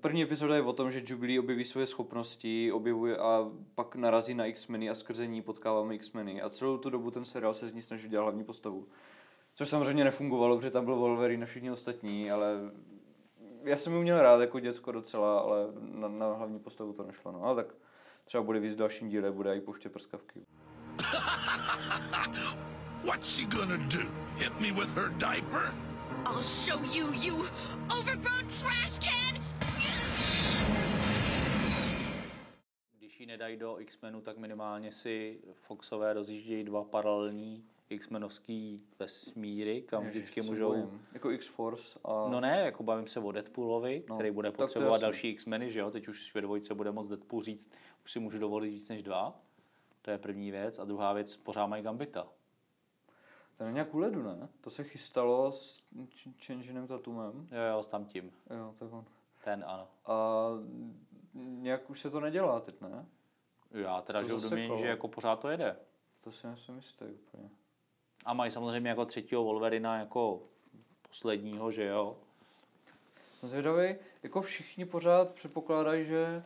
První 0.00 0.22
epizoda 0.22 0.56
je 0.56 0.62
o 0.62 0.72
tom, 0.72 0.90
že 0.90 1.02
Jubilee 1.06 1.40
objeví 1.40 1.64
svoje 1.64 1.86
schopnosti, 1.86 2.72
objevuje 2.72 3.16
a 3.16 3.50
pak 3.74 3.96
narazí 3.96 4.34
na 4.34 4.46
X-meny 4.46 4.90
a 4.90 4.94
skrze 4.94 5.26
ní 5.26 5.42
potkáváme 5.42 5.94
X-meny. 5.94 6.42
A 6.42 6.50
celou 6.50 6.78
tu 6.78 6.90
dobu 6.90 7.10
ten 7.10 7.24
seriál 7.24 7.54
se 7.54 7.68
z 7.68 7.72
ní 7.72 7.82
snaží 7.82 8.08
dělat 8.08 8.22
hlavní 8.22 8.44
postavu. 8.44 8.88
Což 9.54 9.68
samozřejmě 9.68 10.04
nefungovalo, 10.04 10.56
protože 10.56 10.70
tam 10.70 10.84
byl 10.84 10.96
Wolverine 10.96 11.42
a 11.42 11.46
všichni 11.46 11.70
ostatní, 11.70 12.30
ale 12.30 12.54
já 13.64 13.78
jsem 13.78 13.92
ji 13.92 14.02
měl 14.02 14.22
rád 14.22 14.40
jako 14.40 14.60
děcko 14.60 14.92
docela, 14.92 15.38
ale 15.38 15.58
na, 15.80 16.08
na 16.08 16.32
hlavní 16.32 16.58
postavu 16.58 16.92
to 16.92 17.02
nešlo. 17.02 17.32
No. 17.32 17.42
Ale 17.42 17.56
tak 17.56 17.74
třeba 18.24 18.42
bude 18.42 18.60
víc 18.60 18.74
v 18.74 18.76
dalším 18.76 19.08
díle, 19.08 19.32
bude 19.32 19.56
i 19.56 19.60
pouště 19.60 19.88
prskavky. 19.88 20.40
What's 23.04 23.28
she 23.28 23.46
gonna 23.46 23.76
do? 23.76 24.00
Hit 24.36 24.60
me 24.60 24.72
with 24.72 24.94
her 24.94 25.08
diaper? 25.08 25.72
I'll 26.26 26.42
show 26.42 26.78
you, 26.82 27.06
you 27.12 27.44
overgrown 27.98 28.48
trash 28.48 28.98
can! 28.98 29.26
Když 32.98 33.20
ji 33.20 33.25
nedají 33.36 33.56
do 33.56 33.80
X-Menu, 33.80 34.20
tak 34.20 34.36
minimálně 34.36 34.92
si 34.92 35.40
Foxové 35.52 36.12
rozjíždějí 36.12 36.64
dva 36.64 36.84
paralelní 36.84 37.64
X-Menovský 37.90 38.82
vesmíry, 38.98 39.82
kam 39.82 40.02
Ježiš, 40.02 40.16
vždycky 40.16 40.42
můžou... 40.42 40.68
bojím. 40.68 41.06
Jako 41.12 41.30
X-Force 41.30 41.98
a... 42.04 42.28
No 42.28 42.40
ne, 42.40 42.60
jako 42.60 42.82
bavím 42.82 43.06
se 43.06 43.20
o 43.20 43.32
Deadpoolovi, 43.32 44.04
No, 44.08 44.14
který 44.14 44.30
bude 44.30 44.50
to 44.50 44.56
potřebovat 44.56 45.00
další 45.00 45.28
X-meny, 45.28 45.70
že 45.70 45.80
jo? 45.80 45.90
Teď 45.90 46.08
už 46.08 46.34
ve 46.34 46.40
dvojce 46.40 46.74
bude 46.74 46.92
moc 46.92 47.08
Deadpool 47.08 47.42
říct, 47.42 47.70
už 48.04 48.12
si 48.12 48.20
můžu 48.20 48.38
dovolit 48.38 48.70
víc 48.70 48.88
než 48.88 49.02
dva. 49.02 49.40
To 50.02 50.10
je 50.10 50.18
první 50.18 50.50
věc. 50.50 50.78
A 50.78 50.84
druhá 50.84 51.12
věc, 51.12 51.36
pořád 51.36 51.66
mají 51.66 51.82
Gambita. 51.82 52.28
Ten 53.56 53.66
je 53.66 53.72
nějak 53.72 53.94
u 53.94 53.98
ledu, 53.98 54.22
ne? 54.22 54.48
To 54.60 54.70
se 54.70 54.84
chystalo 54.84 55.52
s 55.52 55.82
Ch- 56.06 56.46
Changinem 56.46 56.86
Tatumem. 56.86 57.48
Jo, 57.52 57.62
jo, 57.76 57.82
s 57.82 57.86
tam 57.86 58.04
tím. 58.04 58.32
Jo, 58.50 58.74
to 58.78 58.84
je 58.84 58.90
on. 58.90 59.04
Ten 59.44 59.64
ano. 59.66 59.88
A 60.06 60.46
nějak 61.34 61.90
už 61.90 62.00
se 62.00 62.10
to 62.10 62.20
nedělá 62.20 62.60
teď, 62.60 62.80
ne? 62.80 63.06
Já 63.70 64.00
teda 64.00 64.22
žiju 64.22 64.40
domnění, 64.40 64.78
že 64.78 64.86
jako 64.86 65.08
pořád 65.08 65.40
to 65.40 65.48
jede. 65.48 65.76
To 66.20 66.32
si 66.32 66.46
nejsem 66.46 66.76
jistý 66.76 67.04
úplně. 67.04 67.48
A 68.24 68.32
mají 68.34 68.50
samozřejmě 68.50 68.90
jako 68.90 69.04
třetího 69.04 69.44
Wolverina 69.44 69.98
jako 69.98 70.42
posledního, 71.08 71.70
že 71.70 71.84
jo? 71.84 72.16
Jsem 73.36 73.48
zvědavý, 73.48 73.94
jako 74.22 74.42
všichni 74.42 74.84
pořád 74.84 75.34
předpokládají, 75.34 76.04
že 76.04 76.44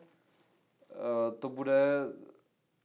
uh, 0.91 1.39
to 1.39 1.49
bude 1.49 1.83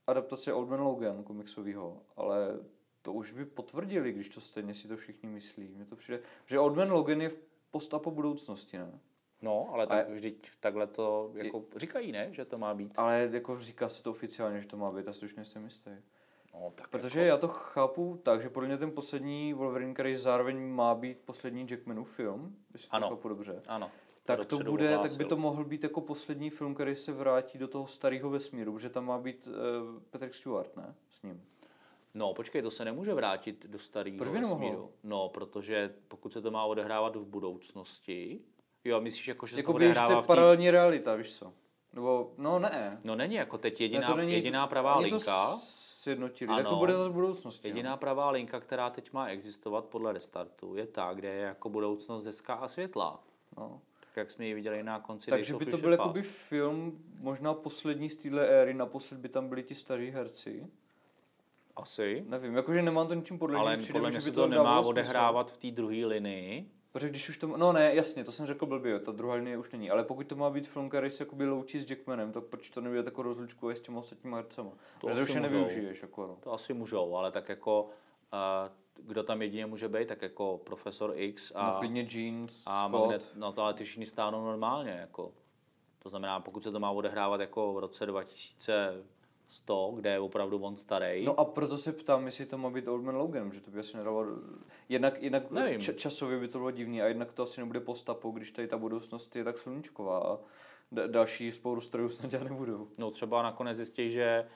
adaptace 0.06 0.52
Old 0.52 0.68
Man 0.68 0.80
Logan 0.80 1.24
komiksového, 1.24 2.02
ale 2.16 2.58
to 3.02 3.12
už 3.12 3.32
by 3.32 3.44
potvrdili, 3.44 4.12
když 4.12 4.28
to 4.28 4.40
stejně 4.40 4.74
si 4.74 4.88
to 4.88 4.96
všichni 4.96 5.28
myslí. 5.28 5.68
Mně 5.68 5.84
to 5.84 5.96
přijde, 5.96 6.20
že 6.46 6.58
Old 6.58 6.76
Man 6.76 6.92
Logan 6.92 7.20
je 7.20 7.28
v 7.28 7.38
post-apo 7.70 8.10
budoucnosti, 8.10 8.78
ne? 8.78 9.00
No, 9.46 9.68
ale 9.72 9.86
tak 9.86 10.06
A- 10.08 10.12
vždyť 10.12 10.50
takhle 10.60 10.86
to 10.86 11.30
jako 11.34 11.64
říkají, 11.76 12.12
ne? 12.12 12.28
Že 12.30 12.44
to 12.44 12.58
má 12.58 12.74
být. 12.74 12.92
Ale 12.96 13.28
jako 13.32 13.58
říká 13.58 13.88
se 13.88 14.02
to 14.02 14.10
oficiálně, 14.10 14.60
že 14.60 14.66
to 14.66 14.76
má 14.76 14.90
být, 14.92 15.08
a 15.08 15.12
si 15.12 15.24
už 15.24 15.34
nejsem 15.34 15.64
jistý. 15.64 15.90
No, 16.54 16.72
tak 16.74 16.88
Protože 16.88 17.20
jako, 17.20 17.28
já 17.28 17.36
to 17.36 17.48
chápu 17.48 18.20
tak, 18.22 18.42
že 18.42 18.50
podle 18.50 18.66
mě 18.68 18.78
ten 18.78 18.90
poslední 18.90 19.52
Wolverine, 19.54 19.94
který 19.94 20.16
zároveň 20.16 20.68
má 20.74 20.94
být 20.94 21.18
poslední 21.24 21.66
Jackmanův 21.70 22.10
film, 22.10 22.56
jestli 22.72 22.88
Ano. 22.90 23.08
to 23.08 23.16
chápu 23.16 23.28
dobře, 23.28 23.62
Ano. 23.68 23.90
tak 24.24 24.46
to 24.46 24.58
bude, 24.58 24.98
tak 24.98 25.12
by 25.16 25.24
to 25.24 25.36
mohl 25.36 25.64
být 25.64 25.82
jako 25.82 26.00
poslední 26.00 26.50
film, 26.50 26.74
který 26.74 26.96
se 26.96 27.12
vrátí 27.12 27.58
do 27.58 27.68
toho 27.68 27.86
starého 27.86 28.30
vesmíru, 28.30 28.72
protože 28.72 28.88
tam 28.90 29.04
má 29.06 29.18
být 29.18 29.46
uh, 29.46 29.52
Patrick 30.10 30.34
Stewart, 30.34 30.76
ne? 30.76 30.94
S 31.10 31.22
ním. 31.22 31.42
No, 32.14 32.34
počkej, 32.34 32.62
to 32.62 32.70
se 32.70 32.84
nemůže 32.84 33.14
vrátit 33.14 33.66
do 33.66 33.78
starého 33.78 34.18
Proč 34.18 34.28
by 34.30 34.40
nemohlo? 34.40 34.58
vesmíru. 34.58 34.90
No, 35.04 35.28
protože 35.28 35.94
pokud 36.08 36.32
se 36.32 36.42
to 36.42 36.50
má 36.50 36.64
odehrávat 36.64 37.16
v 37.16 37.24
budoucnosti, 37.24 38.40
jo, 38.88 39.00
myslíš 39.00 39.28
jako, 39.28 39.46
že 39.46 39.56
Jako 39.56 39.72
to 39.72 39.78
by, 39.78 39.84
že 39.84 39.94
to 39.94 40.00
odehrává 40.00 40.20
je 40.20 40.26
paralelní 40.26 40.70
realita, 40.70 41.14
víš 41.14 41.38
co? 41.38 41.52
Nebo, 41.92 42.32
no 42.38 42.58
ne. 42.58 43.00
No 43.04 43.16
není 43.16 43.34
jako 43.34 43.58
teď 43.58 43.80
Ne, 43.80 43.84
jediná, 43.84 44.06
to 44.06 44.16
není, 44.16 44.32
jediná 44.32 44.66
pravá 44.66 44.96
oni 44.96 45.10
linka. 45.10 45.50
To 45.50 45.56
sjednotili, 46.06 46.54
tak 46.56 46.64
to 46.64 46.70
Ano. 46.70 46.78
bude 46.78 46.96
zase 46.96 47.10
v 47.10 47.12
budoucnosti. 47.12 47.68
Jediná 47.68 47.90
no. 47.90 47.96
pravá 47.96 48.30
linka, 48.30 48.60
která 48.60 48.90
teď 48.90 49.12
má 49.12 49.26
existovat 49.26 49.84
podle 49.84 50.12
restartu, 50.12 50.74
je 50.76 50.86
ta, 50.86 51.12
kde 51.14 51.28
je 51.28 51.40
jako 51.42 51.68
budoucnost 51.68 52.24
hezká 52.24 52.54
a 52.54 52.68
světlá. 52.68 53.20
No. 53.56 53.80
Tak 54.00 54.16
jak 54.16 54.30
jsme 54.30 54.46
ji 54.46 54.54
viděli 54.54 54.82
na 54.82 55.00
konci 55.00 55.30
Takže 55.30 55.54
by 55.54 55.66
to 55.66 55.76
byl 55.76 55.92
jakoby 55.92 56.22
film, 56.22 56.98
možná 57.18 57.54
poslední 57.54 58.10
z 58.10 58.16
téhle 58.16 58.46
éry, 58.48 58.74
naposled 58.74 59.20
by 59.20 59.28
tam 59.28 59.48
byli 59.48 59.62
ti 59.62 59.74
staří 59.74 60.10
herci. 60.10 60.66
Asi. 61.76 62.24
Nevím, 62.28 62.56
jakože 62.56 62.82
nemám 62.82 63.08
to 63.08 63.14
ničím 63.14 63.38
podložený. 63.38 63.66
Ale 63.66 63.76
přijde 63.76 63.92
podle 63.92 64.10
mě 64.10 64.18
že 64.18 64.24
se 64.24 64.30
by 64.30 64.34
to 64.34 64.46
nemá 64.46 64.80
odehrávat 64.80 65.52
v 65.52 65.56
té 65.56 65.70
druhé 65.70 66.06
linii. 66.06 66.70
Protože 66.96 67.08
když 67.08 67.28
už 67.28 67.36
to, 67.36 67.46
no 67.46 67.72
ne, 67.72 67.94
jasně, 67.94 68.24
to 68.24 68.32
jsem 68.32 68.46
řekl 68.46 68.66
blbě, 68.66 69.00
ta 69.00 69.12
druhá 69.12 69.34
linie 69.34 69.58
už 69.58 69.70
není, 69.70 69.90
ale 69.90 70.04
pokud 70.04 70.26
to 70.26 70.36
má 70.36 70.50
být 70.50 70.68
film, 70.68 70.88
který 70.88 71.10
se 71.10 71.22
jakoby 71.22 71.46
loučí 71.46 71.78
s 71.78 71.90
Jackmanem, 71.90 72.32
tak 72.32 72.44
proč 72.44 72.70
to 72.70 72.80
nebude 72.80 73.02
jako 73.04 73.22
rozlučku 73.22 73.70
s 73.70 73.80
těma 73.80 73.98
ostatníma 73.98 74.36
hercema? 74.36 74.70
To, 74.70 75.06
to 75.06 75.12
asi 75.12 75.22
už 75.22 75.34
je 75.34 75.40
nevyužiješ, 75.40 76.02
jako 76.02 76.26
no. 76.26 76.36
To 76.40 76.52
asi 76.52 76.74
můžou, 76.74 77.16
ale 77.16 77.32
tak 77.32 77.48
jako 77.48 77.82
uh, 77.84 79.06
kdo 79.06 79.22
tam 79.22 79.42
jedině 79.42 79.66
může 79.66 79.88
být, 79.88 80.08
tak 80.08 80.22
jako 80.22 80.60
Profesor 80.64 81.12
X 81.16 81.52
a, 81.54 81.72
no 81.72 81.78
klidně 81.78 82.06
Jeans, 82.10 82.62
a 82.66 82.88
Scott, 82.88 83.00
Magnet, 83.00 83.32
no 83.34 83.52
to 83.52 83.62
ale 83.62 83.74
ty 83.74 83.84
všichni 83.84 84.06
stáhnou 84.06 84.44
normálně, 84.44 84.90
jako. 84.90 85.32
To 85.98 86.08
znamená, 86.08 86.40
pokud 86.40 86.62
se 86.62 86.72
to 86.72 86.80
má 86.80 86.90
odehrávat 86.90 87.40
jako 87.40 87.72
v 87.72 87.78
roce 87.78 88.06
2100, 89.48 89.92
kde 89.96 90.10
je 90.10 90.18
opravdu 90.18 90.58
on 90.58 90.76
starý, 90.76 91.24
No 91.24 91.40
a 91.40 91.44
proto 91.44 91.78
se 91.78 91.92
ptám, 91.92 92.26
jestli 92.26 92.46
to 92.46 92.58
má 92.58 92.70
být 92.70 92.88
Old 92.88 93.02
Man 93.04 93.16
Logan, 93.16 93.52
že 93.52 93.60
to 93.60 93.70
by 93.70 93.80
asi 93.80 93.96
nedalo... 93.96 94.26
Jednak, 94.88 95.22
jednak 95.22 95.50
Nevím. 95.50 95.80
č- 95.80 95.94
časově 95.94 96.38
by 96.38 96.48
to 96.48 96.58
bylo 96.58 96.70
divný 96.70 97.02
a 97.02 97.06
jednak 97.06 97.32
to 97.32 97.42
asi 97.42 97.60
nebude 97.60 97.80
postapu, 97.80 98.30
když 98.30 98.50
tady 98.50 98.68
ta 98.68 98.78
budoucnost 98.78 99.36
je 99.36 99.44
tak 99.44 99.58
sluníčková 99.58 100.18
a 100.18 100.38
d- 100.92 101.08
další 101.08 101.52
spouru 101.52 101.80
strojů 101.80 102.08
snad 102.08 102.30
dělat 102.30 102.44
nebudou. 102.44 102.88
No 102.98 103.10
třeba 103.10 103.42
nakonec 103.42 103.76
zjistí, 103.76 104.10
že 104.10 104.46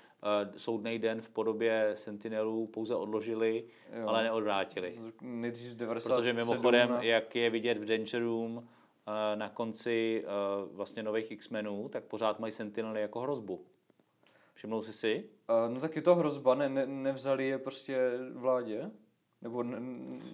uh, 0.44 0.54
soudný 0.56 0.98
den 0.98 1.22
v 1.22 1.28
podobě 1.30 1.90
Sentinelů 1.94 2.66
pouze 2.66 2.94
odložili, 2.94 3.64
Jo. 3.92 4.00
jo. 4.00 4.08
ale 4.08 4.22
neodvrátili. 4.22 4.94
Nejdřív 5.20 5.74
97, 5.74 6.16
Protože 6.16 6.32
mimochodem, 6.32 6.90
na... 6.90 7.02
jak 7.02 7.36
je 7.36 7.50
vidět 7.50 7.78
v 7.78 7.84
Danger 7.84 8.22
Room 8.22 8.56
uh, 8.56 8.62
na 9.34 9.48
konci 9.48 10.24
uh, 10.66 10.76
vlastně 10.76 11.02
nových 11.02 11.30
X-menů, 11.30 11.88
tak 11.88 12.04
pořád 12.04 12.40
mají 12.40 12.52
Sentinely 12.52 13.00
jako 13.00 13.20
hrozbu. 13.20 13.60
Všimnul 14.60 14.82
jsi 14.82 14.92
si? 14.92 15.24
Uh, 15.48 15.74
no 15.74 15.80
tak 15.80 15.96
je 15.96 16.02
to 16.02 16.14
hrozba, 16.14 16.54
ne, 16.54 16.68
ne, 16.68 16.86
nevzali 16.86 17.48
je 17.48 17.58
prostě 17.58 18.10
vládě? 18.34 18.90
Nebo 19.42 19.62
ne, 19.62 19.80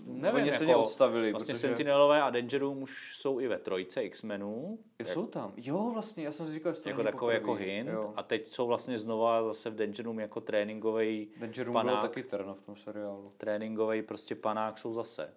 Nevím, 0.05 0.41
oni 0.41 0.47
jako, 0.47 0.59
se 0.59 0.67
neodstavili, 0.67 1.33
Vlastně 1.33 1.55
protože... 1.55 1.67
Sentinelové 1.67 2.23
a 2.23 2.31
Danger 2.31 2.61
Room 2.61 2.83
už 2.83 3.17
jsou 3.17 3.41
i 3.41 3.49
ve 3.49 3.59
trojce 3.59 4.05
X-menů. 4.05 4.79
Jo, 4.99 5.07
jsou 5.07 5.27
tam. 5.27 5.53
Jo, 5.57 5.91
vlastně, 5.93 6.25
já 6.25 6.33
jsem 6.33 6.47
si 6.47 6.53
říkal, 6.53 6.75
že 6.75 6.81
to 6.81 6.89
Jako 6.89 7.03
takový 7.03 7.35
jako 7.35 7.55
hint. 7.55 7.89
Jo. 7.89 8.13
A 8.17 8.23
teď 8.23 8.47
jsou 8.47 8.67
vlastně 8.67 8.99
znova 8.99 9.43
zase 9.43 9.71
v 9.71 9.75
Danger 9.75 10.05
Room 10.05 10.21
jako 10.21 10.41
tréninkový 10.41 11.29
Danger 11.41 11.67
Room 11.67 11.73
byl 11.73 11.83
panák. 11.83 12.03
taky 12.03 12.23
terno 12.23 12.55
v 12.55 12.63
tom 12.63 12.77
seriálu. 12.77 13.33
Tréninkový 13.37 14.03
prostě 14.03 14.35
panák 14.35 14.79
jsou 14.79 14.95
zase. 14.95 15.35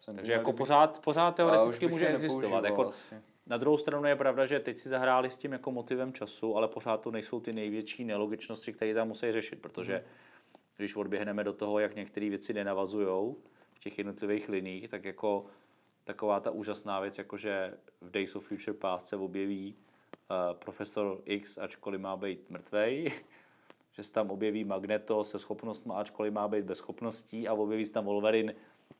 Jsem 0.00 0.16
Takže 0.16 0.32
jako 0.32 0.52
pořád, 0.52 1.00
pořád 1.04 1.34
teoreticky 1.34 1.88
může 1.88 2.08
existovat. 2.08 2.64
Jako, 2.64 2.86
asi. 2.86 3.14
Na 3.48 3.56
druhou 3.56 3.78
stranu 3.78 4.06
je 4.06 4.16
pravda, 4.16 4.46
že 4.46 4.60
teď 4.60 4.78
si 4.78 4.88
zahráli 4.88 5.30
s 5.30 5.36
tím 5.36 5.52
jako 5.52 5.72
motivem 5.72 6.12
času, 6.12 6.56
ale 6.56 6.68
pořád 6.68 7.00
to 7.00 7.10
nejsou 7.10 7.40
ty 7.40 7.52
největší 7.52 8.04
nelogičnosti, 8.04 8.72
které 8.72 8.94
tam 8.94 9.08
musí 9.08 9.32
řešit, 9.32 9.62
protože 9.62 9.94
Mhm. 9.94 10.04
když 10.76 10.96
odběhneme 10.96 11.44
do 11.44 11.52
toho, 11.52 11.78
jak 11.78 11.96
některé 11.96 12.28
věci 12.28 12.54
nenavazují 12.54 13.34
v 13.74 13.78
těch 13.80 13.98
jednotlivých 13.98 14.48
liních, 14.48 14.88
tak 14.88 15.04
jako 15.04 15.46
taková 16.04 16.40
ta 16.40 16.50
úžasná 16.50 17.00
věc, 17.00 17.18
jako 17.18 17.36
že 17.36 17.74
v 18.00 18.10
Days 18.10 18.36
of 18.36 18.44
Future 18.48 18.78
Past 18.78 19.06
se 19.06 19.16
objeví 19.16 19.74
uh, 20.30 20.58
profesor 20.58 21.20
X, 21.24 21.58
ačkoliv 21.58 22.00
má 22.00 22.16
být 22.16 22.50
mrtvej, 22.50 23.12
že 23.92 24.02
se 24.02 24.12
tam 24.12 24.30
objeví 24.30 24.64
Magneto 24.64 25.24
se 25.24 25.38
schopnostmi, 25.38 25.92
ačkoliv 25.96 26.32
má 26.32 26.48
být 26.48 26.64
bez 26.64 26.78
schopností 26.78 27.48
a 27.48 27.54
objeví 27.54 27.84
se 27.84 27.92
tam 27.92 28.04
Wolverine 28.04 28.54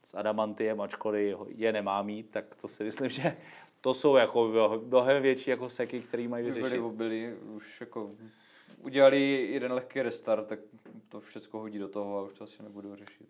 s 0.05 0.15
adamantiem, 0.15 0.81
ačkoliv 0.81 1.37
je 1.49 1.73
nemá 1.73 2.03
mít, 2.03 2.31
tak 2.31 2.55
to 2.55 2.69
si 2.69 2.85
myslím, 2.85 3.09
že 3.19 3.37
to 3.81 3.95
jsou 3.95 4.17
jako 4.17 4.51
mnohem 4.85 5.23
větší 5.23 5.51
jako 5.51 5.69
seky, 5.69 6.01
které 6.01 6.29
mají 6.29 6.45
By 6.45 6.51
byli 6.51 6.63
vyřešit. 6.63 6.83
byli 6.83 7.35
už 7.37 7.81
jako 7.81 8.11
udělali 8.83 9.49
jeden 9.53 9.73
lehký 9.73 10.03
restart, 10.03 10.47
tak 10.47 10.59
to 11.09 11.21
všechno 11.21 11.61
hodí 11.61 11.79
do 11.79 11.89
toho 11.89 12.19
a 12.19 12.23
už 12.23 12.33
to 12.33 12.45
asi 12.45 12.63
nebudou 12.63 12.97
řešit. 12.97 13.29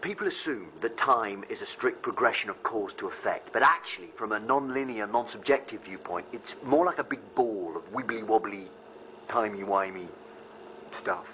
People 0.00 0.28
assume 0.28 0.66
that 0.80 0.96
time 0.96 1.44
is 1.48 1.62
a 1.62 1.66
strict 1.66 2.02
progression 2.02 2.50
of 2.50 2.56
cause 2.62 2.96
to 2.96 3.08
effect, 3.08 3.52
but 3.52 3.62
actually, 3.62 4.08
from 4.16 4.32
a 4.32 4.38
non-linear, 4.38 5.08
non-subjective 5.08 5.82
viewpoint, 5.84 6.26
it's 6.32 6.56
more 6.62 6.84
like 6.90 7.00
a 7.00 7.04
big 7.04 7.20
ball 7.34 7.76
of 7.76 7.82
wibbly-wobbly, 7.92 8.66
timey-wimey 9.28 10.08
stuff. 10.92 11.33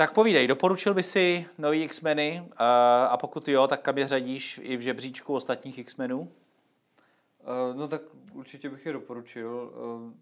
Tak 0.00 0.12
povídej, 0.12 0.46
doporučil 0.46 0.94
by 0.94 1.02
si 1.02 1.46
nový 1.58 1.82
X-meny 1.82 2.48
a 2.56 3.16
pokud 3.16 3.48
jo, 3.48 3.66
tak 3.66 3.82
kam 3.82 3.98
je 3.98 4.08
řadíš 4.08 4.60
i 4.62 4.76
v 4.76 4.80
žebříčku 4.80 5.34
ostatních 5.34 5.78
X-menů? 5.78 6.20
Uh, 6.20 7.76
no 7.76 7.88
tak 7.88 8.02
určitě 8.32 8.70
bych 8.70 8.86
je 8.86 8.92
doporučil. 8.92 9.72
Uh, 9.74 10.12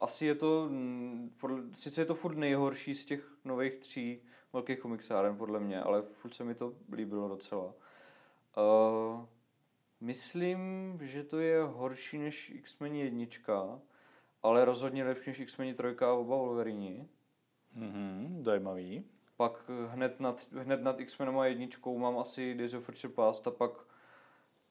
asi 0.00 0.26
je 0.26 0.34
to, 0.34 0.66
mm, 0.68 1.34
sice 1.74 2.00
je 2.00 2.04
to 2.04 2.14
furt 2.14 2.36
nejhorší 2.36 2.94
z 2.94 3.04
těch 3.04 3.28
nových 3.44 3.74
tří 3.74 4.20
velkých 4.52 4.78
komiksáren 4.78 5.36
podle 5.36 5.60
mě, 5.60 5.82
ale 5.82 6.02
furt 6.02 6.34
se 6.34 6.44
mi 6.44 6.54
to 6.54 6.72
líbilo 6.92 7.28
docela. 7.28 7.64
Uh, 7.64 9.24
Myslím, 10.00 10.98
že 11.02 11.24
to 11.24 11.38
je 11.38 11.62
horší 11.62 12.18
než 12.18 12.50
X-Men 12.50 12.94
jednička, 12.94 13.80
ale 14.42 14.64
rozhodně 14.64 15.04
lepší 15.04 15.30
než 15.30 15.40
X-Men 15.40 15.74
trojka 15.74 16.10
a 16.10 16.12
oba 16.12 16.36
Wolverine. 16.36 17.06
Mhm, 17.74 18.42
zajímavý. 18.42 19.04
Pak 19.36 19.70
hned 19.88 20.20
nad, 20.20 20.46
hned 20.52 20.82
nad 20.82 21.00
X-Menem 21.00 21.38
a 21.38 21.46
jedničkou 21.46 21.98
mám 21.98 22.18
asi 22.18 22.54
Days 22.54 22.74
of 22.74 22.84
Future 22.84 23.14
Past 23.14 23.46
a 23.46 23.50
pak 23.50 23.70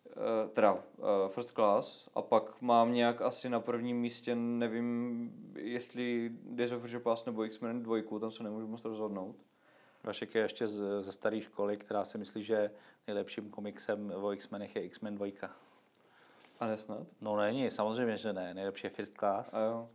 eh, 0.08 0.50
teda 0.54 0.74
uh, 0.74 0.80
First 1.28 1.52
Class 1.52 2.10
a 2.16 2.22
pak 2.22 2.62
mám 2.62 2.94
nějak 2.94 3.22
asi 3.22 3.50
na 3.50 3.60
prvním 3.60 3.98
místě, 4.00 4.36
nevím 4.36 5.32
jestli 5.56 6.32
Days 6.44 6.72
of 6.72 6.82
Future 6.82 7.00
Past 7.00 7.26
nebo 7.26 7.44
X-Men 7.44 7.84
2, 7.84 8.20
tam 8.20 8.32
se 8.32 8.44
nemůžu 8.44 8.68
moc 8.68 8.86
rozhodnout. 8.86 9.36
Vašek 10.04 10.36
je 10.36 10.42
ještě 10.42 10.68
z, 10.68 11.04
ze 11.04 11.12
staré 11.12 11.42
školy, 11.42 11.78
která 11.78 12.06
si 12.06 12.18
myslí, 12.18 12.44
že 12.44 12.72
nejlepším 13.08 13.50
komiksem 13.50 14.14
o 14.16 14.34
X-Menech 14.34 14.76
je 14.76 14.84
X-Men 14.84 15.16
2. 15.16 15.28
A 16.60 16.68
nesnad? 16.68 17.08
No 17.22 17.38
není, 17.38 17.72
samozřejmě, 17.72 18.18
že 18.18 18.34
ne. 18.34 18.54
Nejlepší 18.54 18.88
je 18.88 18.90
First 18.90 19.18
Class. 19.18 19.54
A 19.54 19.64
jo. 19.64 19.90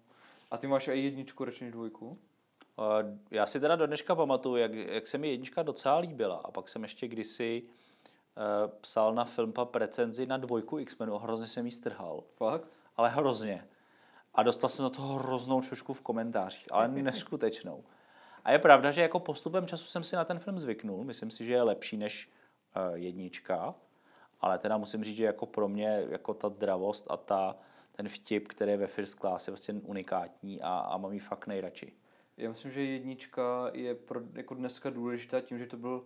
A 0.50 0.59
ty 0.59 0.66
máš 0.66 0.88
i 0.88 0.98
jedničku 0.98 1.44
radši 1.44 1.64
než 1.64 1.72
dvojku? 1.72 2.18
Uh, 2.78 3.18
Já 3.30 3.46
si 3.46 3.60
teda 3.60 3.76
do 3.76 3.86
dneška 3.86 4.14
pamatuju, 4.14 4.56
jak, 4.56 4.74
jak 4.74 5.06
se 5.06 5.18
mi 5.18 5.28
jednička 5.28 5.62
docela 5.62 5.98
líbila. 5.98 6.40
A 6.44 6.50
pak 6.50 6.68
jsem 6.68 6.82
ještě 6.82 7.08
kdysi 7.08 7.62
uh, 7.62 8.70
psal 8.80 9.14
na 9.14 9.24
Filmpap 9.24 9.74
recenzi 9.74 10.26
na 10.26 10.36
dvojku 10.36 10.78
X-Menu 10.78 11.14
a 11.14 11.18
hrozně 11.18 11.46
jsem 11.46 11.66
jí 11.66 11.72
strhal. 11.72 12.24
Fakt? 12.36 12.68
Ale 12.96 13.08
hrozně. 13.08 13.68
A 14.34 14.42
dostal 14.42 14.70
jsem 14.70 14.82
na 14.82 14.90
toho 14.90 15.14
hroznou 15.14 15.62
čočku 15.62 15.94
v 15.94 16.00
komentářích, 16.00 16.66
ale 16.70 16.88
neskutečnou. 17.02 17.84
A 18.44 18.52
je 18.52 18.58
pravda, 18.58 18.90
že 18.90 19.02
jako 19.02 19.20
postupem 19.20 19.66
času 19.66 19.84
jsem 19.84 20.02
si 20.02 20.16
na 20.16 20.24
ten 20.24 20.38
film 20.38 20.58
zvyknul. 20.58 21.04
Myslím 21.04 21.30
si, 21.30 21.44
že 21.44 21.52
je 21.52 21.62
lepší 21.62 21.96
než 21.96 22.30
uh, 22.76 22.94
jednička. 22.94 23.74
Ale 24.40 24.58
teda 24.58 24.76
musím 24.76 25.04
říct, 25.04 25.16
že 25.16 25.24
jako 25.24 25.46
pro 25.46 25.68
mě 25.68 26.06
jako 26.08 26.34
ta 26.34 26.48
dravost 26.48 27.06
a 27.10 27.16
ta, 27.16 27.56
ten 27.92 28.08
vtip, 28.08 28.48
který 28.48 28.70
je 28.70 28.76
ve 28.76 28.86
First 28.86 29.18
Class, 29.18 29.46
je 29.46 29.50
vlastně 29.50 29.74
unikátní 29.74 30.62
a, 30.62 30.78
a 30.78 30.96
mám 30.96 31.12
ji 31.12 31.18
fakt 31.18 31.46
nejradši. 31.46 31.92
Já 32.39 32.49
myslím, 32.49 32.72
že 32.72 32.82
jednička 32.82 33.70
je 33.72 33.95
pro, 33.95 34.20
jako 34.34 34.55
dneska 34.55 34.91
důležitá 34.91 35.41
tím, 35.41 35.59
že 35.59 35.66
to 35.66 35.76
byl 35.76 36.05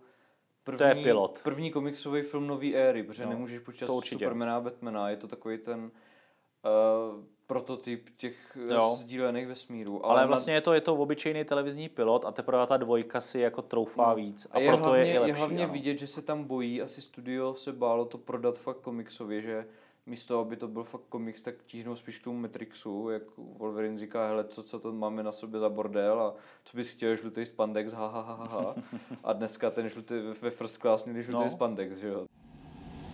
první, 0.63 0.77
To 0.77 0.83
je 0.83 0.95
pilot. 0.95 1.41
první 1.43 1.71
komiksový 1.71 2.21
film 2.21 2.47
nový 2.47 2.75
éry, 2.75 3.03
protože 3.03 3.23
No, 3.23 3.29
no, 3.29 3.33
nemůžeš 3.35 3.59
počítat. 3.59 3.87
Supermana 4.03 4.57
a 4.57 4.61
Batmana, 4.61 5.09
je 5.09 5.17
to 5.17 5.27
takový 5.27 5.57
ten 5.57 5.79
uh, 5.83 7.23
prototyp 7.47 8.09
těch 8.17 8.57
Jo. 8.69 8.95
sdílených 8.95 9.47
vesmírů. 9.47 10.05
Ale 10.05 10.21
na- 10.21 10.27
vlastně 10.27 10.53
je 10.53 10.61
to, 10.61 10.73
je 10.73 10.81
to 10.81 10.95
obyčejný 10.95 11.45
televizní 11.45 11.89
pilot 11.89 12.25
a 12.25 12.31
teprve 12.31 12.67
ta 12.67 12.77
dvojka 12.77 13.21
si 13.21 13.39
jako 13.39 13.61
troufá 13.61 14.13
víc. 14.13 14.45
A, 14.51 14.55
A 14.55 14.59
je 14.59 14.67
proto 14.67 14.83
hlavně, 14.83 15.03
je 15.05 15.13
i 15.13 15.17
lepší. 15.19 15.29
je 15.29 15.35
hlavně 15.35 15.63
ano. 15.63 15.73
vidět, 15.73 15.97
že 15.97 16.07
se 16.07 16.21
tam 16.21 16.43
bojí, 16.43 16.81
asi 16.81 17.01
studio 17.01 17.53
se 17.55 17.71
bálo 17.73 18.05
to 18.05 18.17
prodat 18.17 18.59
fakt 18.59 18.77
komiksově, 18.81 19.41
že 19.41 19.65
místo, 20.05 20.39
aby 20.39 20.55
to 20.55 20.67
byl 20.67 20.83
fakt 20.83 21.01
komiks, 21.09 21.41
tak 21.41 21.55
tíhnou 21.65 21.95
spíš 21.95 22.19
k 22.19 22.23
tomu 22.23 22.39
Matrixu, 22.39 23.09
jak 23.09 23.23
Wolverine 23.37 23.97
říká, 23.97 24.27
hele, 24.27 24.43
co, 24.47 24.63
co 24.63 24.79
to 24.79 24.91
máme 24.93 25.23
na 25.23 25.31
sobě 25.31 25.59
za 25.59 25.69
bordel 25.69 26.21
a 26.21 26.35
co 26.63 26.77
bys 26.77 26.89
chtěl, 26.89 27.15
žlutý 27.15 27.45
spandex, 27.45 27.93
ha, 27.93 28.07
ha, 28.07 28.21
ha, 28.21 28.33
ha, 28.35 28.45
ha. 28.61 28.75
A 29.23 29.33
dneska 29.33 29.71
ten 29.71 29.89
žlutý, 29.89 30.15
ve 30.41 30.49
first 30.49 30.77
class 30.77 31.03
měli 31.03 31.23
žlutý 31.23 31.43
No. 31.43 31.49
spandex, 31.49 31.97
že 31.97 32.07
jo. 32.07 32.25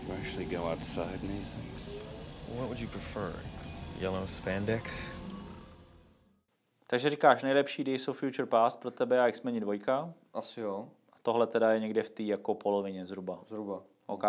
You 0.07 0.13
actually 0.13 0.45
go 0.55 0.63
outside 0.71 1.19
in 1.23 1.27
these 1.37 1.57
things? 1.57 1.89
What 2.55 2.65
would 2.67 2.79
you 2.79 2.87
prefer? 2.89 3.33
Yellow 3.99 4.27
spandex? 4.27 5.11
Takže 6.87 7.09
říkáš, 7.09 7.43
nejlepší 7.43 7.83
Days 7.83 8.07
of 8.07 8.19
Future 8.19 8.45
Past 8.45 8.79
pro 8.79 8.91
tebe 8.91 9.19
a 9.21 9.27
X-Men 9.27 9.59
2. 9.59 10.13
Asi 10.33 10.59
jo, 10.61 10.89
A 11.13 11.15
tohle 11.21 11.47
teda 11.47 11.71
je 11.73 11.79
někde 11.79 12.03
v 12.03 12.09
té 12.09 12.23
jako 12.23 12.55
polovině 12.55 13.05
zhruba. 13.05 13.39
zhruba. 13.47 13.83
OK. 14.05 14.23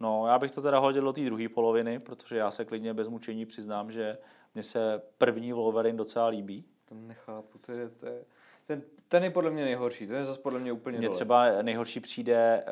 No, 0.00 0.26
já 0.26 0.38
bych 0.38 0.50
to 0.50 0.62
teda 0.62 0.78
hodil 0.78 1.02
do 1.04 1.12
té 1.12 1.20
druhé 1.24 1.48
poloviny, 1.48 1.98
protože 1.98 2.36
já 2.36 2.50
se 2.50 2.64
klidně 2.64 2.94
bez 2.94 3.08
mučení 3.08 3.46
přiznám, 3.46 3.92
že 3.92 4.18
mně 4.54 4.62
se 4.62 5.02
první 5.18 5.52
Wolverine 5.52 5.98
docela 5.98 6.26
líbí. 6.26 6.64
To 6.88 6.94
nechápu, 6.94 7.58
to 7.58 7.72
je, 7.72 7.88
to 7.88 8.06
je, 8.06 8.24
ten, 8.66 8.82
ten 9.08 9.24
je 9.24 9.30
podle 9.30 9.50
mě 9.50 9.64
nejhorší, 9.64 10.06
ten 10.06 10.16
je 10.16 10.24
zase 10.24 10.40
podle 10.40 10.58
mě 10.58 10.72
úplně 10.72 10.98
Mně 10.98 11.08
třeba 11.08 11.62
nejhorší 11.62 12.00
přijde 12.00 12.64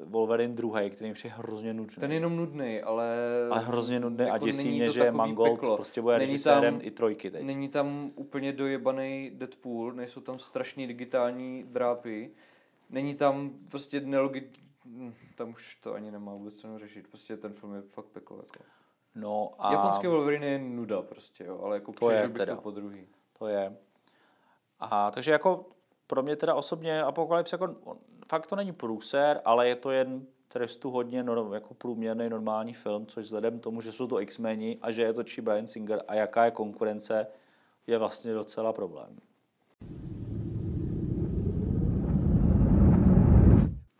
uh, 0.00 0.10
Wolverine 0.10 0.54
druhý, 0.54 0.90
který 0.90 1.10
mi 1.10 1.14
přijde 1.14 1.34
hrozně 1.38 1.74
nudný. 1.74 1.96
Ten 2.00 2.10
je 2.10 2.16
jenom 2.16 2.36
nudný, 2.36 2.80
ale... 2.82 3.16
Ale 3.50 3.60
hrozně 3.60 4.00
nudný 4.00 4.24
a 4.24 4.34
jako 4.34 4.46
děsí 4.46 4.64
není 4.66 4.78
mě, 4.78 4.90
že 4.90 5.10
Mangold 5.10 5.60
peklo. 5.60 5.76
prostě 5.76 6.02
bude 6.02 6.18
Není 6.18 6.30
režisérem 6.32 6.74
tam- 6.74 6.86
i 6.86 6.90
trojky 6.90 7.30
teď. 7.30 7.42
Není 7.42 7.68
tam 7.68 8.10
úplně 8.14 8.52
dojebaný 8.52 9.30
Deadpool, 9.34 9.92
nejsou 9.92 10.20
tam 10.20 10.38
strašný 10.38 10.86
digitální 10.86 11.64
drápy, 11.68 12.30
není 12.90 13.14
tam 13.14 13.50
prostě 13.70 14.00
nelogi... 14.00 14.50
hm, 14.84 15.14
Tam 15.36 15.50
už 15.50 15.74
to 15.74 15.94
ani 15.94 16.10
nemá 16.10 16.32
vůbec 16.32 16.54
cenu 16.54 16.78
řešit, 16.78 17.08
prostě 17.08 17.36
ten 17.36 17.52
film 17.52 17.74
je 17.74 17.82
fakt 17.82 18.06
peklo. 18.06 18.36
Jako. 18.36 18.64
No 19.14 19.50
a 19.58 19.72
Japonský 19.72 20.06
Wolverine 20.06 20.46
je 20.46 20.58
nuda 20.58 21.02
prostě, 21.02 21.44
jo, 21.44 21.60
ale 21.62 21.76
jako 21.76 21.92
To 21.92 22.10
je 22.10 22.22
bych 22.28 22.36
teda. 22.36 22.56
to 22.56 22.62
po 22.62 22.70
druhý. 22.70 23.06
to 23.38 23.46
je. 23.46 23.76
A 24.80 25.10
takže 25.10 25.32
jako 25.32 25.66
pro 26.06 26.22
mě 26.22 26.36
teda 26.36 26.54
osobně 26.54 27.02
Apokalypse 27.02 27.54
jako 27.54 27.76
fakt 28.28 28.46
to 28.46 28.56
není 28.56 28.72
průser, 28.72 29.40
ale 29.44 29.68
je 29.68 29.76
to 29.76 29.90
jen 29.90 30.26
trestu 30.48 30.90
hodně 30.90 31.22
norm, 31.22 31.52
jako 31.52 31.74
průměrný 31.74 32.28
normální 32.28 32.74
film, 32.74 33.06
což 33.06 33.24
vzhledem 33.24 33.58
k 33.58 33.62
tomu, 33.62 33.80
že 33.80 33.92
jsou 33.92 34.06
to 34.06 34.20
X-meni 34.20 34.78
a 34.82 34.90
že 34.90 35.02
je 35.02 35.12
točí 35.12 35.40
Brian 35.40 35.66
Singer 35.66 36.02
a 36.08 36.14
jaká 36.14 36.44
je 36.44 36.50
konkurence, 36.50 37.26
je 37.86 37.98
vlastně 37.98 38.34
docela 38.34 38.72
problém. 38.72 39.16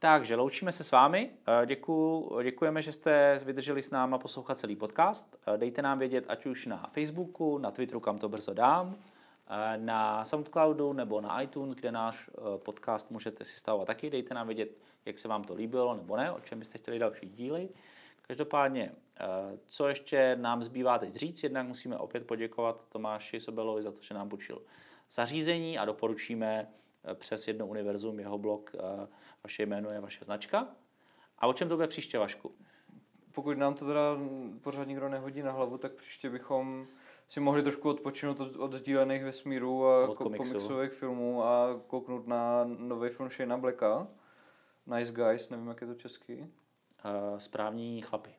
Takže 0.03 0.37
loučíme 0.37 0.73
se 0.73 0.85
s 0.85 0.91
vámi. 0.91 1.31
Eh, 1.63 1.67
Děkuju, 1.67 2.41
děkujeme, 2.43 2.83
že 2.83 2.93
jste 2.93 3.39
vydrželi 3.45 3.83
s 3.83 3.91
náma 3.91 4.19
poslouchat 4.19 4.59
celý 4.59 4.77
podcast. 4.77 5.37
Eh, 5.47 5.59
Dejte 5.59 5.83
nám 5.83 5.99
vědět, 5.99 6.25
ať 6.29 6.47
už 6.47 6.67
na 6.67 6.91
Facebooku, 6.93 7.59
na 7.59 7.71
Twitteru, 7.71 8.01
kam 8.01 8.19
to 8.19 8.29
brzo 8.29 8.55
dám, 8.55 8.97
eh, 9.51 9.77
na 9.77 10.25
Soundcloudu 10.25 10.93
nebo 10.93 11.21
na 11.21 11.43
iTunes, 11.43 11.75
kde 11.75 11.93
náš 11.93 12.31
podcast 12.57 13.11
můžete 13.11 13.45
si 13.45 13.59
stavovat 13.59 13.87
taky. 13.87 14.11
Dejte 14.11 14.35
nám 14.35 14.47
vědět, 14.47 14.69
jak 15.05 15.19
se 15.19 15.29
vám 15.29 15.45
to 15.45 15.55
líbilo 15.55 15.95
nebo 15.95 16.17
ne, 16.17 16.33
o 16.33 16.41
čem 16.41 16.59
byste 16.59 16.79
chtěli 16.79 16.99
další 16.99 17.27
díly. 17.27 17.69
Každopádně, 18.23 18.93
co 19.67 19.89
ještě 19.89 20.37
nám 20.41 20.63
zbývá 20.63 20.99
teď 20.99 21.15
říct, 21.15 21.43
jednak 21.43 21.67
musíme 21.67 21.99
opět 21.99 22.27
poděkovat 22.27 22.85
Tomáši 22.89 23.41
Sobelovi 23.41 23.83
za 23.83 23.93
to, 23.93 24.03
že 24.03 24.15
nám 24.15 24.29
půjčil 24.29 24.63
zařízení 25.11 25.79
a 25.79 25.85
doporučíme 25.85 26.69
přes 27.15 27.49
jedno 27.49 27.67
univerzum 27.67 28.21
jeho 28.21 28.39
blog, 28.39 28.73
vaše 29.45 29.63
jméno 29.67 29.91
je 29.91 30.01
vaše 30.01 30.25
značka. 30.25 30.69
A 31.39 31.47
o 31.47 31.53
čem 31.53 31.69
to 31.69 31.77
bude 31.77 31.89
příště, 31.89 32.19
Vašku? 32.19 32.55
Pokud 33.35 33.59
nám 33.59 33.75
to 33.75 33.87
teda 33.87 34.01
pořád 34.61 34.85
nikdo 34.89 35.09
nehodí 35.09 35.43
na 35.43 35.53
hlavu, 35.53 35.79
tak 35.79 35.93
příště 35.93 36.31
bychom 36.31 36.87
si 37.29 37.41
mohli 37.41 37.63
trošku 37.63 37.89
odpočinout 37.91 38.41
od, 38.41 38.57
od 38.57 38.73
sdílených 38.73 39.25
vesmírů 39.25 39.87
a 39.87 40.09
Od 40.09 40.11
ko- 40.11 40.23
komiksu. 40.23 40.49
komiksových 40.53 40.93
filmů 40.93 41.45
a 41.45 41.81
kouknout 41.87 42.27
na 42.27 42.65
nový 42.65 43.09
film 43.11 43.31
Shane 43.31 43.57
Blacka. 43.57 44.09
Nice 44.87 45.13
Guys, 45.13 45.49
nevím, 45.51 45.69
jak 45.69 45.81
je 45.81 45.87
to 45.87 45.95
česky. 45.95 46.49
Eh, 47.05 47.41
Správní 47.41 48.03
chlapy. 48.03 48.31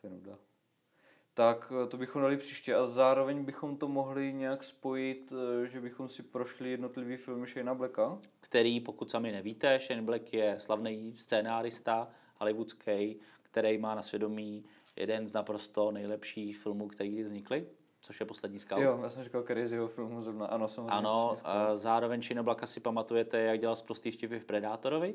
To 0.00 0.06
je 0.06 0.10
nuda. 0.10 0.38
Tak 1.34 1.72
eh, 1.84 1.86
to 1.86 1.96
bychom 1.96 2.22
dali 2.22 2.36
příště 2.36 2.74
a 2.74 2.86
zároveň 2.86 3.44
bychom 3.44 3.76
to 3.76 3.88
mohli 3.88 4.32
nějak 4.32 4.64
spojit, 4.64 5.32
eh, 5.32 5.66
že 5.66 5.80
bychom 5.80 6.08
si 6.08 6.22
prošli 6.22 6.70
jednotlivý 6.70 7.16
filmy 7.16 7.46
Shane 7.46 7.74
Blacka. 7.74 8.18
který, 8.40 8.80
pokud 8.80 9.10
sami 9.10 9.32
nevíte, 9.32 9.78
Shane 9.78 10.02
Black 10.02 10.32
je 10.32 10.56
slavný 10.60 11.14
scénárista 11.18 12.08
hollywoodský, 12.36 13.16
který 13.42 13.78
má 13.78 13.94
na 13.94 14.02
svědomí 14.02 14.64
jeden 14.96 15.28
z 15.28 15.32
naprosto 15.32 15.90
nejlepších 15.90 16.58
filmů, 16.58 16.88
který 16.88 17.10
kdy 17.10 17.24
vznikly, 17.24 17.66
což 18.00 18.20
je 18.20 18.26
poslední 18.26 18.58
scout. 18.58 18.80
Jo, 18.80 18.98
já 19.02 19.08
jsem 19.08 19.24
říkal 19.24 19.44
z 19.64 19.72
jeho 19.72 19.88
filmu 19.88 20.22
zrovna. 20.22 20.46
Ano, 20.46 20.68
samozřejmě. 20.68 20.94
Ano, 20.94 21.36
zároveň 21.74 22.22
Shane 22.22 22.42
Blacka 22.42 22.66
si 22.66 22.80
pamatujete, 22.80 23.40
jak 23.40 23.60
dělal 23.60 23.76
zprostý 23.76 24.10
vtipy 24.10 24.38
v 24.38 24.44
Predátorovi. 24.44 25.14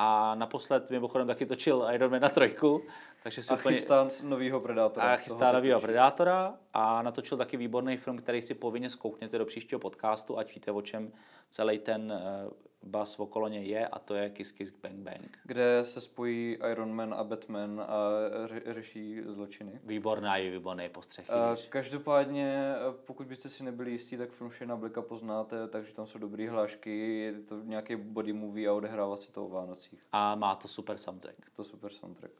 A 0.00 0.34
naposled 0.34 0.90
mimochodem 0.90 1.26
taky 1.26 1.46
točil 1.46 1.88
Iron 1.92 2.10
Man 2.10 2.22
na 2.22 2.28
trojku, 2.28 2.82
takže 3.22 3.42
si 3.42 3.50
A 3.50 3.54
úplně... 3.54 3.74
chystá 3.74 4.08
novýho 4.22 4.60
Predátora. 4.60 5.12
A 5.12 5.16
chystá 5.16 5.52
novýho. 5.52 5.80
Predátora 5.80 6.54
a 6.74 7.02
natočil 7.02 7.38
taky 7.38 7.56
výborný 7.56 7.96
film, 7.96 8.18
který 8.18 8.42
si 8.42 8.54
povinně 8.54 8.90
zkoukněte 8.90 9.38
do 9.38 9.44
příštího 9.44 9.78
podcastu, 9.78 10.38
ať 10.38 10.54
víte, 10.54 10.72
o 10.72 10.82
čem 10.82 11.12
celý 11.50 11.78
ten 11.78 12.12
uh, 12.46 12.52
bas 12.82 13.18
okolo 13.18 13.48
něj 13.48 13.68
je 13.68 13.88
a 13.88 13.98
to 13.98 14.14
je 14.14 14.30
Kiss 14.30 14.52
Kiss 14.52 14.72
Bang 14.82 14.94
Bang. 14.96 15.38
kde 15.44 15.84
se 15.84 16.00
spojí 16.00 16.58
Iron 16.70 16.92
Man 16.92 17.14
a 17.14 17.24
Batman 17.24 17.80
a 17.88 18.10
ře- 18.46 18.74
řeší 18.74 19.20
zločiny. 19.26 19.80
Výborná 19.84 20.36
je 20.36 20.50
výborný 20.50 20.88
postřeh. 20.88 21.30
A 21.30 21.56
každopádně, 21.68 22.72
pokud 23.06 23.26
byste 23.26 23.48
si 23.48 23.62
nebyli 23.62 23.90
jistí, 23.90 24.16
tak 24.16 24.30
film 24.32 24.50
Shane 24.50 24.76
Blacka 24.76 25.02
poznáte, 25.02 25.68
takže 25.68 25.94
tam 25.94 26.06
jsou 26.06 26.18
dobré 26.18 26.50
hlášky, 26.50 27.18
je 27.18 27.32
to 27.32 27.60
nějaký 27.64 27.96
body 27.96 28.32
movie 28.32 28.68
a 28.68 28.72
odehrává 28.72 29.16
se 29.16 29.32
to 29.32 29.46
o 29.46 29.48
Vánocích. 29.48 30.04
A 30.12 30.34
má 30.34 30.54
to 30.54 30.68
super 30.68 30.96
soundtrack. 30.98 31.36
To 31.56 31.64
super 31.64 31.92
soundtrack. 31.92 32.32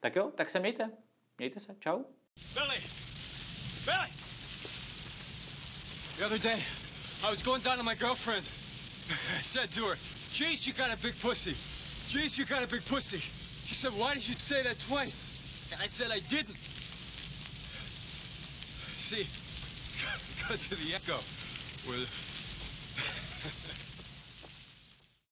Tak 0.00 0.16
jo, 0.16 0.30
tak 0.34 0.50
se 0.50 0.60
mějte. 0.60 0.90
Mějte 1.38 1.60
se, 1.60 1.76
čau. 1.78 1.98
Billy! 2.54 2.76
Billy! 3.84 4.08
The 6.18 6.24
other 6.26 6.38
day, 6.38 6.62
I 7.22 7.30
was 7.30 7.42
going 7.42 7.64
down 7.64 7.76
to 7.78 7.84
my 7.84 7.94
girlfriend. 7.94 8.44
I 9.10 9.42
said 9.42 9.70
to 9.72 9.84
her, 9.86 9.96
Jeez, 10.32 10.66
you 10.66 10.72
got 10.72 10.92
a 10.92 10.96
big 10.96 11.18
pussy. 11.20 11.56
Jeez, 12.08 12.38
you 12.38 12.44
got 12.44 12.62
a 12.62 12.66
big 12.66 12.84
pussy. 12.84 13.22
She 13.66 13.74
said, 13.74 13.92
why 13.94 14.14
did 14.14 14.26
you 14.26 14.34
say 14.38 14.62
that 14.62 14.78
twice? 14.80 15.30
I 15.78 15.88
said 15.88 16.10
I 16.10 16.20
didn't. 16.20 16.56
See, 19.00 19.26
it's 19.84 19.96
because 20.38 20.72
of 20.72 20.78
the 20.78 20.94
echo. 20.94 21.18
Where 21.86 22.06